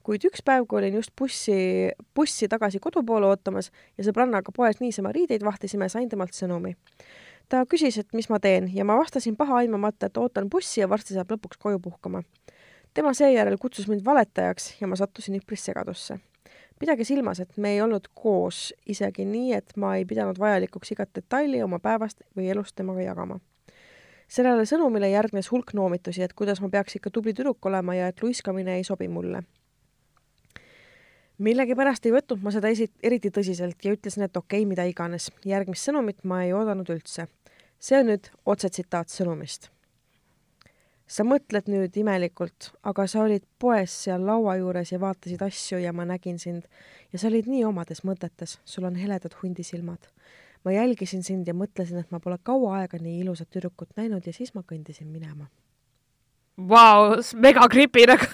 kuid 0.04 0.24
üks 0.28 0.42
päev, 0.44 0.66
kui 0.68 0.82
olin 0.82 0.98
just 0.98 1.12
bussi, 1.18 1.56
bussi 2.16 2.48
tagasi 2.52 2.80
kodu 2.82 3.02
poole 3.06 3.28
ootamas 3.30 3.70
ja 3.98 4.04
sõbrannaga 4.04 4.52
poes 4.54 4.80
niisama 4.82 5.12
riideid 5.16 5.44
vahtisime, 5.46 5.88
sain 5.88 6.10
temalt 6.12 6.36
sõnumi. 6.36 6.74
ta 7.48 7.64
küsis, 7.68 7.98
et 8.00 8.12
mis 8.12 8.28
ma 8.28 8.40
teen 8.40 8.68
ja 8.74 8.84
ma 8.84 8.96
vastasin 9.00 9.36
pahaaimamata, 9.36 10.06
et 10.06 10.20
ootan 10.20 10.50
bussi 10.50 10.80
ja 10.80 10.88
varsti 10.88 11.14
saab 11.14 11.32
lõpuks 11.32 11.60
koju 11.60 11.80
puhkama. 11.80 12.22
tema 12.94 13.14
seejärel 13.14 13.56
kutsus 13.58 13.88
mind 13.88 14.04
valetajaks 14.04 14.76
ja 14.80 14.86
ma 14.86 14.96
sattusin 14.96 15.40
üpris 15.40 15.64
segadusse. 15.64 16.18
pidage 16.78 17.04
silmas, 17.04 17.40
et 17.40 17.56
me 17.56 17.72
ei 17.72 17.80
olnud 17.80 18.08
koos 18.14 18.74
isegi 18.86 19.24
nii, 19.24 19.52
et 19.54 19.76
ma 19.76 19.96
ei 19.96 20.04
pidanud 20.04 20.38
vajalikuks 20.38 20.92
igat 20.92 21.10
detaili 21.14 21.62
oma 21.62 21.78
päevast 21.78 22.20
või 22.36 22.50
elust 22.50 22.76
temaga 22.76 23.00
jagama 23.00 23.40
sellele 24.28 24.64
sõnumile 24.66 25.08
järgnes 25.08 25.50
hulk 25.52 25.74
noomitusi, 25.74 26.22
et 26.22 26.32
kuidas 26.32 26.60
ma 26.60 26.68
peaks 26.68 26.96
ikka 26.96 27.10
tubli 27.10 27.32
tüdruk 27.32 27.66
olema 27.66 27.94
ja 27.94 28.08
et 28.08 28.22
luiskamine 28.22 28.76
ei 28.76 28.84
sobi 28.84 29.08
mulle 29.08 29.44
millegipärast 31.42 32.06
ei 32.06 32.14
võtnud 32.14 32.42
ma 32.44 32.52
seda 32.54 32.70
esi-, 32.70 32.90
eriti 33.02 33.30
tõsiselt 33.34 33.82
ja 33.84 33.94
ütlesin, 33.94 34.26
et 34.26 34.36
okei 34.36 34.62
okay,, 34.62 34.68
mida 34.68 34.86
iganes. 34.88 35.30
järgmist 35.44 35.88
sõnumit 35.88 36.22
ma 36.24 36.44
ei 36.44 36.52
oodanud 36.52 36.90
üldse. 36.90 37.26
see 37.78 37.98
on 37.98 38.12
nüüd 38.12 38.30
otsetsitaat 38.46 39.08
sõnumist. 39.08 39.70
sa 41.06 41.24
mõtled 41.24 41.68
nüüd 41.68 41.96
imelikult, 41.96 42.72
aga 42.82 43.06
sa 43.06 43.24
olid 43.24 43.44
poes 43.58 43.92
seal 44.04 44.24
laua 44.26 44.56
juures 44.56 44.92
ja 44.92 45.00
vaatasid 45.00 45.42
asju 45.42 45.78
ja 45.78 45.92
ma 45.92 46.04
nägin 46.04 46.38
sind 46.38 46.68
ja 47.12 47.18
sa 47.18 47.28
olid 47.28 47.46
nii 47.46 47.64
omades 47.64 48.04
mõtetes, 48.04 48.58
sul 48.64 48.84
on 48.84 48.96
heledad 48.96 49.34
hundisilmad. 49.42 50.08
ma 50.64 50.72
jälgisin 50.72 51.22
sind 51.22 51.48
ja 51.48 51.54
mõtlesin, 51.54 51.98
et 51.98 52.10
ma 52.10 52.20
pole 52.20 52.38
kaua 52.42 52.78
aega 52.78 52.98
nii 52.98 53.20
ilusat 53.20 53.50
tüdrukut 53.50 53.90
näinud 53.96 54.26
ja 54.26 54.32
siis 54.32 54.54
ma 54.54 54.62
kõndisin 54.62 55.10
minema. 55.10 55.50
Vau, 56.56 57.18
mega 57.34 57.66
creepy 57.68 58.06
nagu 58.06 58.24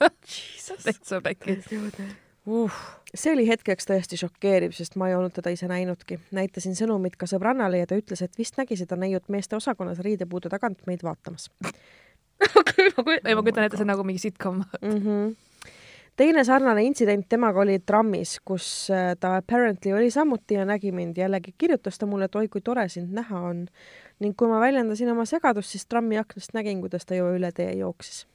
täitsa 0.84 1.20
pekkis. 1.20 1.66
Uh. 2.46 2.72
see 3.14 3.32
oli 3.32 3.46
hetkeks 3.48 3.88
tõesti 3.88 4.18
šokeeriv, 4.20 4.74
sest 4.76 4.98
ma 5.00 5.08
ei 5.08 5.14
olnud 5.16 5.32
teda 5.32 5.52
ise 5.54 5.68
näinudki. 5.70 6.18
näitasin 6.36 6.76
sõnumit 6.76 7.16
ka 7.16 7.28
sõbrannale 7.30 7.80
ja 7.80 7.86
ta 7.88 7.96
ütles, 7.96 8.20
et 8.24 8.36
vist 8.38 8.58
nägi 8.60 8.76
seda 8.76 8.98
neiut 9.00 9.30
meeste 9.32 9.56
osakonnas 9.56 10.02
riidepuude 10.04 10.52
tagant 10.52 10.84
meid 10.86 11.02
vaatamas 11.06 11.48
okei, 13.00 13.32
ma 13.34 13.40
kujutan 13.40 13.64
ette, 13.64 13.78
see 13.78 13.86
on 13.86 13.92
nagu 13.94 14.04
mingi 14.04 14.20
sitcom 14.26 14.60
mm. 14.60 15.00
-hmm 15.00 15.34
teine 16.16 16.44
sarnane 16.44 16.84
intsident 16.84 17.26
temaga 17.28 17.60
oli 17.60 17.78
trammis, 17.78 18.36
kus 18.44 18.90
äh, 18.90 19.16
ta 19.20 19.36
apparently 19.36 19.92
oli 19.92 20.10
samuti 20.10 20.54
ja 20.54 20.64
nägi 20.64 20.92
mind. 20.92 21.16
jällegi 21.16 21.54
kirjutas 21.58 21.98
ta 21.98 22.06
mulle, 22.06 22.24
et 22.24 22.34
oi 22.34 22.48
kui 22.48 22.60
tore 22.60 22.88
sind 22.88 23.10
näha 23.12 23.40
on. 23.40 23.66
ning 24.20 24.36
kui 24.36 24.48
ma 24.48 24.60
väljendasin 24.60 25.10
oma 25.10 25.24
segadust, 25.24 25.70
siis 25.70 25.86
trammi 25.86 26.18
aknast 26.18 26.54
nägin, 26.54 26.80
kuidas 26.80 27.06
ta 27.06 27.14
juba 27.14 27.34
üle 27.34 27.52
tee 27.52 27.72
jooksis 27.72 28.26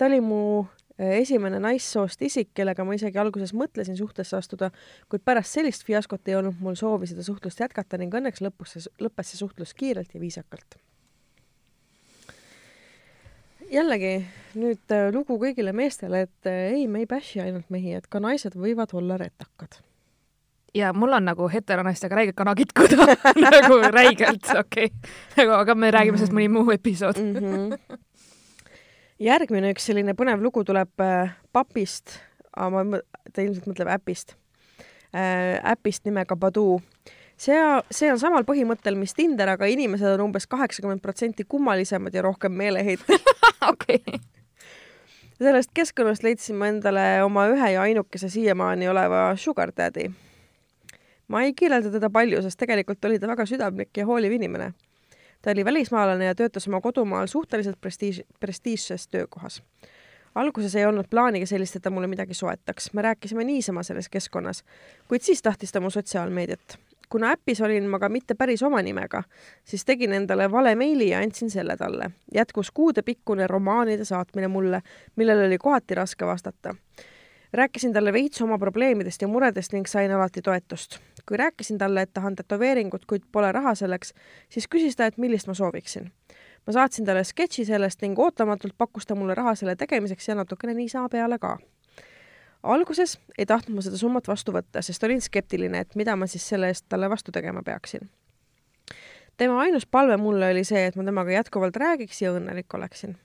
ta 0.00 0.06
oli 0.06 0.20
mu 0.24 0.64
esimene 1.00 1.60
naissoost 1.62 2.22
isik, 2.22 2.50
kellega 2.54 2.84
ma 2.84 2.94
isegi 2.96 3.18
alguses 3.20 3.54
mõtlesin 3.56 3.96
suhtesse 3.98 4.36
astuda, 4.36 4.70
kuid 5.08 5.24
pärast 5.24 5.56
sellist 5.56 5.86
fiaskot 5.88 6.28
ei 6.28 6.36
olnud 6.38 6.60
mul 6.60 6.76
soovi 6.78 7.08
seda 7.10 7.24
suhtlust 7.26 7.60
jätkata 7.62 7.98
ning 8.00 8.14
õnneks 8.14 8.42
lõpus 8.44 8.76
see, 8.76 8.94
lõppes 9.00 9.32
see 9.32 9.40
suhtlus 9.40 9.74
kiirelt 9.74 10.14
ja 10.14 10.20
viisakalt. 10.20 10.78
jällegi 13.70 14.16
nüüd 14.58 14.92
äh, 14.92 15.12
lugu 15.14 15.36
kõigile 15.38 15.72
meestele, 15.72 16.24
et 16.26 16.50
äh, 16.50 16.72
ei, 16.74 16.88
me 16.90 17.04
ei 17.04 17.06
bash'i 17.06 17.40
ainult 17.40 17.70
mehi, 17.70 17.94
et 17.94 18.10
ka 18.10 18.18
naised 18.20 18.58
võivad 18.58 18.92
olla 18.98 19.16
retakad 19.20 19.78
ja 20.74 20.92
mul 20.92 21.12
on 21.12 21.24
nagu 21.24 21.48
heteronaistega 21.50 22.18
räigelt 22.18 22.36
kana 22.36 22.54
kitkuda 22.58 23.06
nagu 23.46 23.78
räigelt, 23.94 24.52
okei 24.58 24.90
okay.. 24.90 25.10
nagu, 25.38 25.54
aga 25.62 25.74
me 25.74 25.90
räägime 25.94 26.18
sellest 26.18 26.34
mõni 26.34 26.50
muu 26.50 26.70
episood 26.74 27.22
mm. 27.22 27.34
-hmm 27.36 28.00
järgmine 29.20 29.74
üks 29.74 29.86
selline 29.90 30.14
põnev 30.18 30.42
lugu 30.42 30.64
tuleb 30.66 31.02
äh, 31.04 31.32
papist, 31.52 32.18
ma, 32.56 32.84
ta 33.32 33.44
ilmselt 33.44 33.68
mõtleb 33.68 33.90
äpist 33.92 34.34
äh,, 35.12 35.60
äpist 35.72 36.06
nimega 36.08 36.36
Badoo. 36.36 36.80
see, 37.36 37.58
see 37.92 38.10
on 38.12 38.20
samal 38.20 38.46
põhimõttel, 38.48 38.96
mis 38.98 39.14
Tinder, 39.16 39.52
aga 39.54 39.68
inimesed 39.70 40.16
on 40.16 40.28
umbes 40.28 40.48
kaheksakümmend 40.50 41.04
protsenti 41.04 41.44
kummalisemad 41.44 42.14
ja 42.14 42.24
rohkem 42.24 42.56
meeleheitel 42.56 43.20
okei. 43.72 44.20
sellest 45.38 45.74
keskkonnast 45.76 46.24
leidsin 46.24 46.58
ma 46.60 46.72
endale 46.72 47.06
oma 47.24 47.46
ühe 47.52 47.74
ja 47.76 47.84
ainukese 47.84 48.32
siiamaani 48.32 48.88
oleva 48.88 49.30
sugar 49.36 49.74
daddy. 49.76 50.08
ma 51.28 51.44
ei 51.44 51.52
kirjelda 51.54 51.92
teda 51.92 52.10
palju, 52.10 52.40
sest 52.42 52.58
tegelikult 52.60 53.04
oli 53.04 53.20
ta 53.20 53.28
väga 53.28 53.46
südamlik 53.46 53.92
ja 53.96 54.08
hooliv 54.08 54.32
inimene 54.40 54.72
ta 55.42 55.50
oli 55.50 55.64
välismaalane 55.64 56.24
ja 56.24 56.34
töötas 56.34 56.68
oma 56.68 56.80
kodumaal 56.80 57.26
suhteliselt 57.26 57.80
prestiiž, 57.80 58.22
prestiižses 58.40 59.08
töökohas. 59.08 59.62
alguses 60.34 60.74
ei 60.74 60.86
olnud 60.86 61.08
plaaniga 61.10 61.46
sellist, 61.46 61.76
et 61.76 61.82
ta 61.82 61.90
mulle 61.90 62.06
midagi 62.06 62.34
soetaks, 62.34 62.92
me 62.92 63.02
rääkisime 63.02 63.44
niisama 63.44 63.82
selles 63.82 64.08
keskkonnas, 64.08 64.64
kuid 65.08 65.22
siis 65.22 65.42
tahtis 65.42 65.72
ta 65.72 65.80
mu 65.80 65.90
sotsiaalmeediat. 65.90 66.78
kuna 67.08 67.30
äpis 67.30 67.60
olin 67.60 67.88
ma 67.88 67.98
ka 67.98 68.08
mitte 68.08 68.34
päris 68.34 68.62
oma 68.62 68.82
nimega, 68.82 69.22
siis 69.64 69.84
tegin 69.84 70.12
endale 70.12 70.50
vale 70.50 70.74
meili 70.74 71.08
ja 71.08 71.18
andsin 71.18 71.50
selle 71.50 71.76
talle. 71.76 72.10
jätkus 72.34 72.70
kuudepikkune 72.70 73.46
romaanide 73.46 74.04
saatmine 74.04 74.48
mulle, 74.48 74.82
millele 75.16 75.46
oli 75.46 75.58
kohati 75.58 75.94
raske 75.94 76.26
vastata 76.26 76.74
rääkisin 77.52 77.92
talle 77.92 78.12
veits 78.12 78.42
oma 78.42 78.58
probleemidest 78.58 79.22
ja 79.22 79.28
muredest 79.28 79.72
ning 79.72 79.86
sain 79.86 80.12
alati 80.12 80.42
toetust. 80.42 80.98
Kui 81.28 81.36
rääkisin 81.36 81.78
talle, 81.78 82.02
et 82.02 82.12
tahan 82.12 82.36
tätoveeringut, 82.36 83.06
kuid 83.06 83.22
pole 83.32 83.52
raha 83.52 83.74
selleks, 83.74 84.14
siis 84.48 84.68
küsis 84.68 84.96
ta, 84.96 85.06
et 85.06 85.18
millist 85.18 85.46
ma 85.46 85.54
sooviksin. 85.54 86.12
ma 86.66 86.72
saatsin 86.72 87.06
talle 87.06 87.24
sketši 87.24 87.64
sellest 87.64 88.02
ning 88.02 88.18
ootamatult 88.18 88.74
pakkus 88.78 89.06
ta 89.06 89.14
mulle 89.14 89.34
raha 89.34 89.54
selle 89.54 89.76
tegemiseks 89.76 90.28
ja 90.28 90.34
natukene 90.34 90.74
niisama 90.74 91.08
peale 91.08 91.38
ka. 91.38 91.58
alguses 92.62 93.18
ei 93.38 93.46
tahtnud 93.46 93.76
ma 93.76 93.82
seda 93.82 93.96
summat 93.96 94.28
vastu 94.28 94.52
võtta, 94.52 94.82
sest 94.82 95.04
olin 95.04 95.20
skeptiline, 95.20 95.80
et 95.80 95.94
mida 95.94 96.16
ma 96.16 96.26
siis 96.26 96.48
selle 96.48 96.68
eest 96.68 96.86
talle 96.88 97.10
vastu 97.10 97.32
tegema 97.32 97.62
peaksin. 97.62 98.10
tema 99.36 99.60
ainus 99.60 99.86
palve 99.86 100.16
mulle 100.16 100.50
oli 100.50 100.64
see, 100.64 100.86
et 100.86 100.96
ma 100.96 101.04
temaga 101.04 101.30
jätkuvalt 101.32 101.76
räägiks 101.76 102.22
ja 102.22 102.32
õnnelik 102.32 102.74
oleksin 102.74 103.18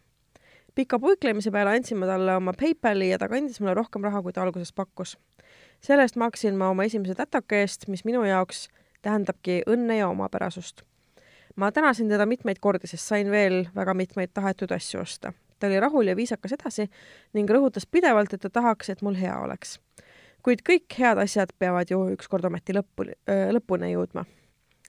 pika 0.75 0.99
puiklemise 0.99 1.51
peale 1.51 1.75
andsin 1.77 1.97
ma 1.97 2.09
talle 2.09 2.35
oma 2.35 2.53
PayPali 2.59 3.09
ja 3.09 3.19
ta 3.19 3.29
kandis 3.31 3.61
mulle 3.61 3.73
rohkem 3.77 4.03
raha, 4.03 4.21
kui 4.21 4.33
ta 4.35 4.43
alguses 4.43 4.73
pakkus. 4.75 5.15
Selle 5.85 6.05
eest 6.05 6.17
maksin 6.17 6.57
ma 6.57 6.71
oma 6.73 6.85
esimese 6.87 7.15
tätoka 7.17 7.59
eest, 7.61 7.87
mis 7.91 8.05
minu 8.07 8.23
jaoks 8.25 8.67
tähendabki 9.05 9.61
õnne 9.69 9.99
ja 9.99 10.09
omapärasust. 10.09 10.81
ma 11.55 11.71
tänasin 11.71 12.09
teda 12.09 12.25
mitmeid 12.25 12.59
kordi, 12.59 12.87
sest 12.87 13.07
sain 13.07 13.31
veel 13.31 13.67
väga 13.75 13.93
mitmeid 13.93 14.33
tahetud 14.33 14.71
asju 14.71 15.01
osta. 15.01 15.33
ta 15.59 15.67
oli 15.67 15.79
rahul 15.79 16.07
ja 16.07 16.15
viisakas 16.15 16.57
edasi 16.57 16.89
ning 17.33 17.49
rõhutas 17.49 17.85
pidevalt, 17.91 18.33
et 18.33 18.41
ta 18.41 18.49
tahaks, 18.49 18.89
et 18.89 19.01
mul 19.01 19.15
hea 19.15 19.37
oleks. 19.39 19.79
kuid 20.43 20.65
kõik 20.69 20.97
head 20.99 21.21
asjad 21.21 21.53
peavad 21.59 21.91
ju 21.91 22.01
ükskord 22.17 22.45
ometi 22.45 22.73
lõppu, 22.73 23.11
lõpuni 23.51 23.93
jõudma 23.93 24.25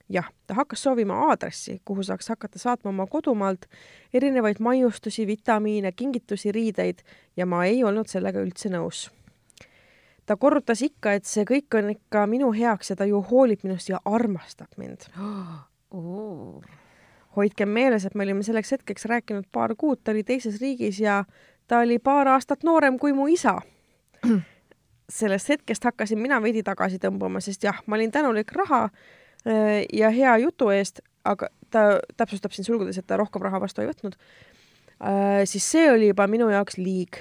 jah, 0.09 0.30
ta 0.46 0.54
hakkas 0.54 0.82
soovima 0.82 1.18
aadressi, 1.28 1.80
kuhu 1.85 2.02
saaks 2.02 2.28
hakata 2.28 2.59
saatma 2.59 2.88
oma 2.88 3.06
kodumaalt 3.06 3.66
erinevaid 4.14 4.61
maiustusi, 4.61 5.26
vitamiine, 5.26 5.92
kingitusi, 5.92 6.52
riideid 6.52 7.02
ja 7.37 7.46
ma 7.46 7.64
ei 7.64 7.85
olnud 7.85 8.09
sellega 8.09 8.40
üldse 8.40 8.70
nõus. 8.72 9.11
Ta 10.27 10.37
korrutas 10.37 10.83
ikka, 10.83 11.17
et 11.17 11.29
see 11.29 11.45
kõik 11.49 11.79
on 11.79 11.93
ikka 11.95 12.27
minu 12.31 12.51
heaks 12.55 12.91
ja 12.91 12.97
ta 12.99 13.07
ju 13.09 13.21
hoolib 13.31 13.62
minust 13.65 13.91
ja 13.93 14.03
armastab 14.05 14.77
mind. 14.77 15.09
Oh.. 15.97 16.61
hoidkem 17.37 17.71
meeles, 17.71 18.05
et 18.05 18.15
me 18.19 18.25
olime 18.25 18.43
selleks 18.43 18.73
hetkeks 18.75 19.07
rääkinud 19.07 19.45
paar 19.55 19.73
kuud, 19.79 20.01
ta 20.05 20.11
oli 20.11 20.25
teises 20.27 20.59
riigis 20.61 20.99
ja 21.01 21.21
ta 21.71 21.79
oli 21.85 22.01
paar 22.03 22.29
aastat 22.29 22.67
noorem 22.67 22.99
kui 22.99 23.15
mu 23.15 23.29
isa. 23.31 23.55
Sellest 25.21 25.49
hetkest 25.49 25.87
hakkasin 25.87 26.19
mina 26.19 26.41
veidi 26.43 26.65
tagasi 26.67 26.99
tõmbama, 27.01 27.41
sest 27.41 27.65
jah, 27.65 27.79
ma 27.87 27.97
olin 27.97 28.12
tänulik 28.12 28.51
raha 28.53 28.83
Äh, 29.47 29.87
ja 29.93 30.11
hea 30.11 30.37
jutu 30.43 30.73
eest, 30.75 31.01
aga 31.25 31.49
ta 31.71 32.01
täpsustab 32.19 32.55
siin 32.55 32.67
sulgudes, 32.67 32.99
et 32.99 33.07
ta 33.07 33.19
rohkem 33.21 33.45
raha 33.47 33.61
vastu 33.62 33.83
ei 33.83 33.87
võtnud, 33.87 34.17
äh, 34.99 35.45
siis 35.47 35.67
see 35.71 35.87
oli 35.93 36.11
juba 36.11 36.27
minu 36.31 36.49
jaoks 36.51 36.81
liig. 36.81 37.21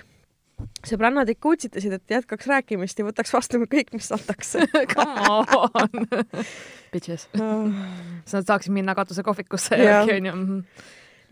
Sõbrannad 0.86 1.30
ikka 1.32 1.56
utsitasid, 1.56 1.96
et 1.98 2.16
jätkaks 2.18 2.48
rääkimist 2.50 3.00
ja 3.00 3.08
võtaks 3.08 3.34
vastu 3.34 3.62
kõik, 3.64 3.94
mis 3.96 4.12
antakse. 4.16 4.66
Come 4.94 5.26
on. 5.56 6.08
Bitches. 6.94 7.28
sa 8.26 8.42
saaksid 8.42 8.74
minna 8.74 8.96
katusekohvikusse 8.96 9.80
järgi, 9.82 10.20
onju 10.20 10.36
mhm. 10.36 10.64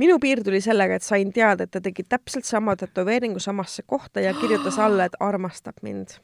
minu 0.04 0.20
piir 0.20 0.44
tuli 0.44 0.62
sellega, 0.62 1.00
et 1.00 1.08
sain 1.08 1.32
teada, 1.34 1.68
et 1.68 1.72
ta 1.72 1.82
tegi 1.84 2.04
täpselt 2.04 2.48
sama 2.50 2.76
tätoveeringu 2.76 3.40
samasse 3.40 3.86
kohta 3.88 4.24
ja 4.24 4.34
kirjutas 4.38 4.80
alla, 4.86 5.08
et 5.08 5.20
armastab 5.20 5.80
mind 5.82 6.18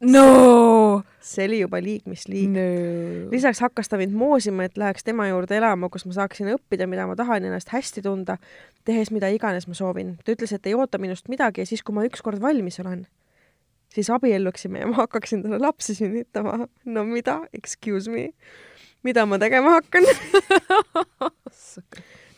no! 0.00 1.02
See 1.20 1.44
oli 1.44 1.60
juba 1.60 1.78
liig, 1.84 2.06
mis 2.08 2.24
liig. 2.28 2.48
No.. 2.54 2.60
lisaks 3.30 3.60
hakkas 3.60 3.90
ta 3.92 3.98
mind 4.00 4.14
moosima, 4.16 4.64
et 4.64 4.78
läheks 4.80 5.04
tema 5.04 5.28
juurde 5.28 5.58
elama, 5.58 5.90
kus 5.92 6.06
ma 6.08 6.16
saaksin 6.16 6.48
õppida, 6.54 6.88
mida 6.90 7.04
ma 7.06 7.16
tahan 7.18 7.44
ennast 7.46 7.70
hästi 7.74 8.02
tunda, 8.06 8.38
tehes 8.88 9.12
mida 9.14 9.28
iganes 9.32 9.68
ma 9.68 9.76
soovin. 9.76 10.16
ta 10.24 10.32
ütles, 10.32 10.54
et 10.56 10.66
ei 10.66 10.74
oota 10.74 10.98
minust 10.98 11.28
midagi 11.28 11.62
ja 11.62 11.68
siis, 11.68 11.84
kui 11.84 11.94
ma 11.96 12.06
ükskord 12.08 12.40
valmis 12.42 12.80
olen, 12.80 13.04
siis 13.92 14.10
abielluksime 14.10 14.82
ja 14.82 14.88
ma 14.88 15.02
hakkaksin 15.02 15.44
talle 15.44 15.60
lapsi 15.60 15.94
sünnitama. 15.98 16.66
no 16.84 17.04
mida, 17.04 17.42
excuse 17.52 18.10
me, 18.10 18.30
mida 19.04 19.26
ma 19.26 19.38
tegema 19.38 19.76
hakkan? 19.78 20.08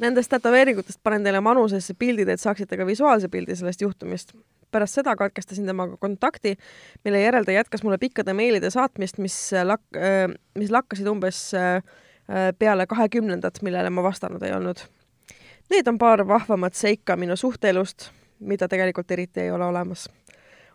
Nendest 0.03 0.35
tätoveeringutest 0.35 0.99
panen 1.03 1.23
teile 1.23 1.41
manusesse 1.41 1.95
pildid, 1.95 2.29
et 2.29 2.43
saaksite 2.43 2.77
ka 2.77 2.87
visuaalse 2.89 3.31
pildi 3.31 3.55
sellest 3.55 3.87
juhtumist 3.87 4.35
pärast 4.73 4.99
seda 4.99 5.15
katkestasin 5.17 5.69
temaga 5.69 5.97
kontakti, 6.01 6.57
mille 7.05 7.21
järel 7.23 7.45
ta 7.45 7.55
jätkas 7.55 7.85
mulle 7.85 7.99
pikkade 8.03 8.35
meilide 8.37 8.71
saatmist, 8.73 9.21
mis 9.23 9.37
lak-, 9.69 10.01
mis 10.59 10.73
lakkasid 10.73 11.07
umbes 11.13 11.45
peale 12.59 12.87
kahekümnendat, 12.89 13.61
millele 13.63 13.91
ma 13.91 14.05
vastanud 14.05 14.43
ei 14.47 14.55
olnud. 14.57 14.81
Need 15.73 15.89
on 15.89 15.99
paar 15.99 16.25
vahvamat 16.29 16.75
seika 16.77 17.17
minu 17.17 17.37
suhteelust, 17.37 18.11
mida 18.41 18.69
tegelikult 18.69 19.11
eriti 19.11 19.47
ei 19.47 19.51
ole 19.51 19.65
olemas. 19.65 20.09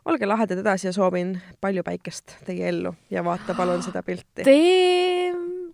olge 0.07 0.25
lahedad 0.25 0.57
edasi 0.61 0.87
ja 0.87 0.93
soovin 0.93 1.33
palju 1.61 1.83
päikest 1.83 2.37
teie 2.45 2.69
ellu 2.69 2.93
ja 3.11 3.23
vaata 3.23 3.53
palun 3.53 3.83
seda 3.83 4.03
pilti. 4.03 4.45
Damn, 4.47 5.73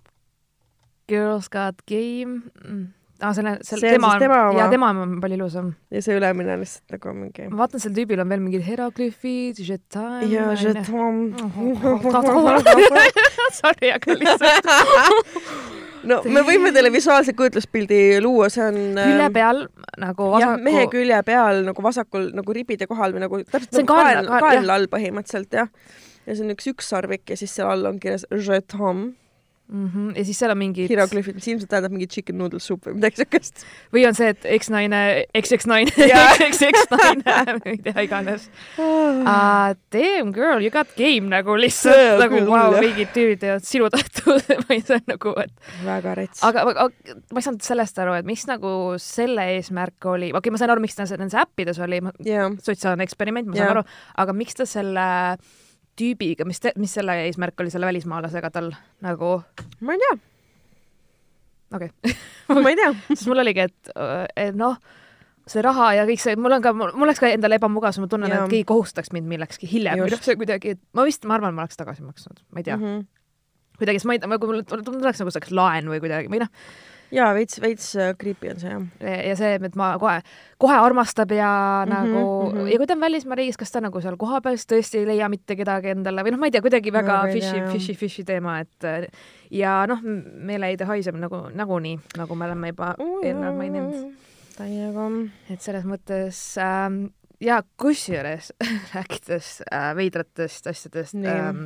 girls 1.07 1.49
got 1.49 1.85
game 1.87 2.41
mm 2.63 3.02
aa 3.23 3.29
ah,, 3.29 3.35
selle, 3.37 3.53
selle, 3.63 3.91
tema 3.95 4.09
on, 4.13 4.19
tema 4.19 4.39
ja 4.57 4.65
tema 4.71 4.89
on 4.91 5.13
palju 5.23 5.37
ilusam. 5.37 5.69
ja 5.93 6.01
see 6.03 6.17
ülemine 6.19 6.57
on 6.57 6.63
lihtsalt 6.63 6.97
nagu 6.97 7.13
mingi. 7.15 7.45
ma 7.51 7.61
vaatan, 7.63 7.83
sel 7.83 7.93
tüübil 7.95 8.19
on 8.19 8.33
veel 8.33 8.43
mingid 8.43 8.65
Heraklüfid, 8.67 9.61
Jetan. 9.63 10.25
ja 10.31 10.49
Jetan. 10.59 11.31
Sorry, 13.61 13.93
aga 13.95 14.17
lihtsalt 14.19 14.67
no 16.09 16.19
me 16.27 16.43
võime 16.43 16.73
teile 16.75 16.91
visuaalse 16.91 17.35
kujutluspildi 17.37 18.01
luua, 18.25 18.51
see 18.51 18.65
on 18.65 18.79
külje 18.99 19.27
ähm, 19.29 19.35
peal 19.39 19.65
nagu 20.03 20.29
vasaku. 20.35 20.43
jah, 20.43 20.59
mehe 20.67 20.85
külje 20.91 21.23
peal 21.27 21.63
nagu 21.69 21.87
vasakul 21.87 22.29
nagu 22.35 22.59
ribide 22.59 22.91
kohal 22.91 23.15
või 23.15 23.23
nagu 23.23 23.43
täpselt 23.47 23.79
nagu 23.79 23.91
kael, 23.93 24.23
kael, 24.27 24.47
kael 24.49 24.77
all 24.77 24.91
põhimõtteliselt 24.91 25.59
jah. 25.63 25.71
ja 26.27 26.35
see 26.35 26.43
on 26.43 26.55
üks 26.57 26.71
ükssarvik 26.75 27.31
ja 27.31 27.39
siis 27.39 27.55
seal 27.55 27.71
all 27.71 27.93
on 27.93 28.03
kirjas 28.03 28.27
Je 28.33 28.63
t'aime 28.67 29.13
mm. 29.67 29.87
-hmm. 29.87 30.17
ja 30.17 30.25
siis 30.25 30.39
seal 30.39 30.51
on 30.51 30.57
mingid 30.57 30.89
hieroglüüfid, 30.91 31.37
mis 31.37 31.47
ilmselt 31.47 31.69
tähendab 31.71 31.93
mingi 31.93 32.07
chicken 32.07 32.37
noodle 32.37 32.59
soup 32.63 32.87
või 32.87 32.97
midagi 32.97 33.21
siukest. 33.21 33.63
või 33.93 34.05
on 34.07 34.17
see, 34.17 34.29
et 34.33 34.45
eksnaine, 34.57 35.01
eks-eks-naine, 35.33 35.93
eks-eks-naine, 36.47 37.35
ma 37.59 37.71
ei 37.71 37.79
tea, 37.83 38.05
iganes 38.07 38.49
uh,. 38.77 39.73
Damn 39.93 40.33
girl, 40.33 40.61
you 40.61 40.71
got 40.73 40.93
game 40.97 41.29
nagu 41.31 41.55
lihtsalt 41.57 42.21
nagu 42.21 42.43
vau, 42.49 42.77
mingid 42.79 43.13
tüübid 43.15 43.41
teevad 43.43 43.67
sinu 43.67 43.89
tahtud 43.93 44.43
ma 44.63 44.75
ei 44.75 44.83
saa 44.85 45.01
nagu, 45.07 45.35
et. 45.43 45.53
väga 45.85 46.15
rets. 46.19 46.43
aga, 46.43 46.67
aga 46.73 46.89
ma 47.31 47.41
ei 47.41 47.47
saanud 47.47 47.65
sellest 47.65 47.99
aru, 48.03 48.17
et 48.19 48.27
mis 48.27 48.45
nagu 48.49 48.73
selle 49.01 49.47
eesmärk 49.57 50.11
oli, 50.11 50.31
okei 50.31 50.39
okay,, 50.39 50.55
ma 50.55 50.61
sain 50.61 50.73
aru, 50.73 50.83
miks 50.83 50.97
ta 50.99 51.07
nendes 51.13 51.37
äppides 51.39 51.79
oli, 51.83 52.01
yeah. 52.25 52.51
sotsiaalne 52.63 53.05
eksperiment, 53.05 53.49
ma 53.49 53.57
saan 53.57 53.69
yeah. 53.69 53.77
aru, 53.77 53.85
aga 54.25 54.37
miks 54.37 54.59
ta 54.59 54.67
selle 54.69 55.07
tüübiga, 55.99 56.47
mis, 56.49 56.61
mis 56.79 56.93
selle 56.97 57.15
eesmärk 57.27 57.59
oli 57.63 57.71
selle 57.73 57.89
välismaalasega 57.89 58.51
tal 58.53 58.71
nagu? 59.05 59.31
ma 59.85 59.95
ei 59.95 60.03
tea. 60.03 60.17
okei 61.77 61.93
okay. 61.93 62.17
ma 62.63 62.73
ei 62.73 62.79
tea 62.79 62.91
sest 63.13 63.29
mul 63.31 63.43
oligi, 63.43 63.67
et, 63.69 63.93
et 64.45 64.57
noh, 64.57 64.77
see 65.49 65.63
raha 65.65 65.91
ja 65.99 66.07
kõik 66.09 66.23
see, 66.23 66.37
mul 66.39 66.57
on 66.57 66.63
ka, 66.65 66.75
mul 66.77 67.07
oleks 67.07 67.21
ka 67.23 67.31
endale 67.33 67.59
ebamugav, 67.61 67.95
sest 67.95 68.05
ma 68.05 68.11
tunnen, 68.11 68.33
et 68.33 68.47
keegi 68.51 68.69
kohustaks 68.69 69.13
mind 69.15 69.29
millekski 69.31 69.69
hiljem 69.69 70.05
või 70.05 70.13
noh, 70.13 70.23
see 70.23 70.39
kuidagi, 70.39 70.77
ma 70.97 71.05
vist, 71.07 71.27
ma 71.29 71.37
arvan, 71.39 71.55
ma 71.57 71.67
oleks 71.67 71.79
tagasi 71.79 72.05
maksnud, 72.05 72.41
ma 72.49 72.63
ei 72.63 72.69
tea 72.69 72.79
mm. 72.79 72.89
-hmm. 72.89 73.77
kuidagi, 73.81 74.01
sest 74.01 74.09
ma 74.09 74.17
ei 74.17 74.23
tea, 74.23 74.39
kui 74.39 74.53
mul 74.53 74.65
tuleks 74.65 75.23
nagu 75.23 75.35
saaks 75.35 75.53
laen 75.53 75.93
või 75.93 76.01
kuidagi, 76.03 76.31
või 76.33 76.45
noh 76.45 76.51
jaa, 77.13 77.29
veits, 77.35 77.59
veits 77.61 77.87
äh, 77.99 78.11
creepy 78.19 78.51
on 78.51 78.59
see 78.61 78.71
jah. 78.71 78.83
ja 79.29 79.35
see, 79.39 79.53
et 79.69 79.77
ma 79.79 79.93
kohe, 80.01 80.17
kohe 80.61 80.79
armastab 80.79 81.31
ja 81.35 81.51
mm 81.85 81.91
-hmm, 81.91 81.95
nagu 81.95 82.23
mm, 82.49 82.57
-hmm. 82.57 82.71
ja 82.71 82.77
kui 82.77 82.87
ta 82.87 82.93
on 82.93 83.05
välismaa 83.05 83.35
riigis, 83.35 83.57
kas 83.57 83.71
ta 83.71 83.81
nagu 83.81 84.01
seal 84.01 84.17
kohapeal 84.17 84.57
tõesti 84.57 85.01
ei 85.01 85.07
leia 85.07 85.29
mitte 85.29 85.55
kedagi 85.55 85.93
endale 85.93 86.23
või 86.23 86.35
noh, 86.35 86.39
ma 86.39 86.49
ei 86.49 86.51
tea, 86.51 86.61
kuidagi 86.61 86.93
väga 86.93 87.23
no, 87.25 87.31
fishy, 87.33 87.61
fishy, 87.71 87.93
fishy 87.93 88.23
teema, 88.23 88.59
et 88.59 88.83
äh, 88.83 89.07
ja 89.51 89.85
noh, 89.87 89.99
meeleheide 90.51 90.85
haiseb 90.85 91.15
nagu 91.15 91.47
nagunii, 91.53 91.99
nagu 92.17 92.35
me 92.35 92.45
oleme 92.45 92.73
juba 92.73 92.95
eelnevalt 93.23 93.57
maininud. 93.57 94.13
täiega. 94.57 95.09
et 95.49 95.61
selles 95.61 95.85
mõttes 95.85 96.57
ähm, 96.61 97.05
ja 97.41 97.63
kusjuures 97.77 98.53
rääkides 98.95 99.61
äh, 99.71 99.95
veidratest 99.95 100.67
asjadest 100.67 101.15
ähm, 101.15 101.65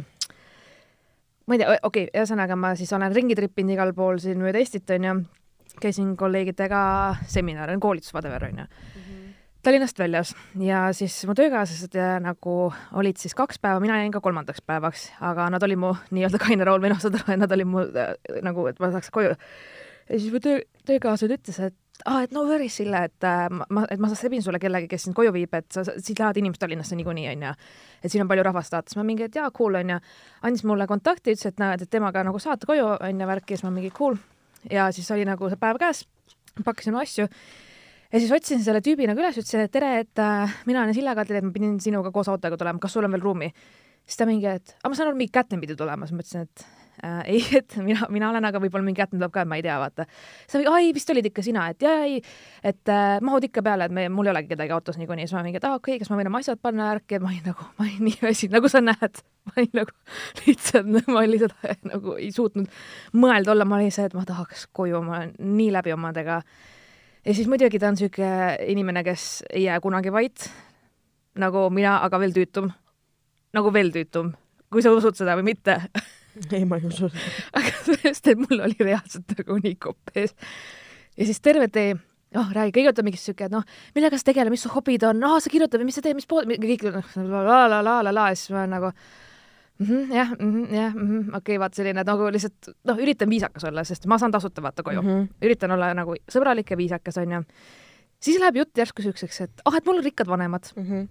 ma 1.48 1.56
ei 1.56 1.62
tea, 1.62 1.78
okei 1.82 2.08
okay,, 2.08 2.14
ühesõnaga 2.14 2.58
ma 2.60 2.74
siis 2.80 2.92
olen 2.96 3.14
ringi 3.16 3.38
trippinud 3.38 3.76
igal 3.76 3.94
pool 3.98 4.20
siin 4.24 4.42
mööda 4.44 4.62
Eestit, 4.62 4.90
onju. 4.98 5.20
käisin 5.82 6.16
kolleegidega 6.18 6.80
seminaril, 7.28 7.80
koolitus, 7.80 8.14
whatever, 8.14 8.44
onju 8.44 8.64
mm 8.64 9.02
-hmm. 9.02 9.34
Tallinnast 9.64 10.00
väljas 10.00 10.36
ja 10.60 10.94
siis 10.94 11.26
mu 11.28 11.34
töökaaslased 11.36 11.96
ja, 11.96 12.20
nagu 12.20 12.74
olid 12.94 13.18
siis 13.18 13.36
kaks 13.36 13.60
päeva, 13.60 13.80
mina 13.80 13.98
jäin 13.98 14.12
ka 14.12 14.22
kolmandaks 14.22 14.62
päevaks, 14.62 15.12
aga 15.22 15.50
nad 15.50 15.64
olid 15.64 15.78
mu 15.78 15.96
nii-öelda 16.12 16.40
kaine 16.40 16.64
rool 16.64 16.82
või 16.82 16.90
noh, 16.94 17.00
saad 17.00 17.16
aru, 17.16 17.36
nad 17.38 17.52
olid 17.52 17.68
mu 17.68 17.80
äh, 17.80 18.14
nagu, 18.42 18.68
et 18.68 18.80
ma 18.80 18.92
saaks 18.92 19.10
koju. 19.12 19.36
ja 20.10 20.20
siis 20.20 20.32
mu 20.32 20.40
töö, 20.40 20.62
töökaaslased 20.86 21.36
ütles, 21.36 21.60
et 21.60 21.76
aa 22.06 22.14
ah,, 22.14 22.24
et 22.24 22.34
no 22.36 22.44
worry, 22.48 22.70
Sille, 22.70 23.00
et 23.10 23.26
äh, 23.26 23.48
ma, 23.50 23.84
et 23.90 24.00
ma 24.00 24.10
sebin 24.14 24.44
sulle 24.44 24.60
kellegi, 24.62 24.90
kes 24.92 25.08
sind 25.08 25.16
koju 25.18 25.34
viib, 25.36 25.54
et 25.58 25.68
sa, 25.74 25.84
siit 25.84 26.20
lähevad 26.20 26.38
inimesed 26.42 26.62
Tallinnasse 26.62 26.98
niikuinii, 27.00 27.28
onju. 27.34 27.54
et 28.04 28.14
siin 28.14 28.24
on 28.24 28.30
palju 28.30 28.46
rahvast, 28.48 28.74
vaata, 28.76 28.92
siis 28.92 29.00
ma 29.00 29.06
mingi, 29.08 29.26
et 29.28 29.36
jaa, 29.36 29.50
cool, 29.56 29.80
onju. 29.82 30.00
andis 30.50 30.66
mulle 30.70 30.88
kontakti, 30.88 31.34
ütles, 31.34 31.50
et 31.50 31.64
näed, 31.64 31.86
et 31.86 31.92
temaga 31.94 32.24
nagu 32.28 32.40
saate 32.40 32.70
koju, 32.70 32.86
onju, 33.10 33.30
värki, 33.34 33.58
siis 33.58 33.66
ma 33.66 33.74
mingi 33.74 33.92
cool. 33.98 34.20
ja 34.72 34.92
siis 34.92 35.10
oli 35.16 35.26
nagu 35.28 35.50
see 35.50 35.60
päev 35.60 35.82
käes, 35.82 36.06
pakkisin 36.66 36.94
oma 36.94 37.04
asju 37.06 37.28
ja 37.28 38.22
siis 38.22 38.32
otsisin 38.32 38.64
selle 38.64 38.82
tüübi 38.84 39.08
nagu 39.10 39.22
üles, 39.22 39.38
ütlesin, 39.40 39.66
et 39.68 39.74
tere, 39.74 39.92
et 40.04 40.22
äh, 40.24 40.58
mina 40.70 40.84
olen 40.84 40.96
Sille 40.96 41.14
Kadri, 41.18 41.42
et 41.42 41.46
ma 41.46 41.54
pidin 41.56 41.78
sinuga 41.84 42.12
koos 42.16 42.30
autoga 42.32 42.60
tulema, 42.60 42.82
kas 42.84 42.96
sul 42.96 43.08
on 43.08 43.16
veel 43.16 43.26
ruumi? 43.26 43.52
siis 44.08 44.20
ta 44.22 44.28
mingi, 44.30 44.48
et 44.48 44.78
aga 44.80 44.92
ma 44.92 44.96
saan 44.96 45.10
aru, 45.10 45.20
mingi 45.20 45.34
Kätlen 45.36 45.60
pidi 45.60 45.76
tulema, 45.76 46.08
siis 46.08 46.16
ma 46.16 46.24
ütlesin, 46.24 46.48
et 46.48 46.87
äh, 47.04 47.22
ei, 47.34 47.42
et 47.60 47.76
mina, 47.84 48.08
mina 48.14 48.30
olen, 48.32 48.46
aga 48.50 48.62
võib-olla 48.62 48.86
mingi 48.86 49.02
jätnud 49.04 49.20
tuleb 49.22 49.34
ka, 49.34 49.46
ma 49.50 49.60
ei 49.60 49.66
tea, 49.66 49.78
vaata. 49.82 50.06
siis 50.48 50.66
ta 50.66 50.74
ai, 50.74 50.92
vist 50.96 51.10
olid 51.14 51.30
ikka 51.30 51.44
sina, 51.46 51.68
et 51.72 51.84
jaa, 51.84 52.04
ei, 52.08 52.22
et 52.66 52.92
äh, 52.94 53.18
mahud 53.26 53.46
ikka 53.48 53.64
peale, 53.66 53.88
et 53.88 53.96
me, 53.96 54.08
mul 54.14 54.30
ei 54.30 54.34
olegi 54.34 54.52
kedagi 54.54 54.76
autos 54.76 55.00
niikuinii, 55.02 55.28
siis 55.28 55.38
ma 55.38 55.44
mingi, 55.46 55.62
et 55.62 55.68
aa 55.68 55.76
ah,, 55.76 55.82
okei 55.82 55.96
okay,, 55.96 56.04
kas 56.04 56.12
ma 56.12 56.20
võin 56.20 56.32
oma 56.32 56.42
asjad 56.44 56.62
panna 56.64 56.90
värki, 56.92 57.18
et 57.18 57.26
ma 57.26 57.32
olin 57.34 57.52
nagu, 57.52 57.68
ma 57.78 57.86
olin 57.88 58.08
nii 58.08 58.22
väsinud, 58.22 58.56
nagu 58.58 58.72
sa 58.72 58.84
näed, 58.84 59.22
ma 59.50 59.56
olin 59.58 59.78
nagu 59.82 59.96
lihtsalt, 60.46 61.12
ma 61.14 61.26
lihtsalt 61.28 61.70
nagu 61.94 62.18
ei 62.18 62.32
suutnud 62.36 62.82
mõelda 63.18 63.54
olla, 63.54 63.68
ma 63.70 63.80
olin 63.80 63.94
see, 63.94 64.08
et 64.10 64.18
ma 64.18 64.26
tahaks 64.28 64.68
koju, 64.78 65.04
ma 65.06 65.22
olen 65.22 65.36
nii 65.58 65.70
läbi 65.76 65.96
omadega. 65.96 66.42
Ja 67.28 67.34
siis 67.36 67.50
muidugi 67.52 67.80
ta 67.82 67.90
on 67.92 67.98
siuke 68.00 68.28
inimene, 68.72 69.04
kes 69.04 69.44
ei 69.52 69.66
jää 69.66 69.80
kunagi 69.84 70.14
vait, 70.16 70.50
nagu 71.38 71.68
mina, 71.74 71.98
aga 72.06 72.20
veel 72.22 72.36
tüütum. 72.36 72.72
nagu 73.56 73.72
veel 73.74 73.90
tüütum, 73.92 74.34
kui 74.72 74.84
sa 74.86 74.92
usud 74.94 75.16
seda 75.18 75.34
või 75.40 75.48
mitte 75.54 75.80
ei, 76.58 76.66
ma 76.66 76.80
ei 76.82 76.90
usu 76.90 77.10
seda. 77.10 77.24
aga 77.60 77.74
sest, 78.04 78.34
et 78.34 78.44
mul 78.44 78.66
oli 78.68 78.78
reaalselt 78.80 79.38
nagu 79.38 79.60
nii 79.64 79.76
kopp 79.88 80.16
ees. 80.16 80.36
ja 81.18 81.30
siis 81.30 81.42
terve 81.42 81.68
tee 81.68 81.96
oh, 82.36 82.50
räägi, 82.54 82.74
kõigepealt 82.76 83.00
on 83.02 83.08
mingi 83.08 83.22
siuke, 83.22 83.48
noh, 83.52 83.64
millega 83.96 84.20
sa 84.20 84.28
tegeled, 84.30 84.52
mis 84.54 84.66
su 84.66 84.72
hobid 84.74 85.06
on, 85.08 85.24
aa, 85.24 85.40
sa 85.44 85.52
kirjutad 85.54 85.82
või 85.82 85.90
mis 85.90 85.98
sa 85.98 86.04
teed, 86.06 86.18
mis 86.18 86.28
pool, 86.30 86.50
kõik 86.50 86.84
la 86.90 87.00
la 87.24 87.64
la 87.72 87.82
la 87.82 88.02
la 88.04 88.14
la 88.14 88.28
ja 88.34 88.36
siis 88.36 88.52
ma 88.54 88.66
olen 88.66 88.76
nagu 88.78 88.92
-hmm, 89.80 90.14
jah 90.16 90.32
-hmm, 90.32 90.76
jah 90.76 90.94
-hmm, 90.94 91.36
okei 91.38 91.60
vaata 91.60 91.76
selline 91.76 92.04
nagu 92.04 92.32
lihtsalt 92.32 92.72
noh, 92.84 92.98
üritan 92.98 93.30
viisakas 93.30 93.64
olla, 93.64 93.84
sest 93.84 94.06
ma 94.06 94.18
saan 94.18 94.32
tasuta 94.32 94.62
vaata 94.62 94.84
koju 94.84 95.02
mm. 95.02 95.08
-hmm. 95.08 95.28
üritan 95.42 95.72
olla 95.72 95.94
nagu 95.94 96.16
sõbralik 96.32 96.72
ja 96.72 96.78
viisakas, 96.78 97.18
onju. 97.18 97.44
siis 98.20 98.40
läheb 98.40 98.56
jutt 98.56 98.78
järsku 98.78 99.02
siukseks, 99.02 99.42
et 99.42 99.62
ah 99.66 99.72
oh,, 99.72 99.78
et 99.78 99.86
mul 99.86 99.98
on 99.98 100.04
rikkad 100.04 100.28
vanemad 100.28 100.64
mm. 100.76 100.84
-hmm. 100.84 101.08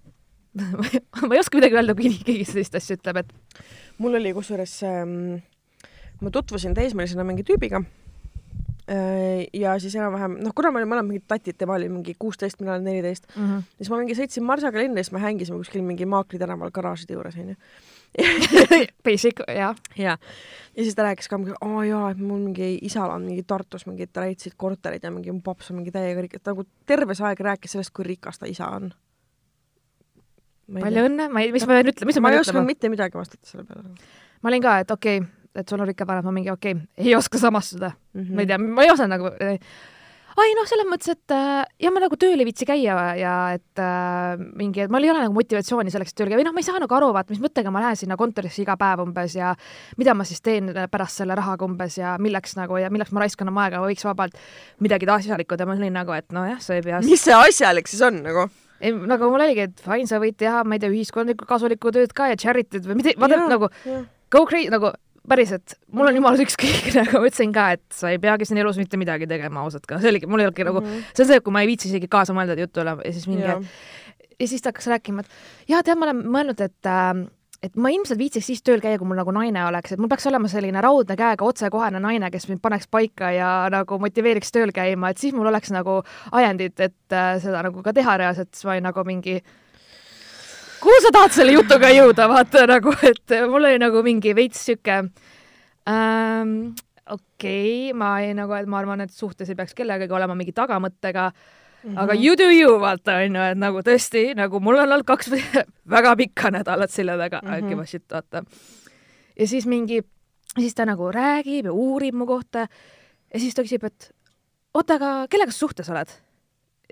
ma 1.27 1.35
ei 1.35 1.43
oska 1.43 1.61
midagi 1.61 1.79
öelda, 1.79 1.95
kui 1.99 2.15
keegi 2.17 2.49
sellist 2.49 2.79
asja 2.79 2.97
ütleb, 2.99 3.23
et. 3.23 3.63
mul 3.99 4.19
oli 4.21 4.33
kusjuures 4.37 4.79
ähm,, 4.89 5.39
ma 6.21 6.33
tutvusin 6.33 6.75
teismelisena 6.77 7.25
mingi 7.29 7.45
tüübiga 7.47 7.85
Äh, 8.91 9.49
ja 9.53 9.73
siis 9.83 9.97
enam-vähem, 9.99 10.37
noh, 10.39 10.53
kuna 10.55 10.71
me 10.71 10.79
olime 10.79 10.93
mõlemad 10.93 11.09
mingid 11.09 11.25
tatid, 11.27 11.57
tema 11.59 11.75
oli 11.75 11.89
mingi 11.91 12.13
kuusteist, 12.23 12.61
mina 12.61 12.77
olin 12.77 12.85
neliteist 12.87 13.25
mm, 13.33 13.47
-hmm. 13.49 13.65
siis 13.81 13.89
ma 13.91 13.97
mingi 13.99 14.15
sõitsin 14.15 14.45
Marsaga 14.47 14.79
linna, 14.79 15.03
siis 15.03 15.11
me 15.11 15.19
hängisime 15.19 15.59
kuskil 15.59 15.83
mingi 15.83 16.07
Maakri 16.07 16.39
tänaval 16.39 16.71
garaažide 16.71 17.17
juures, 17.17 17.35
onju. 17.35 17.57
Basic, 19.05 19.43
jah. 19.49 19.75
ja, 19.99 20.15
ja 20.77 20.83
siis 20.85 20.95
ta 20.95 21.03
rääkis 21.03 21.27
ka, 21.29 21.41
aa 21.61 21.85
jaa, 21.85 22.11
et 22.11 22.23
mul 22.23 22.39
mingi 22.39 22.79
isal 22.83 23.11
on 23.11 23.27
mingi 23.27 23.43
Tartus 23.43 23.89
mingid, 23.91 24.13
ta 24.13 24.23
leidsid 24.23 24.55
korterid 24.57 25.03
ja 25.03 25.11
mingi 25.11 25.33
mu 25.33 25.43
paps 25.43 25.71
on 25.71 25.81
mingi 25.83 25.91
täiega 25.91 26.23
rikas, 26.23 26.45
ta 26.45 26.55
nagu 26.55 26.63
terve 26.87 27.19
see 27.19 27.27
aeg 27.27 27.43
rääkis 27.43 27.75
sellest, 27.75 27.91
kui 27.91 28.07
rikas 28.07 28.39
ta 28.39 28.47
isa 28.47 28.71
on. 28.71 28.93
Palju 30.67 31.09
õnne, 31.09 31.31
ma 31.33 31.43
ei, 31.45 31.55
mis 31.55 31.67
ma 31.67 31.79
pean 31.79 31.93
ütlema, 31.93 32.11
mis 32.11 32.21
ma 32.21 32.21
pean 32.21 32.21
ütlema? 32.21 32.29
ma 32.29 32.37
ei 32.37 32.45
osanud 32.45 32.71
mitte 32.71 32.93
midagi 32.93 33.19
vastata 33.19 33.49
selle 33.49 33.67
peale. 33.67 34.15
ma 34.43 34.53
olin 34.53 34.65
ka, 34.65 34.79
et 34.85 34.95
okei 34.95 35.21
okay 35.23 35.35
et 35.57 35.69
sul 35.69 35.81
on 35.81 35.89
ikka 35.89 36.05
vanem, 36.05 36.27
ma 36.27 36.33
mingi 36.37 36.53
okei 36.53 36.77
okay,, 36.77 36.89
ei 37.01 37.15
oska 37.17 37.39
samastuda 37.41 37.93
mm. 37.93 38.23
-hmm. 38.23 38.35
ma 38.35 38.45
ei 38.45 38.47
tea, 38.47 38.59
ma 38.59 38.83
ei 38.85 38.91
osanud 38.93 39.15
nagu 39.15 39.31
ai 40.37 40.53
noh, 40.57 40.67
selles 40.69 40.89
mõttes, 40.89 41.15
et 41.15 41.33
äh, 41.33 41.63
ja 41.81 41.91
ma 41.93 42.01
nagu 42.03 42.17
tööl 42.21 42.37
ei 42.37 42.45
viitsi 42.49 42.67
käia 42.69 42.97
ja 43.17 43.35
et 43.57 43.81
äh, 43.81 44.37
mingi, 44.61 44.83
et 44.85 44.93
mul 44.93 45.07
ei 45.07 45.11
ole 45.13 45.23
nagu 45.25 45.37
motivatsiooni 45.37 45.93
selleks, 45.93 46.13
et 46.13 46.21
tööl 46.21 46.29
käia 46.29 46.41
või 46.41 46.45
noh, 46.49 46.53
ma 46.57 46.61
ei 46.61 46.69
saa 46.69 46.81
nagu 46.83 46.97
aru, 46.99 47.09
vaata, 47.17 47.33
mis 47.33 47.41
mõttega 47.41 47.73
ma 47.73 47.81
lähen 47.85 47.97
sinna 47.97 48.19
kontorisse 48.21 48.61
iga 48.63 48.77
päev 48.81 49.07
umbes 49.07 49.39
ja 49.39 49.55
mida 49.97 50.15
ma 50.15 50.29
siis 50.29 50.45
teen 50.45 50.69
pärast 50.93 51.23
selle 51.23 51.39
rahaga 51.39 51.65
umbes 51.65 51.97
ja 51.99 52.17
milleks 52.21 52.57
nagu 52.61 52.77
ja 52.83 52.93
milleks 52.93 53.15
ma 53.17 53.25
raiskan 53.25 53.49
oma 53.53 53.65
aega, 53.65 53.81
võiks 53.85 54.05
vabalt 54.05 54.37
midagi 54.85 55.09
asjalikku 55.09 55.57
teha, 55.57 55.71
ma 55.71 55.79
olin 55.79 55.97
nagu, 55.97 56.13
et 56.13 56.29
nojah, 56.37 56.61
sa 56.61 56.77
ei 56.77 56.85
pea. 56.85 57.01
mis 57.01 57.25
see 57.25 57.37
asjalik 57.37 57.89
siis 57.89 58.05
on 58.05 58.21
nagu? 58.27 58.49
Ei, 58.81 58.93
nagu 58.93 59.31
mul 59.33 59.45
oligi, 59.47 59.67
et 59.71 59.83
fine, 59.85 60.09
sa 60.11 60.21
võid 60.23 60.39
teha, 60.41 60.63
ma 60.67 60.77
ei 60.77 60.83
tea, 60.83 60.93
ühiskondlikku 60.93 61.49
kasulikku 61.49 61.93
tööd 61.95 62.15
ka 62.17 62.31
ja 62.33 62.39
charity'd 62.41 62.87
või 62.89 63.01
mida, 63.01 63.17
vaata 63.21 63.43
nagu 63.49 63.71
ja. 63.87 64.03
go 64.33 64.45
crazy, 64.49 64.71
nagu 64.73 64.93
päriselt, 65.27 65.77
mul 65.95 66.11
on 66.11 66.19
jumala 66.21 66.41
ükskõik, 66.43 66.91
nagu 66.99 67.21
ma 67.21 67.29
ütlesin 67.29 67.55
ka, 67.55 67.69
et 67.77 67.85
sa 67.95 68.13
ei 68.15 68.21
peagi 68.23 68.49
siin 68.49 68.63
elus 68.63 68.79
mitte 68.81 68.99
midagi 69.01 69.29
tegema 69.31 69.65
ausalt 69.65 69.87
ka, 69.89 70.01
see 70.03 70.13
oligi, 70.13 70.29
mul 70.31 70.43
ei 70.43 70.49
olnudki 70.49 70.67
nagu 70.67 70.83
mm, 70.83 70.93
-hmm. 70.93 71.15
see 71.17 71.27
on 71.27 71.31
see, 71.33 71.45
kui 71.45 71.57
ma 71.57 71.65
ei 71.65 71.71
viitsi 71.73 71.91
isegi 71.91 72.11
kaasa 72.11 72.37
mõelda 72.37 72.59
jutule 72.61 72.99
ja 73.03 73.13
siis 73.13 73.27
mingi 73.31 73.47
ja. 73.47 73.59
ja 74.41 74.49
siis 74.49 74.63
ta 74.63 74.71
hakkas 74.71 74.91
rääkima, 74.95 75.25
et 75.25 75.73
jaa, 75.73 75.83
tead, 75.83 75.99
ma 75.99 76.11
olen 76.11 76.23
mõelnud, 76.37 76.63
et 76.63 76.91
äh, 76.93 77.27
et 77.65 77.77
ma 77.81 77.91
ilmselt 77.93 78.19
viitsiks 78.21 78.49
siis 78.51 78.63
tööl 78.65 78.81
käia, 78.83 78.99
kui 79.01 79.09
mul 79.09 79.19
nagu 79.19 79.33
naine 79.35 79.65
oleks, 79.67 79.95
et 79.95 80.01
mul 80.03 80.11
peaks 80.13 80.27
olema 80.31 80.49
selline 80.51 80.83
raudne 80.85 81.17
käega 81.19 81.47
otsekohene 81.47 82.01
naine, 82.03 82.31
kes 82.33 82.49
mind 82.51 82.63
paneks 82.65 82.89
paika 82.93 83.31
ja 83.35 83.51
nagu 83.73 83.99
motiveeriks 84.03 84.53
tööl 84.55 84.73
käima, 84.77 85.11
et 85.11 85.23
siis 85.23 85.35
mul 85.37 85.49
oleks 85.51 85.73
nagu 85.75 85.99
ajendit, 86.37 86.79
et 86.81 87.17
äh, 87.17 87.37
seda 87.43 87.63
nagu 87.67 87.85
ka 87.85 87.95
teha 87.97 88.17
reaalselt, 88.23 88.53
siis 88.55 88.69
ma 88.69 88.77
olin 88.77 88.89
nagu 88.91 89.07
mingi 89.09 89.37
kuhu 90.83 91.03
sa 91.05 91.13
tahad 91.15 91.37
selle 91.37 91.57
jutuga 91.57 91.91
jõuda, 91.95 92.29
vaata 92.31 92.67
nagu, 92.71 92.95
et 93.09 93.39
mul 93.51 93.71
oli 93.73 93.83
nagu 93.83 94.03
mingi 94.07 94.35
veits 94.37 94.65
sihuke 94.69 95.03
ähm, 95.91 96.57
okei 97.07 97.91
okay,, 97.91 97.93
ma 97.97 98.17
ei 98.25 98.35
nagu, 98.37 98.59
ma 98.71 98.83
arvan, 98.83 99.07
et 99.07 99.15
suhtes 99.15 99.49
ei 99.51 99.59
peaks 99.59 99.77
kellegagi 99.79 100.13
olema 100.15 100.37
mingi 100.39 100.57
tagamõttega 100.57 101.31
Mm 101.33 101.65
-hmm. 101.87 101.99
aga 102.03 102.15
you 102.15 102.37
do 102.37 102.51
you, 102.51 102.79
vaata 102.81 103.19
onju, 103.23 103.41
et 103.53 103.59
nagu 103.59 103.83
tõesti 103.87 104.35
nagu 104.37 104.61
mul 104.61 104.79
on 104.83 104.93
olnud 104.93 105.07
kaks 105.07 105.31
väga 105.97 106.17
pikka 106.17 106.51
nädalat 106.51 106.91
selja 106.91 107.17
taga 107.19 107.41
mm, 107.43 107.49
-hmm. 107.49 107.65
äkki 107.65 107.77
ma 107.77 107.87
shit, 107.87 108.05
vaata. 108.13 108.45
ja 109.39 109.49
siis 109.49 109.67
mingi, 109.67 110.03
siis 110.59 110.75
ta 110.75 110.85
nagu 110.85 111.11
räägib 111.13 111.67
ja 111.67 111.73
uurib 111.73 112.15
mu 112.15 112.27
kohta 112.27 112.67
ja 113.35 113.41
siis 113.41 113.55
ta 113.55 113.63
küsib, 113.63 113.85
et 113.85 114.13
oota, 114.75 114.95
aga 114.95 115.27
kellega 115.31 115.53
sa 115.53 115.59
suhtes 115.59 115.91
oled? 115.91 116.09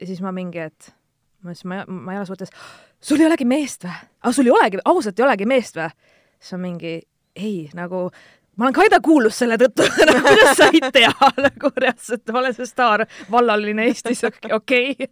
ja 0.01 0.07
siis 0.07 0.20
ma 0.20 0.32
mingi, 0.32 0.59
et 0.59 0.95
ma 1.42 1.51
ütlesin, 1.51 1.68
ma, 1.68 1.84
ma 1.86 2.12
ei 2.12 2.18
ole 2.18 2.26
suhtes 2.26 2.51
sul 3.01 3.20
ei 3.20 3.26
olegi 3.26 3.45
meest 3.45 3.84
või? 3.84 3.97
aga 4.22 4.32
sul 4.32 4.47
ei 4.49 4.55
olegi, 4.55 4.80
ausalt 4.84 5.18
ei 5.18 5.26
olegi 5.26 5.47
meest 5.47 5.76
või? 5.76 5.90
siis 6.38 6.57
on 6.57 6.61
mingi, 6.61 6.95
ei, 7.36 7.70
nagu 7.74 8.11
ma 8.57 8.64
olen 8.64 8.74
Kaida 8.76 9.00
kuulus 9.02 9.38
selle 9.38 9.57
tõttu 9.61 9.86
nagu 10.09 10.22
kuidas 10.26 10.59
sa 10.59 10.68
ei 10.72 10.82
tea 10.94 11.12
nagu 11.42 11.70
reaalselt, 11.76 12.24
ma 12.32 12.40
olen 12.42 12.55
see 12.57 12.68
staar 12.68 13.05
vallaline 13.30 13.88
Eestis, 13.88 14.22
okei 14.26 14.94
okay.. 14.94 15.09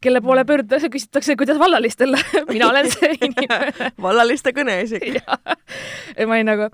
kelle 0.00 0.22
poole 0.24 0.44
pöördutakse, 0.48 0.90
küsitakse, 0.92 1.36
kuidas 1.40 1.60
vallalistel 1.60 2.16
mina 2.52 2.70
olen 2.70 2.90
see 2.92 3.12
inimene 3.18 3.90
vallaliste 4.06 4.54
kõneisik. 4.56 5.20
ja 5.20 6.26
ma 6.26 6.38
olin 6.38 6.52
nagu, 6.54 6.70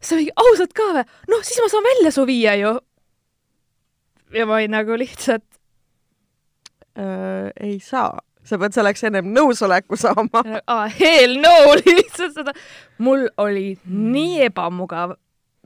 sa 0.00 0.20
mingi 0.20 0.34
ausalt 0.44 0.76
ka 0.76 0.92
või? 0.98 1.08
noh, 1.32 1.42
siis 1.46 1.62
ma 1.64 1.72
saan 1.72 1.90
välja 1.90 2.14
su 2.14 2.28
viia 2.28 2.56
ju. 2.60 2.76
ja 4.36 4.46
ma 4.48 4.60
olin 4.60 4.76
nagu 4.76 4.98
lihtsalt 5.00 5.46
äh,. 6.98 7.52
ei 7.60 7.78
saa 7.80 8.18
sa 8.46 8.60
pead 8.62 8.76
selleks 8.76 9.02
ennem 9.08 9.32
nõusoleku 9.34 9.98
saama 9.98 10.42
ah,. 10.70 10.86
Hell 11.00 11.40
no, 11.42 11.54
lihtsalt 11.80 12.36
seda, 12.36 12.52
mul 13.02 13.26
oli 13.42 13.72
nii 13.90 14.44
ebamugav 14.46 15.16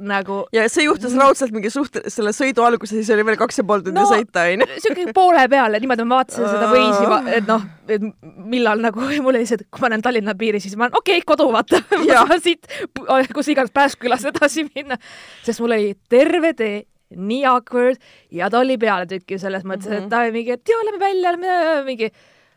nagu. 0.00 0.40
ja 0.54 0.64
see 0.72 0.86
juhtus 0.86 1.14
raudselt 1.18 1.54
mingi 1.54 1.70
suht-, 1.72 2.00
selle 2.12 2.32
sõidu 2.36 2.64
alguses, 2.66 2.96
siis 2.98 3.10
oli 3.14 3.24
veel 3.28 3.38
kaks 3.40 3.60
ja 3.60 3.64
pool 3.68 3.84
tundi 3.84 4.00
no, 4.00 4.06
sõita, 4.08 4.46
onju. 4.52 4.68
siuke 4.84 5.06
poole 5.16 5.46
peale, 5.52 5.80
niimoodi 5.82 6.06
ma 6.08 6.20
vaatasin 6.20 6.46
seda 6.46 6.70
Waze'i, 6.72 7.36
et 7.38 7.50
noh, 7.50 7.66
et 7.90 8.06
millal 8.54 8.84
nagu 8.84 9.08
mul 9.24 9.34
oli 9.34 9.48
see, 9.48 9.60
et 9.60 9.66
kui 9.68 9.84
ma 9.84 9.92
näen 9.92 10.04
Tallinna 10.04 10.36
piiri, 10.38 10.62
siis 10.62 10.76
ma 10.76 10.88
olen 10.88 11.00
okei 11.00 11.20
okay,, 11.20 11.26
kodu 11.28 11.50
vaata 11.52 11.82
ma 12.00 12.24
saan 12.24 12.44
siit, 12.44 12.70
kus 13.34 13.52
iganes 13.52 13.74
Pääskülas 13.74 14.26
edasi 14.30 14.66
minna, 14.70 14.98
sest 15.46 15.62
mul 15.62 15.76
oli 15.76 15.94
terve 16.10 16.54
tee 16.58 16.80
nii 17.10 17.44
awkward 17.50 17.98
ja 18.34 18.50
ta 18.50 18.60
oli 18.62 18.76
pealetükkiv 18.78 19.40
selles 19.42 19.64
mõttes 19.66 19.90
mm, 19.90 19.96
-hmm. 19.96 20.04
et 20.04 20.12
ta 20.12 20.20
oli 20.24 20.34
mingi, 20.36 20.54
et 20.54 20.68
jaa, 20.68 20.84
lähme 20.86 21.00
välja, 21.02 21.32
lähme 21.32 21.82
mingi 21.88 22.12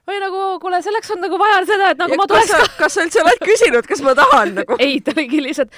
või 0.08 0.20
nagu 0.20 0.44
kuule, 0.60 0.82
selleks 0.84 1.12
on 1.16 1.22
nagu 1.24 1.40
vaja 1.40 1.64
seda, 1.68 1.92
et 1.94 2.00
nagu 2.02 2.16
ja 2.16 2.20
ma 2.20 2.28
tuleks 2.28 2.52
ka. 2.52 2.70
kas 2.78 2.98
sa 2.98 3.06
üldse 3.06 3.22
oled 3.24 3.44
küsinud, 3.44 3.88
kas 3.88 4.04
ma 4.06 4.16
tahan 4.20 4.56
nagu? 4.60 4.78
ei, 4.84 5.00
ta 5.04 5.16
oligi 5.16 5.42
lihtsalt, 5.46 5.72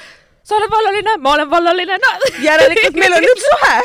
sa 0.46 0.58
oled 0.60 0.72
vallaline, 0.72 1.16
ma 1.26 1.34
olen 1.34 1.50
vallaline 1.50 1.98
no.. 2.02 2.12
järelikult 2.44 3.00
meil 3.02 3.18
on 3.18 3.26
nüüd 3.28 3.44
suhe. 3.44 3.76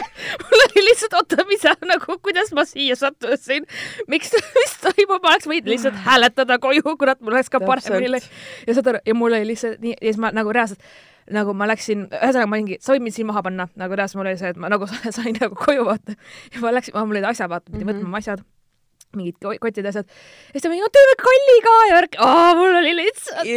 Mul 0.44 0.64
oli 0.66 0.84
lihtsalt, 0.90 1.16
oota, 1.18 1.44
mis 1.48 1.64
nagu, 1.88 2.16
kuidas 2.24 2.52
ma 2.56 2.66
siia 2.68 2.96
sattusin, 3.00 3.68
miks, 4.12 4.34
mis 4.58 4.76
toimub, 4.84 5.18
ma 5.22 5.34
oleks 5.34 5.48
võinud 5.50 5.70
lihtsalt 5.72 5.96
hääletada 6.08 6.61
koju, 6.62 6.96
kurat, 7.00 7.20
mul 7.24 7.38
oleks 7.38 7.52
ka 7.52 7.62
paremini. 7.64 8.20
ja 8.66 8.76
saad 8.76 8.92
aru, 8.92 9.04
ja 9.06 9.16
mul 9.16 9.38
oli 9.38 9.52
lihtsalt 9.54 9.80
nii, 9.80 9.96
ja 9.96 10.12
siis 10.12 10.20
ma 10.20 10.34
nagu 10.36 10.52
reaalselt 10.52 10.84
nagu 11.30 11.52
ma 11.54 11.66
läksin, 11.70 12.08
ühesõnaga 12.11 12.48
ma 12.50 12.56
olingi, 12.58 12.80
sa 12.82 12.94
võid 12.94 13.04
mind 13.04 13.14
siin 13.14 13.28
maha 13.28 13.44
panna, 13.46 13.68
nagu 13.78 13.96
reaalselt 13.96 14.18
mul 14.18 14.32
oli 14.32 14.40
see, 14.40 14.50
et 14.50 14.61
ma 14.61 14.70
nagu 14.72 14.88
sain 15.16 15.36
nagu 15.36 15.56
koju 15.56 15.86
vaata. 15.86 16.16
Ja 16.54 16.64
ma 16.64 16.74
läksin, 16.74 16.96
mul 16.98 17.16
olid 17.16 17.28
asjad, 17.30 17.52
vaata, 17.52 17.70
pidin 17.70 17.86
mm 17.86 17.92
-hmm. 17.92 18.02
võtma 18.02 18.11
oma 18.11 18.24
asjad 18.24 18.44
mingid 19.18 19.38
kotid 19.40 19.84
ja 19.84 19.90
asjad. 19.90 20.06
ja 20.06 20.54
siis 20.54 20.62
ta 20.62 20.70
mingi, 20.70 20.86
teeme 20.94 21.14
kalli 21.18 21.56
ka 21.64 21.76
ja 21.88 21.94
värk, 21.96 22.18
mul 22.58 22.76
oli 22.80 22.92
lihtsalt. 22.94 23.48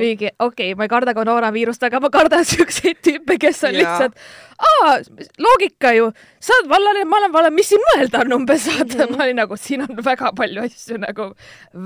mingi, 0.00 0.30
okei 0.38 0.72
okay,, 0.72 0.78
ma 0.78 0.84
ei 0.84 0.92
karda 0.92 1.14
koroonaviirust, 1.16 1.86
aga 1.88 2.00
ma 2.04 2.10
kardan 2.12 2.44
siukseid 2.48 3.00
tüüpe, 3.04 3.38
kes 3.40 3.62
on 3.64 3.72
ja. 3.72 3.80
lihtsalt, 3.80 4.20
aa, 4.68 4.94
loogika 5.40 5.94
ju, 5.96 6.10
sa 6.44 6.56
oled 6.58 6.70
vallaline, 6.74 7.08
ma 7.08 7.20
olen 7.22 7.34
vallaline, 7.34 7.56
mis 7.56 7.72
siin 7.72 7.84
mõelda 7.88 8.22
on 8.26 8.36
umbes, 8.38 8.68
vaata 8.68 8.84
mm, 8.84 9.00
-hmm. 9.00 9.16
ma 9.16 9.24
olin 9.24 9.40
nagu, 9.40 9.60
siin 9.60 9.86
on 9.86 10.04
väga 10.10 10.32
palju 10.36 10.68
asju 10.68 11.00
nagu, 11.00 11.30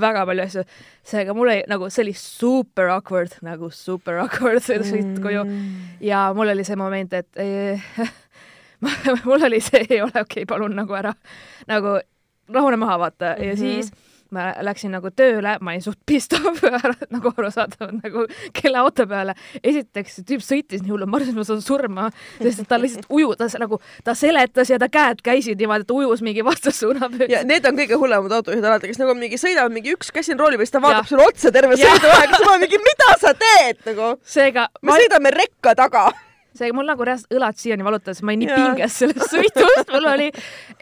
väga 0.06 0.26
palju 0.26 0.46
asju. 0.48 0.68
seega 1.08 1.34
mul 1.34 1.48
oli 1.48 1.62
nagu, 1.70 1.90
see 1.90 2.02
oli 2.02 2.16
super 2.18 2.90
awkward, 2.98 3.38
nagu 3.46 3.70
super 3.70 4.18
awkward 4.24 4.62
mm 4.66 4.90
-hmm. 4.90 5.22
koju 5.22 5.46
ja 6.00 6.32
mul 6.34 6.50
oli 6.50 6.64
see 6.64 6.76
moment, 6.76 7.12
et 7.12 7.28
eh, 7.36 7.80
mul 9.28 9.48
oli 9.50 9.60
see, 9.64 9.86
ei 9.88 10.02
ole 10.02 10.12
okei 10.14 10.44
okay,, 10.44 10.48
palun 10.48 10.76
nagu 10.78 10.94
ära, 10.98 11.14
nagu 11.70 11.98
rahune 12.52 12.76
maha, 12.80 12.98
vaata 12.98 13.34
mm, 13.34 13.42
-hmm. 13.42 13.48
ja 13.48 13.54
mhm. 13.54 13.60
siis 13.60 13.92
ma 14.34 14.50
läksin 14.60 14.92
nagu 14.92 15.08
tööle, 15.16 15.54
ma 15.64 15.72
olin 15.72 15.82
suht 15.82 16.34
off 16.36 16.64
ära, 16.68 16.92
nagu 17.12 17.32
arusaadav, 17.32 17.94
nagu 17.96 18.26
kelle 18.56 18.82
auto 18.82 19.06
peale. 19.08 19.34
esiteks 19.62 20.18
see 20.18 20.26
tüüp 20.28 20.44
sõitis 20.44 20.84
nii 20.84 20.92
hullult, 20.92 21.08
ma 21.08 21.16
arvasin, 21.16 21.36
et 21.36 21.40
ma 21.40 21.46
saan 21.48 21.62
surma, 21.64 22.10
sest 22.42 22.66
ta 22.68 22.80
lihtsalt 22.80 23.08
ujutas 23.18 23.56
nagu, 23.60 23.80
ta 24.04 24.14
seletas 24.18 24.72
ja 24.72 24.78
ta 24.78 24.90
käed 24.92 25.24
käisid 25.24 25.60
niimoodi, 25.60 25.88
et 25.88 25.96
ujus 25.96 26.24
mingi 26.26 26.44
vastassuuna 26.44 27.08
ja 27.32 27.42
need 27.48 27.64
on 27.68 27.80
kõige 27.80 28.00
hullemad 28.00 28.36
autojuhid 28.40 28.68
alati, 28.68 28.92
kes 28.92 29.00
nagu 29.00 29.16
mingi 29.16 29.40
sõidavad 29.40 29.72
mingi 29.72 29.96
üks 29.96 30.12
käsi 30.12 30.36
on 30.36 30.44
rooli 30.44 30.60
peal, 30.60 30.68
siis 30.68 30.76
ta 30.76 30.84
vaatab 30.84 31.08
sulle 31.08 31.28
otsa 31.28 31.54
terve 31.54 31.80
sõiduaeg, 31.80 32.36
siis 32.36 32.48
ma 32.50 32.60
mingi, 32.60 32.84
mida 32.84 33.12
sa 33.24 33.36
teed 33.46 33.84
nagu. 33.88 34.16
seega. 34.28 34.68
me 34.82 34.92
ma... 34.92 35.00
sõidame 35.00 35.36
rekka 35.40 35.76
taga 35.78 36.10
see 36.58 36.72
mul 36.76 36.88
nagu 36.88 37.06
reaalselt 37.06 37.34
õlad 37.38 37.58
siiani 37.60 37.86
valutas, 37.86 38.20
ma 38.22 38.32
olin 38.34 38.44
nii 38.44 38.54
pinges 38.56 38.98
sellest 39.02 39.32
sõidust, 39.32 39.92
mul 39.94 40.08
oli 40.12 40.28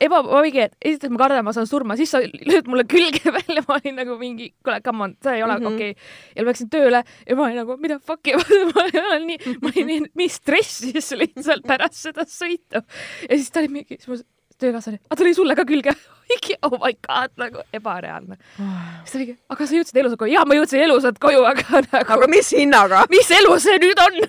ebaõige, 0.07 0.69
et 0.71 0.77
esiteks 0.91 1.13
ma 1.15 1.21
kardan, 1.25 1.45
ma 1.47 1.55
saan 1.57 1.69
surma, 1.71 1.97
siis 1.99 2.13
sa 2.15 2.21
lööd 2.25 2.69
mulle 2.71 2.87
külge 2.91 3.33
välja, 3.39 3.65
ma 3.69 3.79
olin 3.79 3.99
nagu 4.03 4.17
mingi, 4.21 4.51
kuule, 4.65 4.81
come 4.85 5.07
on, 5.09 5.17
see 5.25 5.37
ei 5.39 5.45
ole 5.47 5.57
Mhm. 5.57 5.67
okei 5.75 5.91
okay.. 5.95 6.09
ja 6.37 6.43
ma 6.45 6.51
läksin 6.53 6.71
tööle 6.73 7.03
ja 7.27 7.37
ma 7.39 7.47
olin 7.49 7.61
nagu, 7.63 7.77
mida 7.81 7.99
fuck'i, 8.03 8.35
ma 8.73 8.87
olin 8.87 9.29
nii, 9.33 9.57
ma 9.63 9.73
olin 9.73 9.91
nii, 9.93 10.01
nii 10.23 10.29
stressis 10.33 11.13
lihtsalt 11.17 11.67
pärast 11.67 12.03
seda 12.09 12.27
sõitu. 12.29 12.83
ja 13.29 13.35
siis 13.37 13.51
ta 13.51 13.63
oli 13.63 13.73
mingi, 13.81 13.97
siis 14.01 14.09
mu 14.11 14.19
töökaaslane, 14.63 15.01
aga 15.07 15.19
ta 15.19 15.27
lõi 15.27 15.35
sulle 15.37 15.57
ka 15.59 15.65
külge. 15.69 15.95
oh 16.67 16.77
my 16.83 16.93
god, 17.07 17.33
nagu 17.39 17.63
ebareaalne. 17.77 18.39
siis 18.57 19.13
ta 19.13 19.19
oligi, 19.21 19.37
aga 19.55 19.69
sa 19.69 19.79
jõudsid 19.79 20.01
elusalt 20.03 20.21
koju. 20.23 20.33
jaa, 20.35 20.45
ma 20.49 20.59
jõudsin 20.59 20.85
elusalt 20.87 21.21
koju, 21.23 21.45
aga 21.47 21.83
nagu 21.87 22.13
aga 22.17 22.31
mis 22.33 22.51
hinnaga? 22.57 23.05
mis 23.13 23.31
elu 23.39 23.57
see 23.63 23.79
nüüd 23.83 24.03
on 24.03 24.21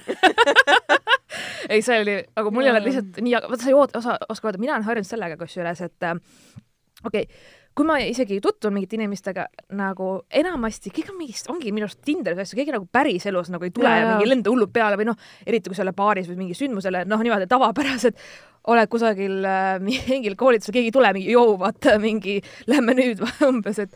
ei, 1.73 1.81
see 1.81 2.01
oli, 2.03 2.19
aga 2.37 2.53
mul 2.53 2.67
ei 2.67 2.73
ole 2.73 2.83
lihtsalt 2.85 3.21
nii, 3.23 3.37
vaata 3.47 3.63
sa 3.63 3.71
ei 3.71 3.77
oota, 3.77 4.01
osa, 4.01 4.17
oska 4.29 4.51
öelda, 4.51 4.61
mina 4.61 4.77
olen 4.77 4.87
harjunud 4.87 5.09
sellega 5.09 5.39
kusjuures, 5.41 5.83
et 5.89 6.09
äh, 6.09 6.19
okei 7.03 7.25
okay,, 7.25 7.41
kui 7.77 7.85
ma 7.85 7.99
isegi 8.01 8.39
tutvun 8.41 8.73
mingite 8.73 8.97
inimestega 8.97 9.45
nagu 9.77 10.09
enamasti 10.33 10.89
kõik 10.95 11.11
on 11.13 11.17
mingist, 11.19 11.49
ongi 11.53 11.71
minu 11.75 11.85
arust 11.85 12.01
Tinderis 12.05 12.41
asju, 12.41 12.57
keegi 12.57 12.73
nagu 12.73 12.87
päriselus 12.89 13.51
nagu 13.53 13.67
ei 13.67 13.73
tule 13.75 13.91
ja, 13.91 13.99
ja 14.01 14.13
mingi 14.15 14.29
lenda 14.31 14.49
hullult 14.49 14.73
peale 14.73 14.97
või 14.97 15.11
noh, 15.11 15.17
eriti 15.45 15.69
kui 15.69 15.77
sa 15.77 15.85
oled 15.85 15.97
baaris 15.97 16.29
või 16.31 16.39
mingi 16.39 16.57
sündmusele, 16.57 17.03
noh, 17.09 17.21
niimoodi 17.21 17.49
tavapärased 17.51 18.17
oled 18.73 18.89
kusagil 18.91 19.45
äh, 19.45 19.75
mingil 19.85 20.37
koolitusel, 20.39 20.73
keegi 20.73 20.89
ei 20.89 20.95
tule 20.95 21.11
mingi 21.15 21.35
joo, 21.35 21.53
vaata 21.61 21.97
mingi 22.01 22.39
lähme 22.71 22.97
nüüd 22.97 23.21
umbes, 23.49 23.83
et 23.85 23.93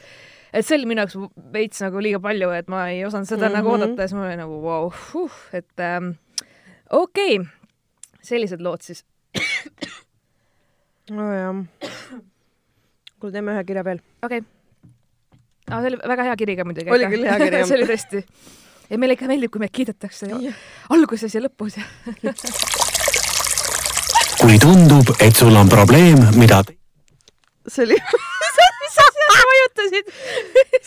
et 0.51 0.67
see 0.67 0.75
oli 0.75 0.89
minu 0.89 1.05
jaoks 1.05 1.15
veits 1.53 1.81
nagu 1.81 2.01
liiga 2.03 2.19
palju, 2.21 2.49
et 2.53 2.67
ma 2.71 2.83
ei 2.91 3.05
osanud 3.07 3.29
seda 3.29 3.47
mm 3.47 3.49
-hmm. 3.49 3.57
nagu 3.57 3.69
Mhm. 3.69 3.81
oodata 3.81 4.01
ja 4.01 4.07
siis 4.07 4.19
ma 4.19 4.25
olin 4.27 4.43
nagu 4.43 4.61
vau 4.61 4.83
wow, 4.83 4.91
huh,, 5.13 5.37
et 5.53 5.79
ähm, 5.79 6.11
okei 6.89 7.39
okay., 7.39 7.49
sellised 8.21 8.61
lood 8.61 8.81
siis. 8.81 9.05
nojah. 11.09 11.65
kuule, 13.21 13.35
teeme 13.35 13.55
ühe 13.55 13.63
kirja 13.67 13.83
veel. 13.87 14.01
okei 14.25 14.41
okay.. 14.41 14.49
aga 15.69 15.79
see 15.83 15.93
oli 15.93 16.01
väga 16.13 16.27
hea 16.29 16.35
kiri 16.41 16.57
ka 16.59 16.67
muidugi. 16.67 16.89
Oli 16.97 17.05
küll 17.13 17.29
hea 17.29 17.37
kiri, 17.45 17.63
see 17.69 17.77
oli 17.79 17.87
tõesti. 17.93 18.25
ja 18.89 19.01
meile 19.01 19.17
ikka 19.17 19.29
meeldib, 19.31 19.53
kui 19.53 19.63
meid 19.63 19.73
kiidetakse 19.79 20.31
ja 20.31 20.35
alguses 20.97 21.37
ja 21.37 21.43
lõpus 21.45 21.79
kui 24.41 24.57
tundub, 24.61 25.15
et 25.21 25.37
sul 25.37 25.55
on 25.55 25.69
probleem, 25.69 26.17
mida 26.41 26.63
see 27.69 27.85
oli, 27.85 27.97
vajutasid? 29.51 30.09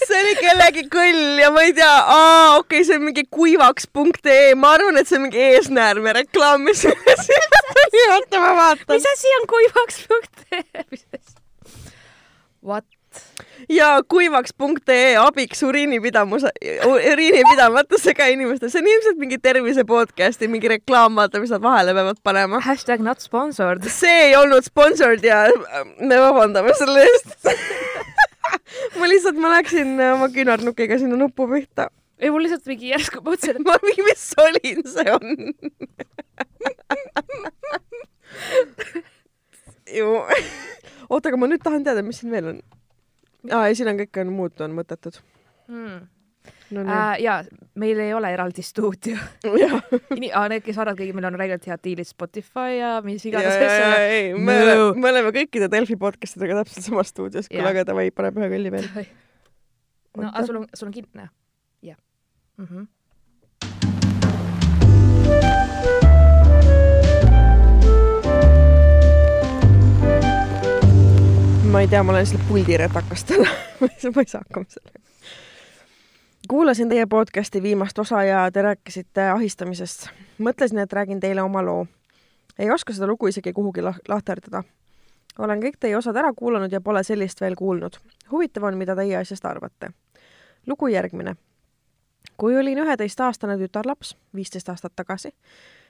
see 0.06 0.20
oli 0.20 0.34
kellegi 0.40 0.84
kõll 0.92 1.40
ja 1.42 1.50
ma 1.54 1.64
ei 1.66 1.74
tea, 1.76 1.92
aa 2.16 2.56
okei 2.58 2.80
okay,, 2.80 2.88
see 2.88 2.98
on 2.98 3.06
mingi 3.08 3.24
kuivaks.ee, 3.30 4.54
ma 4.58 4.74
arvan, 4.78 4.98
et 5.00 5.10
see 5.10 5.20
on 5.20 5.26
mingi 5.28 5.46
eesnäärme 5.52 6.16
reklaam, 6.18 6.66
mis 6.66 6.84
oota 8.14 8.42
ma 8.42 8.52
vaatan 8.58 8.98
mis. 8.98 9.08
asi 9.12 9.34
on 9.40 9.48
kuivaks 9.54 10.04
punkt? 10.10 10.44
mis 10.90 11.06
asi? 11.14 11.43
What? 12.64 12.84
ja 13.68 14.02
kuivaks.ee 14.08 15.16
abiks 15.16 15.62
uriinipidamuse, 15.62 16.50
uriinipidamatusega 16.88 18.26
inimestel, 18.32 18.70
see 18.72 18.80
on 18.82 18.88
ilmselt 18.90 19.20
mingi 19.20 19.38
tervise 19.42 19.84
podcast'i 19.88 20.48
mingi 20.50 20.68
reklaam, 20.72 21.14
vaata, 21.20 21.40
mis 21.42 21.52
nad 21.54 21.62
vahele 21.62 21.94
peavad 21.96 22.18
panema. 22.26 22.60
Hashtag 22.64 23.04
not 23.04 23.20
sponsored. 23.24 23.86
see 23.88 24.16
ei 24.28 24.36
olnud 24.38 24.64
sponsored 24.66 25.24
ja 25.24 25.44
me 26.00 26.16
vabandame 26.24 26.74
selle 26.78 27.04
eest. 27.06 27.38
ma 28.98 29.04
lihtsalt, 29.10 29.38
ma 29.40 29.48
läksin 29.56 29.94
oma 30.10 30.28
küünarnukiga 30.34 30.98
sinna 31.00 31.16
nupu 31.20 31.48
pihta. 31.52 31.84
ei, 32.18 32.30
mul 32.30 32.42
lihtsalt 32.46 32.66
mingi 32.70 32.92
järsku 32.92 33.18
mõtlesin, 33.24 33.60
et 33.60 33.66
ma 33.68 33.74
mingi, 33.84 34.02
mis 34.08 34.22
solin 34.34 34.80
see 34.96 35.08
on? 35.14 35.26
ju, 39.98 40.08
oota, 41.10 41.28
aga 41.30 41.36
ma 41.40 41.46
nüüd 41.50 41.62
tahan 41.64 41.84
teada, 41.86 42.02
mis 42.06 42.18
siin 42.22 42.32
veel 42.34 42.50
on. 42.54 42.58
aa, 43.50 43.68
ei, 43.68 43.74
siin 43.78 43.88
on 43.92 43.98
kõik 44.00 44.20
on 44.22 44.32
muud 44.34 44.60
on 44.64 44.74
mõttetud. 44.78 45.18
mm. 45.68 45.98
no 46.76 46.84
nii 46.86 46.94
äh,. 46.96 47.12
ja 47.24 47.36
meil 47.80 48.00
ei 48.04 48.14
ole 48.14 48.30
eraldi 48.34 48.62
stuudio. 48.62 49.16
Need, 50.14 50.62
kes 50.64 50.78
arvavad, 50.78 50.98
kõigil 51.00 51.14
meil 51.16 51.28
on 51.30 51.38
räigelt 51.40 51.66
head 51.68 51.82
diilid 51.84 52.08
Spotify 52.08 52.78
ja 52.78 52.94
mis 53.04 53.24
iganes 53.28 53.56
ei, 53.58 54.32
me 54.34 54.58
No. 54.58 54.64
oleme, 54.64 55.00
me 55.00 55.12
oleme 55.12 55.32
kõikide 55.36 55.68
Delfi 55.72 55.96
podcast 56.00 56.36
idega 56.38 56.62
täpselt 56.62 56.88
samas 56.88 57.12
stuudios, 57.14 57.48
Jah. 57.50 57.66
aga 57.70 57.84
davai, 57.88 58.10
paneme 58.14 58.44
ühe 58.46 58.56
kõlli 58.56 58.74
veel. 58.74 58.90
no 60.20 60.28
aga 60.30 60.46
sul 60.46 60.60
on, 60.62 60.68
sul 60.74 60.88
on 60.90 60.94
kindel? 60.94 61.28
jah 61.84 61.98
mm 62.58 62.66
-hmm.. 62.66 62.86
Ma 71.74 71.80
ei 71.80 71.88
tea, 71.88 72.02
ma 72.02 72.12
olen 72.12 72.22
lihtsalt 72.22 72.48
puldiredakas 72.48 73.24
täna 73.24 73.50
ma 73.80 73.86
ei 73.86 74.00
saa, 74.00 74.10
ma 74.14 74.20
ei 74.20 74.26
saa 74.26 74.40
hakkama 74.46 74.66
sellega. 74.68 74.98
kuulasin 76.48 76.88
teie 76.88 77.06
podcasti 77.06 77.62
viimast 77.62 77.98
osa 77.98 78.22
ja 78.22 78.50
te 78.52 78.62
rääkisite 78.62 79.20
ahistamisest. 79.30 80.06
mõtlesin, 80.38 80.78
et 80.78 80.92
räägin 80.92 81.20
teile 81.20 81.42
oma 81.42 81.62
loo. 81.62 81.86
ei 82.58 82.70
oska 82.70 82.92
seda 82.92 83.06
lugu 83.06 83.26
isegi 83.26 83.52
kuhugi 83.52 83.80
lah- 83.80 83.98
lahterdada. 84.08 84.62
olen 85.38 85.62
kõik 85.62 85.80
teie 85.80 85.96
osad 85.96 86.16
ära 86.16 86.32
kuulanud 86.32 86.72
ja 86.72 86.80
pole 86.80 87.02
sellist 87.02 87.40
veel 87.40 87.54
kuulnud. 87.58 87.98
huvitav 88.30 88.62
on, 88.62 88.78
mida 88.78 88.96
teie 88.96 89.16
asjast 89.16 89.44
arvate. 89.44 89.90
lugu 90.66 90.86
järgmine. 90.86 91.36
kui 92.36 92.58
olin 92.58 92.78
üheteistaastane 92.78 93.58
tütarlaps, 93.58 94.16
viisteist 94.34 94.68
aastat 94.68 94.92
tagasi, 94.96 95.34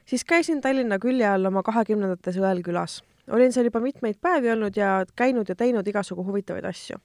siis 0.06 0.24
käisin 0.24 0.60
Tallinna 0.60 0.98
külje 0.98 1.28
all 1.28 1.44
oma 1.44 1.62
kahekümnendates 1.62 2.36
õel 2.36 2.62
külas 2.62 3.02
olin 3.30 3.52
seal 3.52 3.64
juba 3.64 3.80
mitmeid 3.80 4.16
päevi 4.20 4.50
olnud 4.50 4.76
ja 4.76 5.04
käinud 5.16 5.48
ja 5.48 5.54
teinud 5.54 5.86
igasugu 5.86 6.24
huvitavaid 6.24 6.64
asju. 6.64 6.96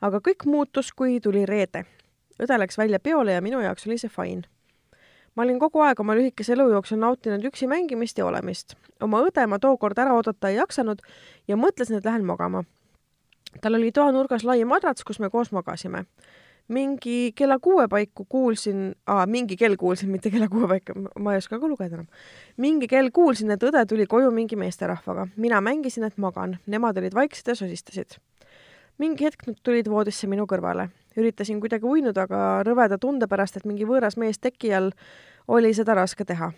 aga 0.00 0.18
kõik 0.18 0.46
muutus, 0.46 0.92
kui 0.92 1.20
tuli 1.20 1.46
reede. 1.46 1.84
õde 2.42 2.58
läks 2.58 2.78
välja 2.78 3.00
peole 3.00 3.32
ja 3.32 3.40
minu 3.42 3.60
jaoks 3.60 3.86
oli 3.86 3.98
see 3.98 4.10
fine. 4.10 4.42
ma 5.34 5.42
olin 5.42 5.58
kogu 5.58 5.80
aeg 5.80 6.00
oma 6.00 6.14
lühikese 6.14 6.52
elu 6.52 6.68
jooksul 6.70 6.98
nautinud 6.98 7.44
üksi 7.44 7.66
mängimist 7.66 8.18
ja 8.18 8.26
olemist. 8.26 8.76
oma 9.00 9.22
õde 9.22 9.46
ma 9.46 9.58
tookord 9.58 9.98
ära 9.98 10.14
oodata 10.14 10.48
ei 10.48 10.56
jaksanud 10.56 11.02
ja 11.48 11.56
mõtlesin, 11.56 11.96
et 11.98 12.04
lähen 12.04 12.24
magama. 12.24 12.64
tal 13.60 13.74
oli 13.74 13.92
toanurgas 13.92 14.44
lai 14.44 14.64
madrats, 14.64 15.04
kus 15.04 15.18
me 15.18 15.30
koos 15.30 15.52
magasime 15.52 16.06
mingi 16.68 17.32
kella 17.34 17.58
kuue 17.58 17.88
paiku 17.88 18.24
kuulsin, 18.28 18.94
mingi 19.26 19.56
kell 19.56 19.76
kuulsin, 19.76 20.10
mitte 20.10 20.30
kella 20.30 20.48
kuue 20.48 20.68
paiku, 20.68 20.94
ma 21.18 21.34
ei 21.34 21.42
oska 21.42 21.58
ka 21.58 21.68
lugeda 21.68 21.96
enam. 21.98 22.06
mingi 22.56 22.88
kell 22.88 23.10
kuulsin, 23.10 23.50
et 23.50 23.62
õde 23.62 23.84
tuli 23.88 24.06
koju 24.06 24.30
mingi 24.30 24.56
meesterahvaga. 24.56 25.28
mina 25.36 25.60
mängisin, 25.60 26.04
et 26.04 26.18
magan, 26.18 26.58
nemad 26.66 26.98
olid 26.98 27.14
vaiksed 27.14 27.48
ja 27.48 27.54
sosistasid. 27.54 28.18
mingi 28.98 29.24
hetk 29.24 29.46
nad 29.46 29.56
tulid 29.62 29.88
voodisse 29.88 30.26
minu 30.26 30.46
kõrvale. 30.46 30.88
üritasin 31.16 31.60
kuidagi 31.60 31.84
uinuda, 31.84 32.22
aga 32.22 32.62
rõveda 32.66 32.98
tunde 32.98 33.26
pärast, 33.26 33.56
et 33.56 33.64
mingi 33.64 33.84
võõras 33.84 34.16
mees 34.16 34.38
teki 34.38 34.74
all, 34.74 34.92
oli 35.48 35.74
seda 35.74 35.94
raske 35.94 36.24
teha. 36.24 36.52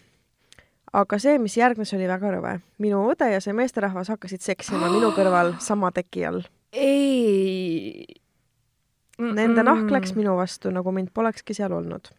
aga 0.92 1.18
see, 1.18 1.38
mis 1.38 1.56
järgnes, 1.56 1.92
oli 1.94 2.06
väga 2.08 2.36
rõve. 2.36 2.60
minu 2.78 3.08
õde 3.10 3.32
ja 3.32 3.40
see 3.40 3.52
meesterahvas 3.52 4.08
hakkasid 4.08 4.40
seksima 4.40 4.90
minu 4.90 5.10
kõrval 5.16 5.56
sama 5.60 5.90
teki 5.90 6.26
all. 6.26 6.44
ei. 6.72 8.23
Nende 9.18 9.62
nahk 9.62 9.90
läks 9.94 10.14
minu 10.18 10.34
vastu, 10.34 10.72
nagu 10.74 10.90
mind 10.94 11.12
polekski 11.14 11.54
seal 11.54 11.72
olnud. 11.72 12.10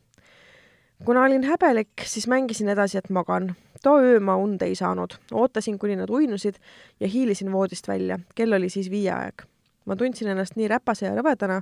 kuna 1.05 1.25
olin 1.27 1.43
häbelik, 1.43 2.05
siis 2.07 2.27
mängisin 2.27 2.69
edasi, 2.69 2.97
et 2.97 3.09
magan. 3.09 3.55
too 3.83 3.99
öö 3.99 4.19
ma 4.19 4.35
und 4.35 4.61
ei 4.61 4.75
saanud, 4.75 5.13
ootasin, 5.31 5.79
kuni 5.79 5.95
nad 5.95 6.09
uinusid 6.09 6.55
ja 6.99 7.07
hiilisin 7.07 7.51
voodist 7.51 7.87
välja. 7.87 8.19
kell 8.35 8.53
oli 8.53 8.69
siis 8.69 8.89
viie 8.91 9.11
aeg. 9.11 9.43
ma 9.85 9.95
tundsin 9.95 10.27
ennast 10.27 10.55
nii 10.55 10.67
räpase 10.67 11.05
ja 11.05 11.15
rõvedana, 11.15 11.61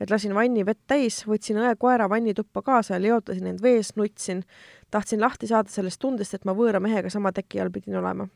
et 0.00 0.10
lasin 0.10 0.34
vanni 0.34 0.66
vett 0.66 0.80
täis, 0.86 1.24
võtsin 1.26 1.56
õe 1.56 1.76
koera 1.78 2.08
vannituppa 2.08 2.62
kaasa 2.62 2.94
ja 2.94 3.00
leotasin 3.00 3.46
end 3.46 3.62
vees, 3.62 3.96
nutsin. 3.96 4.44
tahtsin 4.90 5.20
lahti 5.20 5.46
saada 5.46 5.70
sellest 5.70 6.00
tundest, 6.00 6.34
et 6.34 6.44
ma 6.44 6.52
võõra 6.52 6.80
mehega 6.80 7.10
sama 7.10 7.32
teki 7.32 7.60
all 7.60 7.70
pidin 7.70 7.96
olema 7.96 8.28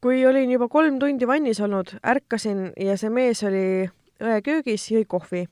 kui 0.00 0.26
olin 0.26 0.50
juba 0.50 0.68
kolm 0.68 0.98
tundi 0.98 1.26
vannis 1.26 1.60
olnud, 1.60 1.96
ärkasin 2.06 2.72
ja 2.78 2.96
see 2.96 3.10
mees 3.10 3.42
oli 3.42 3.88
õe 4.22 4.42
köögis, 4.42 4.90
jõi 4.90 5.04
kohvi. 5.04 5.46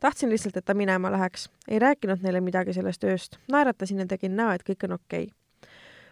tahtsin 0.00 0.30
lihtsalt, 0.30 0.56
et 0.56 0.64
ta 0.64 0.74
minema 0.74 1.10
läheks. 1.10 1.50
ei 1.68 1.78
rääkinud 1.78 2.22
neile 2.22 2.40
midagi 2.40 2.72
sellest 2.72 3.04
ööst, 3.04 3.38
naeratasin 3.48 3.98
ja 3.98 4.06
tegin 4.06 4.36
näo, 4.36 4.50
et 4.50 4.62
kõik 4.62 4.84
on 4.84 4.92
okei 4.92 5.24
okay.. 5.24 5.70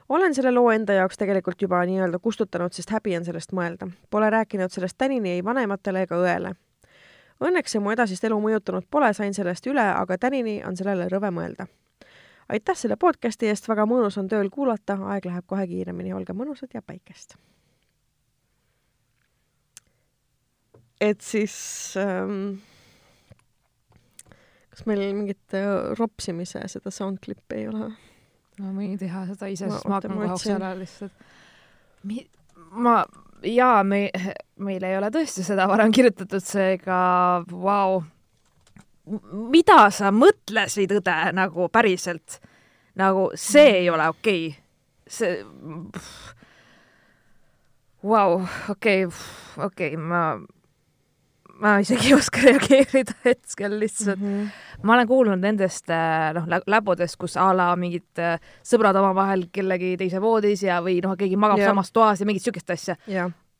olen 0.08 0.34
selle 0.34 0.50
loo 0.50 0.70
enda 0.70 0.92
jaoks 0.92 1.18
tegelikult 1.18 1.62
juba 1.62 1.84
nii-öelda 1.86 2.18
kustutanud, 2.18 2.72
sest 2.72 2.90
häbi 2.90 3.16
on 3.16 3.24
sellest 3.24 3.52
mõelda. 3.52 3.90
Pole 4.10 4.30
rääkinud 4.30 4.70
sellest 4.70 4.98
tänini 4.98 5.30
ei 5.30 5.44
vanematele 5.44 6.02
ega 6.02 6.16
õele. 6.16 6.54
Õnneks 7.40 7.72
see 7.72 7.80
mu 7.80 7.90
edasist 7.90 8.24
elu 8.24 8.40
mõjutanud 8.40 8.86
pole, 8.90 9.12
sain 9.14 9.34
sellest 9.34 9.66
üle, 9.66 9.84
aga 9.94 10.18
tänini 10.18 10.62
on 10.64 10.76
sellele 10.76 11.08
rõve 11.08 11.30
mõelda. 11.30 11.66
aitäh 12.48 12.76
selle 12.76 12.96
podcasti 12.96 13.46
eest, 13.46 13.68
väga 13.68 13.86
mõnus 13.86 14.18
on 14.18 14.28
tööl 14.28 14.50
kuulata, 14.50 14.98
aeg 15.12 15.24
läheb 15.24 15.46
kohe 15.46 15.66
kiiremini, 15.66 16.12
olge 16.12 16.32
mõnusad 16.32 16.74
ja 16.74 16.82
päikest 16.82 17.36
et 21.00 21.22
siis 21.22 21.54
ähm, 22.00 22.58
kas 24.72 24.86
meil 24.86 25.02
mingit 25.14 25.56
äh, 25.56 25.94
ropsimise 25.98 26.62
seda 26.70 26.92
soundclip'i 26.94 27.62
ei 27.62 27.70
ole? 27.70 27.88
ma 28.58 28.74
võin 28.74 28.98
teha 28.98 29.24
seda 29.28 29.48
ise, 29.50 29.68
Ma- 29.68 29.76
sest 29.76 29.88
ma 29.88 29.98
hakkan 29.98 30.14
kohe 30.18 30.54
all 30.56 30.80
lihtsalt. 30.82 31.12
ma, 32.74 32.94
jaa, 33.46 33.82
me, 33.86 34.00
meil 34.66 34.86
ei 34.86 34.96
ole 34.98 35.10
tõesti 35.14 35.44
seda 35.46 35.68
varem 35.70 35.92
kirjutatud, 35.94 36.42
seega 36.44 37.00
vau. 37.50 38.02
mida 39.52 39.80
sa 39.94 40.12
mõtlesid, 40.14 40.98
õde, 41.00 41.18
nagu 41.38 41.68
päriselt? 41.72 42.40
nagu 42.98 43.28
see 43.38 43.84
ei 43.84 43.90
ole 43.94 44.08
okei 44.10 44.48
okay.. 44.50 44.62
see, 45.06 45.44
vau, 48.02 48.40
okei, 48.74 49.06
okei, 49.68 49.96
ma, 49.96 50.22
ma 51.62 51.78
isegi 51.82 52.10
ei 52.10 52.16
oska 52.16 52.42
reageerida 52.46 53.14
hetkel 53.24 53.78
lihtsalt. 53.80 54.20
Mhm. 54.20 54.50
ma 54.82 54.94
olen 54.94 55.08
kuulnud 55.10 55.42
nendest 55.42 55.90
äh, 55.90 56.30
noh, 56.36 56.46
läbudest, 56.66 57.18
kus 57.18 57.36
a 57.40 57.50
la 57.56 57.70
mingid 57.76 58.22
äh, 58.22 58.38
sõbrad 58.66 58.96
omavahel 59.00 59.48
kellegi 59.52 59.96
teise 59.98 60.22
voodis 60.22 60.62
ja, 60.66 60.78
või 60.84 61.00
noh, 61.04 61.16
keegi 61.18 61.38
magab 61.40 61.62
Jah. 61.62 61.72
samas 61.72 61.90
toas 61.92 62.22
ja 62.22 62.28
mingit 62.28 62.46
siukest 62.46 62.70
asja. 62.70 62.96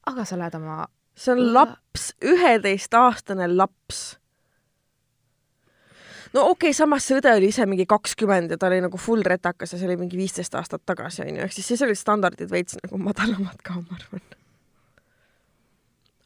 aga 0.07 0.24
sa 0.24 0.38
lähed 0.38 0.55
oma, 0.61 0.86
see 1.18 1.34
on 1.34 1.42
laps, 1.55 2.12
üheteistaastane 2.22 3.51
laps. 3.51 4.18
no 6.34 6.46
okei 6.53 6.70
okay,, 6.70 6.76
samas 6.76 7.09
see 7.09 7.18
õde 7.18 7.34
oli 7.34 7.51
ise 7.51 7.66
mingi 7.66 7.86
kakskümmend 7.88 8.55
ja 8.55 8.59
ta 8.61 8.70
oli 8.70 8.82
nagu 8.84 9.01
full 9.01 9.26
retakas 9.26 9.74
ja 9.74 9.80
see 9.80 9.88
oli 9.90 9.99
mingi 10.05 10.20
viisteist 10.20 10.55
aastat 10.55 10.86
tagasi 10.86 11.24
onju, 11.26 11.42
ehk 11.49 11.57
siis 11.57 11.72
siis 11.74 11.82
olid 11.86 11.99
standardid 11.99 12.51
veits 12.53 12.78
nagu 12.78 13.01
madalamad 13.03 13.59
ka, 13.64 13.80
ma 13.80 13.99
arvan. 13.99 14.22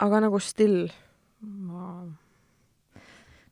aga 0.03 0.21
nagu 0.27 0.43
still, 0.43 0.91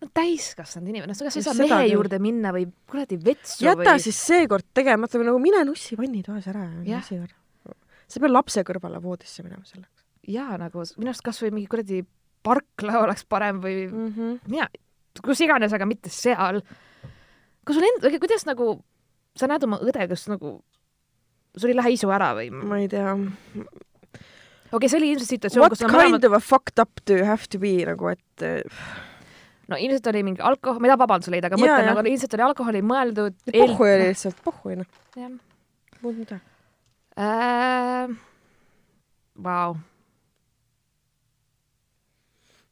no 0.01 0.09
täiskasvanud 0.17 0.93
inimene, 0.93 1.15
kas 1.15 1.35
sa 1.35 1.41
ei 1.41 1.47
saa 1.49 1.57
mehe 1.59 1.69
küll. 1.75 1.95
juurde 1.95 2.21
minna 2.23 2.55
või 2.57 2.67
kuradi 2.91 3.19
vetsu 3.25 3.67
jäta 3.67 3.95
või? 3.95 4.05
siis 4.07 4.21
seekord 4.31 4.71
tegemata 4.77 5.21
või 5.21 5.29
nagu 5.29 5.43
mine 5.43 5.65
nussi 5.69 5.99
vannitoas 5.99 6.49
ära 6.53 6.67
ja 6.87 7.01
nussi 7.01 7.19
ära. 7.21 7.75
sa 8.07 8.19
ei 8.19 8.25
pea 8.25 8.33
lapse 8.33 8.65
kõrvale 8.67 9.03
voodisse 9.03 9.45
minema 9.45 9.67
selleks 9.69 10.07
jaa, 10.29 10.57
nagu 10.61 10.85
minu 10.99 11.13
arust 11.13 11.25
kasvõi 11.27 11.53
mingi 11.55 11.71
kuradi 11.71 12.03
parkla 12.47 13.03
oleks 13.05 13.27
parem 13.29 13.61
või 13.63 13.85
mm. 13.89 14.09
-hmm. 14.15 14.39
mina, 14.49 14.69
kus 15.25 15.43
iganes, 15.45 15.73
aga 15.77 15.87
mitte 15.89 16.13
seal. 16.13 16.63
kas 17.65 17.77
sul 17.77 17.87
end-, 17.87 18.19
kuidas 18.23 18.47
nagu 18.49 18.73
sa 19.37 19.49
näed 19.51 19.65
oma 19.65 19.81
õde, 19.85 20.09
kas 20.09 20.27
nagu 20.31 20.59
sul 21.57 21.73
ei 21.73 21.77
lähe 21.77 21.95
isu 21.97 22.11
ära 22.15 22.33
või? 22.39 22.51
ma 22.51 22.81
ei 22.81 22.89
tea. 22.89 23.15
okei, 24.73 24.89
see 24.91 24.99
oli 25.01 25.13
ilmselt 25.15 25.33
situatsioon, 25.35 25.65
What 25.65 25.77
kus 25.77 25.85
nad 25.85 25.91
kind 25.93 26.01
mõlemad, 26.01 26.27
of 26.29 26.37
a 26.39 26.43
fucked 26.45 26.83
up 26.83 27.03
do 27.09 27.19
you 27.19 27.27
have 27.29 27.49
to 27.53 27.61
be 27.63 27.73
nagu, 27.89 28.13
et 28.13 28.47
eh, 28.47 28.63
no 29.71 29.79
ilmselt 29.81 30.09
oli 30.13 30.25
mingi 30.27 30.45
alkohol, 30.47 30.81
ma 30.83 30.89
ei 30.89 30.95
taha 30.95 31.03
vabanduse 31.05 31.35
leida, 31.35 31.51
aga 31.51 31.61
Jaa, 31.61 31.77
mõtlen, 31.77 31.93
nagu 31.93 32.15
ilmselt 32.15 32.39
oli 32.39 32.47
alkoholi 32.49 32.83
mõeldud. 32.87 33.39
pohhu 33.53 33.87
oli 33.91 34.09
lihtsalt, 34.11 34.43
pohhu 34.47 34.75
noh, 34.81 34.91
muud 36.01 36.19
midagi. 36.25 36.43
äh,. 37.19 38.19
Vau, 39.41 39.79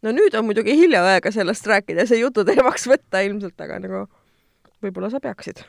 no 0.05 0.13
nüüd 0.15 0.35
on 0.39 0.47
muidugi 0.47 0.75
hiljaaega 0.79 1.33
sellest 1.35 1.67
rääkida 1.67 2.05
ja 2.05 2.11
see 2.11 2.21
jututeemaks 2.23 2.87
võtta 2.91 3.23
ilmselt, 3.27 3.59
aga 3.65 3.79
nagu 3.83 4.05
võib-olla 4.85 5.11
sa 5.13 5.21
peaksid. 5.23 5.65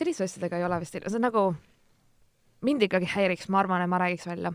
selliste 0.00 0.24
asjadega 0.24 0.58
ei 0.58 0.64
ole 0.64 0.80
vist, 0.80 0.96
see 0.96 1.18
on 1.18 1.26
nagu, 1.26 1.44
mind 2.66 2.84
ikkagi 2.86 3.08
häiriks, 3.08 3.48
ma 3.52 3.62
arvan, 3.62 3.84
et 3.84 3.90
ma 3.90 4.00
räägiks 4.00 4.26
välja. 4.28 4.52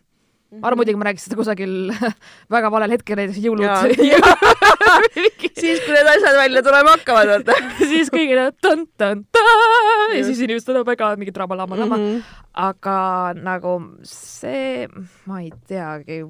ma 0.55 0.69
arvan 0.69 0.79
muidugi, 0.79 0.99
ma 0.99 1.07
räägiks 1.07 1.25
seda 1.27 1.37
kusagil 1.39 1.73
väga 2.55 2.71
valel 2.71 2.93
hetkel, 2.95 3.19
näiteks 3.19 3.41
jõulud. 3.43 3.65
siis, 5.61 5.81
kui 5.83 5.95
need 5.95 6.09
asjad 6.13 6.37
välja 6.37 6.63
tulema 6.65 6.95
hakkavad, 6.95 7.31
vaata. 7.33 7.57
siis 7.91 8.11
kõigil 8.13 8.39
on 8.45 8.55
tõn-tõn-tõn 8.63 10.15
ja 10.15 10.23
siis 10.27 10.41
inimesed 10.45 10.73
on 10.75 10.87
väga 10.87 11.11
mingi 11.19 11.33
drama-lama-lama. 11.35 11.99
Mhm. 11.99 12.41
aga 12.65 12.97
nagu 13.37 13.77
see, 14.07 14.87
ma 15.25 15.41
ei 15.43 15.51
teagi. 15.67 16.23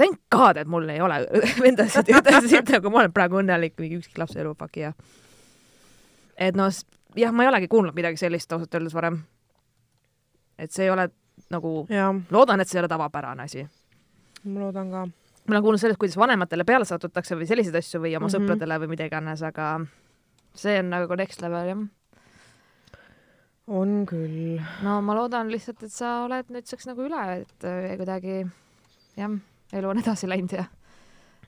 Thank 0.00 0.22
God, 0.32 0.56
et 0.56 0.68
mul 0.70 0.88
ei 0.88 1.02
ole 1.04 1.18
vendasid 1.60 2.08
ja 2.08 2.22
õdesid, 2.22 2.72
nagu 2.72 2.92
ma 2.92 3.02
olen 3.02 3.12
praegu 3.12 3.36
õnnelik, 3.42 3.76
mingi 3.82 3.98
ükski 4.00 4.22
lapse 4.22 4.40
elu, 4.40 4.54
fuck 4.56 4.80
yeah. 4.80 4.96
et 6.40 6.56
noh, 6.56 6.72
jah, 7.20 7.34
ma 7.36 7.44
ei 7.44 7.50
olegi 7.50 7.68
kuulnud 7.68 7.92
midagi 7.94 8.16
sellist 8.16 8.52
ausalt 8.56 8.74
öeldes 8.78 8.96
varem. 8.96 9.20
Et 10.60 10.74
see 10.74 10.86
ei 10.86 10.92
ole 10.92 11.08
nagu, 11.50 11.72
loodan, 12.30 12.60
et 12.60 12.68
see 12.68 12.78
ei 12.78 12.84
ole 12.84 12.90
tavapärane 12.92 13.46
asi. 13.48 13.64
ma 14.44 14.60
loodan 14.60 14.90
ka. 14.92 15.04
ma 15.06 15.54
olen 15.54 15.64
kuulnud 15.64 15.82
sellest, 15.82 16.00
kuidas 16.00 16.18
vanematele 16.20 16.66
peale 16.68 16.88
satutakse 16.88 17.38
või 17.38 17.48
selliseid 17.48 17.80
asju 17.80 18.02
või 18.02 18.16
oma 18.16 18.26
mm. 18.26 18.34
-hmm. 18.34 18.46
sõpradele 18.46 18.80
või 18.84 18.92
mida 18.94 19.08
iganes, 19.08 19.42
aga 19.46 19.70
see 20.54 20.78
on 20.82 20.90
nagu 20.92 21.16
next 21.16 21.42
level 21.42 21.72
jah. 21.72 21.84
on 23.80 23.94
küll. 24.06 24.60
no 24.84 25.00
ma 25.02 25.16
loodan 25.18 25.52
lihtsalt, 25.52 25.82
et 25.82 25.94
sa 25.94 26.24
oled 26.26 26.52
nüüdseks 26.52 26.90
nagu 26.90 27.06
üle, 27.08 27.24
et 27.40 27.68
äh, 27.68 27.96
kuidagi 28.00 28.44
jah, 29.16 29.40
elu 29.72 29.94
on 29.94 30.04
edasi 30.04 30.28
läinud 30.28 30.58
ja 30.58 30.68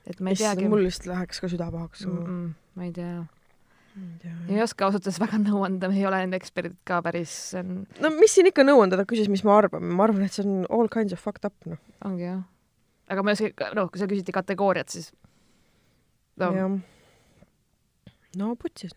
et 0.07 0.19
ma 0.19 0.33
ei 0.33 0.39
teagi. 0.39 0.67
mul 0.69 0.85
vist 0.87 1.07
läheks 1.07 1.41
ka 1.43 1.49
süda 1.51 1.69
pahaks 1.71 2.05
mm. 2.07 2.27
mm. 2.27 2.53
ma 2.75 2.87
ei 2.87 2.93
tea. 2.95 3.23
Ei 4.49 4.61
oska 4.63 4.87
ausalt 4.87 5.05
öeldes 5.05 5.19
väga 5.21 5.39
nõu 5.41 5.63
anda, 5.65 5.89
me 5.91 5.99
ei 5.99 6.07
ole 6.09 6.21
enda 6.25 6.37
eksperdid 6.39 6.75
ka 6.87 6.99
päris, 7.05 7.33
no 7.55 8.11
mis 8.17 8.33
siin 8.33 8.49
ikka 8.49 8.65
nõu 8.65 8.81
anda, 8.83 8.97
ta 8.99 9.05
küsis, 9.09 9.29
mis 9.31 9.43
ma 9.47 9.57
arvan, 9.59 9.85
ma 9.93 10.07
arvan, 10.07 10.25
et 10.25 10.33
see 10.35 10.45
on 10.45 10.65
all 10.73 10.89
kinds 10.91 11.15
of 11.15 11.21
fucked 11.21 11.45
up, 11.47 11.55
noh. 11.69 11.79
ongi 12.07 12.25
jah. 12.25 12.41
aga 13.13 13.25
ma 13.25 13.33
ei 13.33 13.37
oska, 13.37 13.69
noh, 13.77 13.91
kui 13.93 14.01
sa 14.01 14.09
küsiti 14.09 14.35
kategooriat, 14.35 14.89
siis 14.93 15.11
no, 16.41 16.51
jah. 16.57 16.75
no 18.41 18.55
putsis. 18.59 18.95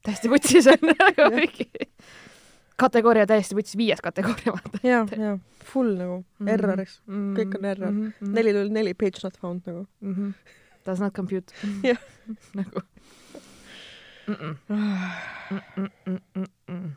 täiesti 0.00 0.32
vutsis 0.32 0.70
on 0.72 0.90
nagu 0.94 1.30
mingi 1.36 1.68
kategooria 2.80 3.26
täiesti 3.28 3.56
vutsis, 3.58 3.76
viies 3.76 4.00
kategooria 4.04 4.54
vaata. 4.56 4.80
ja, 4.86 5.04
ja 5.16 5.36
full 5.70 5.92
nagu 5.98 6.22
erroriks. 6.48 7.00
mm, 7.06 7.34
kõik 7.36 7.58
on 7.58 7.68
error. 7.72 7.90
mm 7.90 8.06
-hmm. 8.08 8.32
neli 8.38 8.54
null 8.56 8.72
neli 8.72 8.94
page 8.94 9.20
not 9.24 9.36
found 9.38 9.66
nagu. 9.66 9.86
mm. 10.00 10.14
-hmm. 10.14 10.56
Does 10.86 11.00
not 11.00 11.12
compute 11.14 11.52
Jah. 11.88 11.98
nagu 12.58 12.82
mm. 14.38 14.56
-mm. 14.68 14.80
Mm 15.50 15.60
-mm 15.76 15.90
-mm 16.06 16.20
-mm 16.36 16.46
-mm. 16.68 16.90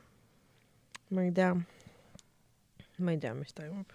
ma 1.09 1.21
ei 1.23 1.31
tea. 1.31 1.55
ma 2.99 3.11
ei 3.11 3.17
tea, 3.17 3.33
mis 3.33 3.53
toimub. 3.53 3.89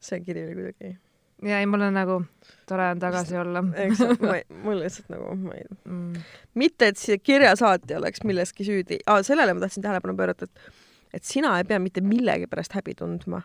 see 0.00 0.20
kiri 0.20 0.44
oli 0.44 0.54
kuidagi, 0.54 0.98
ja 1.42 1.58
ei, 1.58 1.66
mul 1.66 1.80
on 1.80 1.94
nagu 1.94 2.22
tore 2.68 2.90
on 2.90 2.98
tagasi 2.98 3.36
olla 3.36 3.62
mul 3.62 4.80
lihtsalt 4.80 5.08
nagu, 5.08 5.34
ma 5.36 5.54
ei, 5.54 5.64
mm.. 5.84 6.12
mitte 6.54 6.86
et 6.86 6.96
see 6.96 7.18
kirjasaatja 7.18 7.98
oleks 7.98 8.24
milleski 8.24 8.64
süüdi 8.64 8.98
ah,, 9.06 9.22
sellele 9.22 9.54
ma 9.54 9.60
tahtsin 9.60 9.82
tähelepanu 9.82 10.16
pöörata, 10.16 10.44
et 10.44 10.72
et 11.14 11.24
sina 11.24 11.58
ei 11.58 11.64
pea 11.68 11.78
mitte 11.78 12.00
millegi 12.00 12.46
pärast 12.46 12.72
häbi 12.72 12.94
tundma. 12.96 13.42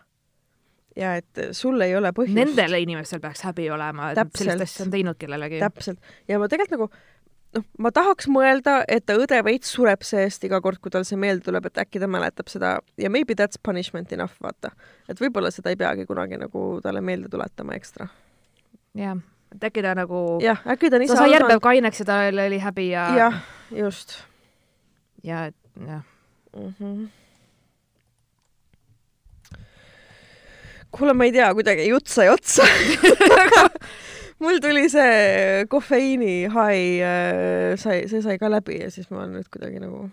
Ja 0.98 1.14
et 1.20 1.44
sul 1.56 1.80
ei 1.84 1.94
ole 1.96 2.10
põhjust. 2.16 2.36
Nendel 2.36 2.80
inimestel 2.82 3.22
peaks 3.22 3.44
häbi 3.46 3.68
olema, 3.70 4.12
et 4.12 4.18
Täpselt. 4.18 4.50
sellist 4.50 4.74
asja 4.74 4.88
on 4.88 4.96
teinud 4.96 5.20
kellelegi. 5.20 5.62
täpselt 5.62 6.12
ja 6.28 6.40
ma 6.42 6.48
tegelikult 6.50 6.78
nagu 6.78 6.90
noh, 7.56 7.64
ma 7.82 7.92
tahaks 7.94 8.28
mõelda, 8.32 8.80
et 8.90 9.06
ta 9.08 9.16
õde 9.18 9.38
veits 9.46 9.70
sureb 9.74 10.04
seest 10.06 10.44
iga 10.48 10.60
kord, 10.64 10.80
kui 10.82 10.92
tal 10.94 11.06
see 11.08 11.18
meelde 11.20 11.46
tuleb, 11.48 11.68
et 11.68 11.82
äkki 11.84 12.02
ta 12.02 12.10
mäletab 12.10 12.50
seda 12.52 12.76
ja 13.00 13.10
maybe 13.12 13.36
that's 13.38 13.60
punishment 13.62 14.12
enough, 14.14 14.36
vaata. 14.44 14.72
et 15.08 15.20
võib-olla 15.20 15.52
seda 15.54 15.72
ei 15.72 15.80
peagi 15.80 16.06
kunagi 16.08 16.40
nagu 16.40 16.68
talle 16.84 17.02
meelde 17.04 17.30
tuletama 17.32 17.76
ekstra. 17.78 18.08
jah, 18.98 19.20
et 19.54 19.68
äkki 19.70 19.84
ta 19.84 19.94
nagu, 19.98 20.24
jah, 20.44 20.60
äkki 20.66 20.90
ta 20.90 21.00
on 21.00 21.06
ise 21.06 21.14
ta 21.14 21.22
sai 21.22 21.32
järgmine 21.34 21.56
päev 21.56 21.64
kaineks 21.70 22.04
ja 22.04 22.10
tal 22.10 22.44
oli 22.46 22.60
häbi 22.64 22.90
ja, 22.90 23.06
jah, 23.22 23.40
just 23.84 24.18
ja 25.22 25.48
jah, 25.86 26.04
mm. 26.56 26.74
-hmm. 26.80 27.08
kuule, 30.98 31.14
ma 31.14 31.28
ei 31.28 31.32
tea, 31.34 31.48
kuidagi 31.54 31.88
jutt 31.88 32.10
sai 32.10 32.28
otsa 32.32 32.66
mul 34.42 34.58
tuli 34.62 34.86
see 34.90 35.66
kofeiini 35.70 36.46
hai 36.54 36.80
äh, 37.02 37.74
sai, 37.80 38.06
see 38.10 38.22
sai 38.22 38.38
ka 38.38 38.50
läbi 38.50 38.80
ja 38.82 38.90
siis 38.90 39.10
ma 39.10 39.22
olen 39.22 39.38
nüüd 39.38 39.50
kuidagi 39.52 39.82
nagu, 39.82 40.04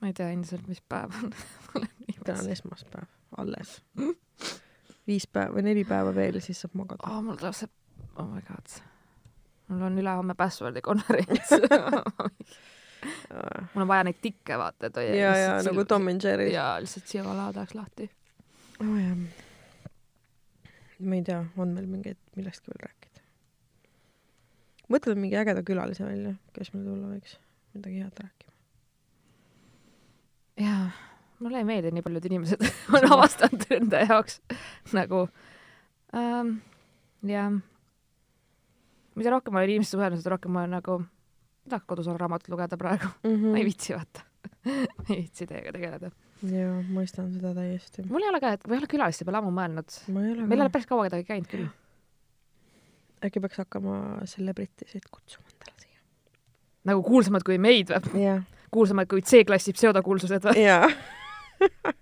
ma 0.00 0.10
ei 0.10 0.16
tea 0.16 0.30
endiselt, 0.32 0.66
mis 0.70 0.80
päev 0.88 1.16
on. 1.22 1.32
täna 2.24 2.42
on 2.42 2.52
esmaspäev, 2.52 3.08
alles. 3.40 3.78
viis 5.08 5.28
päeva 5.32 5.56
või 5.56 5.64
neli 5.70 5.84
päeva 5.88 6.14
veel 6.16 6.40
ja 6.40 6.44
siis 6.44 6.64
saab 6.64 6.76
magada. 6.80 7.08
oh,. 7.08 7.22
mul 7.24 7.38
see, 7.52 7.70
oh 8.16 8.28
my 8.28 8.42
god. 8.48 8.80
mul 9.68 9.88
on 9.90 10.00
ülehomme 10.00 10.36
password'i 10.36 10.84
konverents 10.84 11.56
mul 13.74 13.84
on 13.84 13.88
vaja 13.88 14.04
neid 14.08 14.20
tikke 14.22 14.58
vaata, 14.58 14.88
et 14.88 15.00
hoida 15.00 15.16
ja, 15.16 15.34
ja 15.36 15.56
nagu 15.64 15.84
Tom 15.88 16.08
and 16.12 16.24
Jerry. 16.24 16.50
ja 16.52 16.76
lihtsalt 16.80 17.06
siia 17.06 17.24
tahaks 17.24 17.76
lahti. 17.76 18.10
oh,. 18.80 19.18
ma 20.98 21.14
ei 21.14 21.22
tea, 21.26 21.42
on 21.56 21.74
meil 21.74 21.86
mingeid, 21.86 22.18
millestki 22.36 22.72
veel 22.72 22.86
rääkida? 22.86 23.24
mõtleme 24.92 25.26
mingi 25.26 25.38
ägeda 25.38 25.64
külalise 25.66 26.06
välja, 26.06 26.34
kes 26.56 26.72
meil 26.74 26.86
tulla 26.88 27.12
võiks, 27.12 27.36
midagi 27.76 28.02
head 28.02 28.22
rääkima. 28.24 28.54
jaa, 30.64 30.86
mulle 31.38 31.62
ei 31.62 31.68
meeldi 31.68 31.92
nii 31.94 32.06
paljud 32.06 32.30
inimesed 32.30 32.64
on 32.96 33.12
avastanud 33.16 33.66
enda 33.78 34.04
jaoks 34.06 34.40
nagu 34.96 35.26
ähm, 36.16 36.58
jah. 37.26 37.58
mida 39.18 39.34
rohkem 39.34 39.54
ma 39.54 39.62
olen 39.62 39.76
inimestega 39.76 39.98
suhelnud, 39.98 40.22
seda 40.22 40.34
rohkem 40.36 40.54
ma 40.54 40.64
olen 40.64 40.78
nagu, 40.78 41.00
tahaks 41.68 41.90
kodus 41.90 42.08
olla 42.08 42.24
raamatut 42.24 42.54
lugeda 42.54 42.80
praegu 42.80 43.10
mm, 43.22 43.34
-hmm. 43.34 43.52
ma 43.52 43.58
ei 43.58 43.68
viitsi 43.68 43.94
vaata. 43.94 44.24
ei 45.10 45.16
viitsi 45.16 45.46
teiega 45.46 45.72
tegeleda. 45.72 46.10
jaa, 46.42 46.82
mõistan 46.94 47.32
seda 47.34 47.50
täiesti. 47.56 48.04
mul 48.08 48.22
ei 48.22 48.28
ole 48.30 48.40
ka, 48.40 48.52
et 48.58 48.66
ma 48.68 48.74
ei 48.76 48.82
ole 48.82 48.90
külaliste 48.90 49.24
peale 49.26 49.40
ammu 49.42 49.50
mõelnud. 49.56 49.96
meil 50.14 50.52
ei 50.58 50.62
ole 50.62 50.70
päris 50.74 50.86
kaua 50.86 51.08
kedagi 51.08 51.24
käinud 51.28 51.48
küll. 51.50 51.66
äkki 53.26 53.40
peaks 53.42 53.58
hakkama 53.64 54.20
celebrity'sid 54.30 55.08
kutsuma 55.10 55.46
endale 55.50 55.82
siia. 55.82 56.00
nagu 56.92 57.02
kuulsamad 57.02 57.42
kui 57.46 57.58
meid 57.58 57.90
või? 57.90 58.22
jah, 58.22 58.44
kuulsamad 58.70 59.06
kui 59.10 59.22
C-klassi 59.22 59.72
pseudokuulsused 59.74 60.46
või? 60.46 60.62
jaa. 60.62 60.86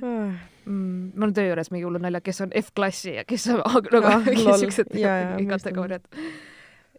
mm,. 0.00 1.12
mul 1.14 1.28
on 1.28 1.34
töö 1.36 1.46
juures 1.50 1.70
mingi 1.74 1.84
hullud 1.86 2.02
naljad, 2.04 2.24
kes 2.24 2.40
on 2.44 2.52
F-klassi 2.62 3.14
ja 3.18 3.24
kes 3.28 3.46
on 3.52 3.60
A- 3.64 3.82
nagu 3.92 4.06
Ah, 4.08 4.22
mingi 4.26 4.44
lol. 4.46 4.58
siuksed 4.62 4.88
kategooriad. 5.52 6.04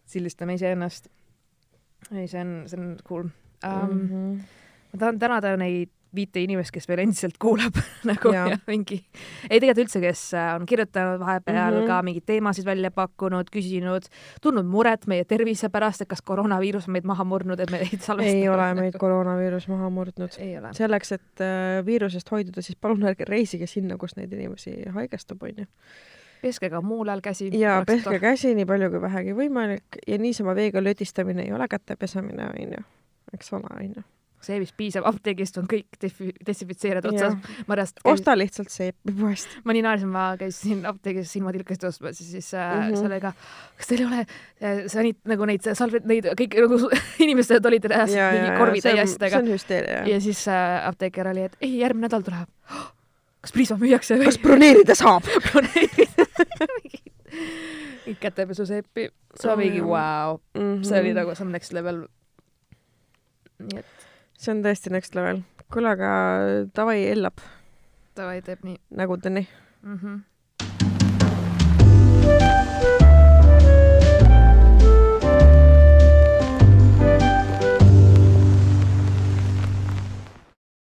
sildistame 0.06 0.54
iseennast. 0.54 1.08
ei, 2.14 2.28
see 2.30 2.40
on, 2.40 2.52
see 2.70 2.78
on 2.80 2.94
cool 3.08 3.26
um,. 3.26 3.90
Mhm. 3.90 4.38
Ma 4.96 5.04
tahan 5.04 5.20
tänada 5.22 5.56
neid 5.60 5.92
viite 6.16 6.42
inimest, 6.42 6.72
kes 6.74 6.86
veel 6.88 7.02
endiselt 7.04 7.36
kuulab 7.42 7.76
nagu 8.10 8.32
ja, 8.34 8.46
ja 8.52 8.58
mingi, 8.68 8.98
ei 9.48 9.60
tegelikult 9.60 9.84
üldse, 9.84 10.02
kes 10.02 10.22
äh, 10.38 10.48
on 10.56 10.66
kirjutanud 10.68 11.20
vahepeal 11.20 11.58
mm. 11.58 11.78
-hmm. 11.82 11.90
ka 11.90 12.00
mingeid 12.06 12.26
teemasid 12.30 12.66
välja 12.68 12.90
pakkunud, 12.94 13.50
küsinud, 13.52 14.08
tundnud 14.42 14.68
muret 14.70 15.06
meie 15.10 15.24
tervise 15.28 15.70
pärast, 15.72 16.04
et 16.04 16.10
kas 16.10 16.22
koroonaviirus 16.22 16.88
on 16.88 16.96
meid 16.96 17.08
maha 17.08 17.24
murdnud, 17.24 17.60
et 17.60 17.70
me 17.70 17.82
neid 17.84 18.00
salvestame. 18.00 18.42
ei 18.42 18.48
ole 18.48 18.68
meid 18.80 18.98
koroonaviirus 19.00 19.68
maha 19.72 19.90
murdnud. 19.90 20.38
ei 20.38 20.58
selleks, 20.78 21.12
et 21.18 21.44
äh, 21.44 21.84
viirusest 21.86 22.30
hoiduda, 22.30 22.62
siis 22.62 22.78
palun 22.80 23.06
ärge 23.06 23.28
reisige 23.28 23.66
sinna, 23.66 23.96
kus 23.96 24.16
neid 24.16 24.32
inimesi 24.32 24.76
haigestub, 24.94 25.42
onju. 25.42 25.66
peske 26.42 26.70
ka 26.70 26.80
muul 26.80 27.08
ajal 27.08 27.24
käsi. 27.24 27.50
ja 27.58 27.82
peske 27.86 28.18
käsi 28.22 28.54
nii 28.54 28.66
palju 28.66 28.90
kui 28.94 29.00
vähegi 29.02 29.36
võimalik 29.36 30.02
ja 30.06 30.18
niisama 30.18 30.54
veega 30.54 30.82
lödistamine 30.84 31.42
ei 31.42 31.52
ole 31.52 31.68
käte 31.68 31.96
pesemine, 31.96 32.52
onju. 32.52 32.84
eks 33.34 33.52
ole, 33.52 33.72
onju. 33.80 34.10
See 34.46 34.58
vist 34.62 34.74
piisab, 34.78 35.04
apteegist 35.10 35.56
on 35.58 35.66
kõik 35.70 35.96
desinfitseerijad 36.46 37.06
otsas. 37.10 37.34
Marjast, 37.66 37.98
osta 38.06 38.36
lihtsalt 38.38 38.70
seepi 38.70 39.14
poest. 39.20 39.48
ma 39.64 39.74
nii 39.74 39.82
naersin, 39.82 40.08
ma 40.14 40.26
käisin 40.40 40.84
apteegis 40.86 41.32
silmatilkasid 41.34 41.84
ostmas 41.90 42.20
ja 42.20 42.26
siis 42.26 42.52
äh, 42.54 42.60
mm 42.62 42.80
Mhm. 42.80 42.92
-hmm. 42.94 43.02
sellega, 43.02 43.32
kas 43.76 43.86
teil 43.90 44.00
ei 44.00 44.06
ole 44.06 44.20
äh, 44.20 44.26
sanit-, 44.92 45.22
nagu 45.24 45.44
neid 45.50 45.66
salveid, 45.74 46.04
neid 46.06 46.24
kõik 46.40 46.54
nagu 46.60 46.90
inimesed 47.24 47.66
olid 47.66 47.84
ja, 47.90 48.30
mingi 48.32 48.46
ja 48.52 48.58
korvi 48.58 48.80
see 48.80 48.92
on, 49.00 49.08
see 49.08 49.38
on 49.38 49.48
hüsteeria. 49.54 50.06
ja 50.08 50.20
siis 50.20 50.46
äh, 50.48 50.86
apteeker 50.88 51.28
oli, 51.28 51.40
et 51.50 51.56
ei, 51.60 51.78
järgmine 51.78 52.06
nädal 52.06 52.22
tuleb. 52.22 52.48
kas 53.46 53.52
Prisma 53.52 53.76
müüakse 53.78 54.16
või 54.18 54.24
kas? 54.30 54.38
broneerida 54.42 54.94
saab? 54.94 55.22
kõik 58.06 58.18
kätepesuseepi, 58.22 59.08
see 59.36 59.48
Oh, 59.50 59.52
on 59.52 59.58
mingi 59.60 59.82
vau, 59.84 60.38
Mhm. 60.54 60.82
see 60.86 61.00
oli 61.00 61.12
nagu 61.14 61.34
some 61.34 61.50
next 61.52 61.72
level. 61.72 62.06
nii 63.58 63.78
et 63.78 63.95
see 64.38 64.52
on 64.54 64.64
tõesti 64.64 64.92
next 64.94 65.14
level. 65.18 65.42
kuule, 65.72 65.92
aga 65.96 66.10
davai, 66.76 67.00
Ellap 67.10 67.40
davai, 68.16 68.40
teeb 68.44 68.64
nii 68.64 68.78
nägudeni. 68.96 69.46
mm. 69.82 69.98
-hmm. 69.98 70.20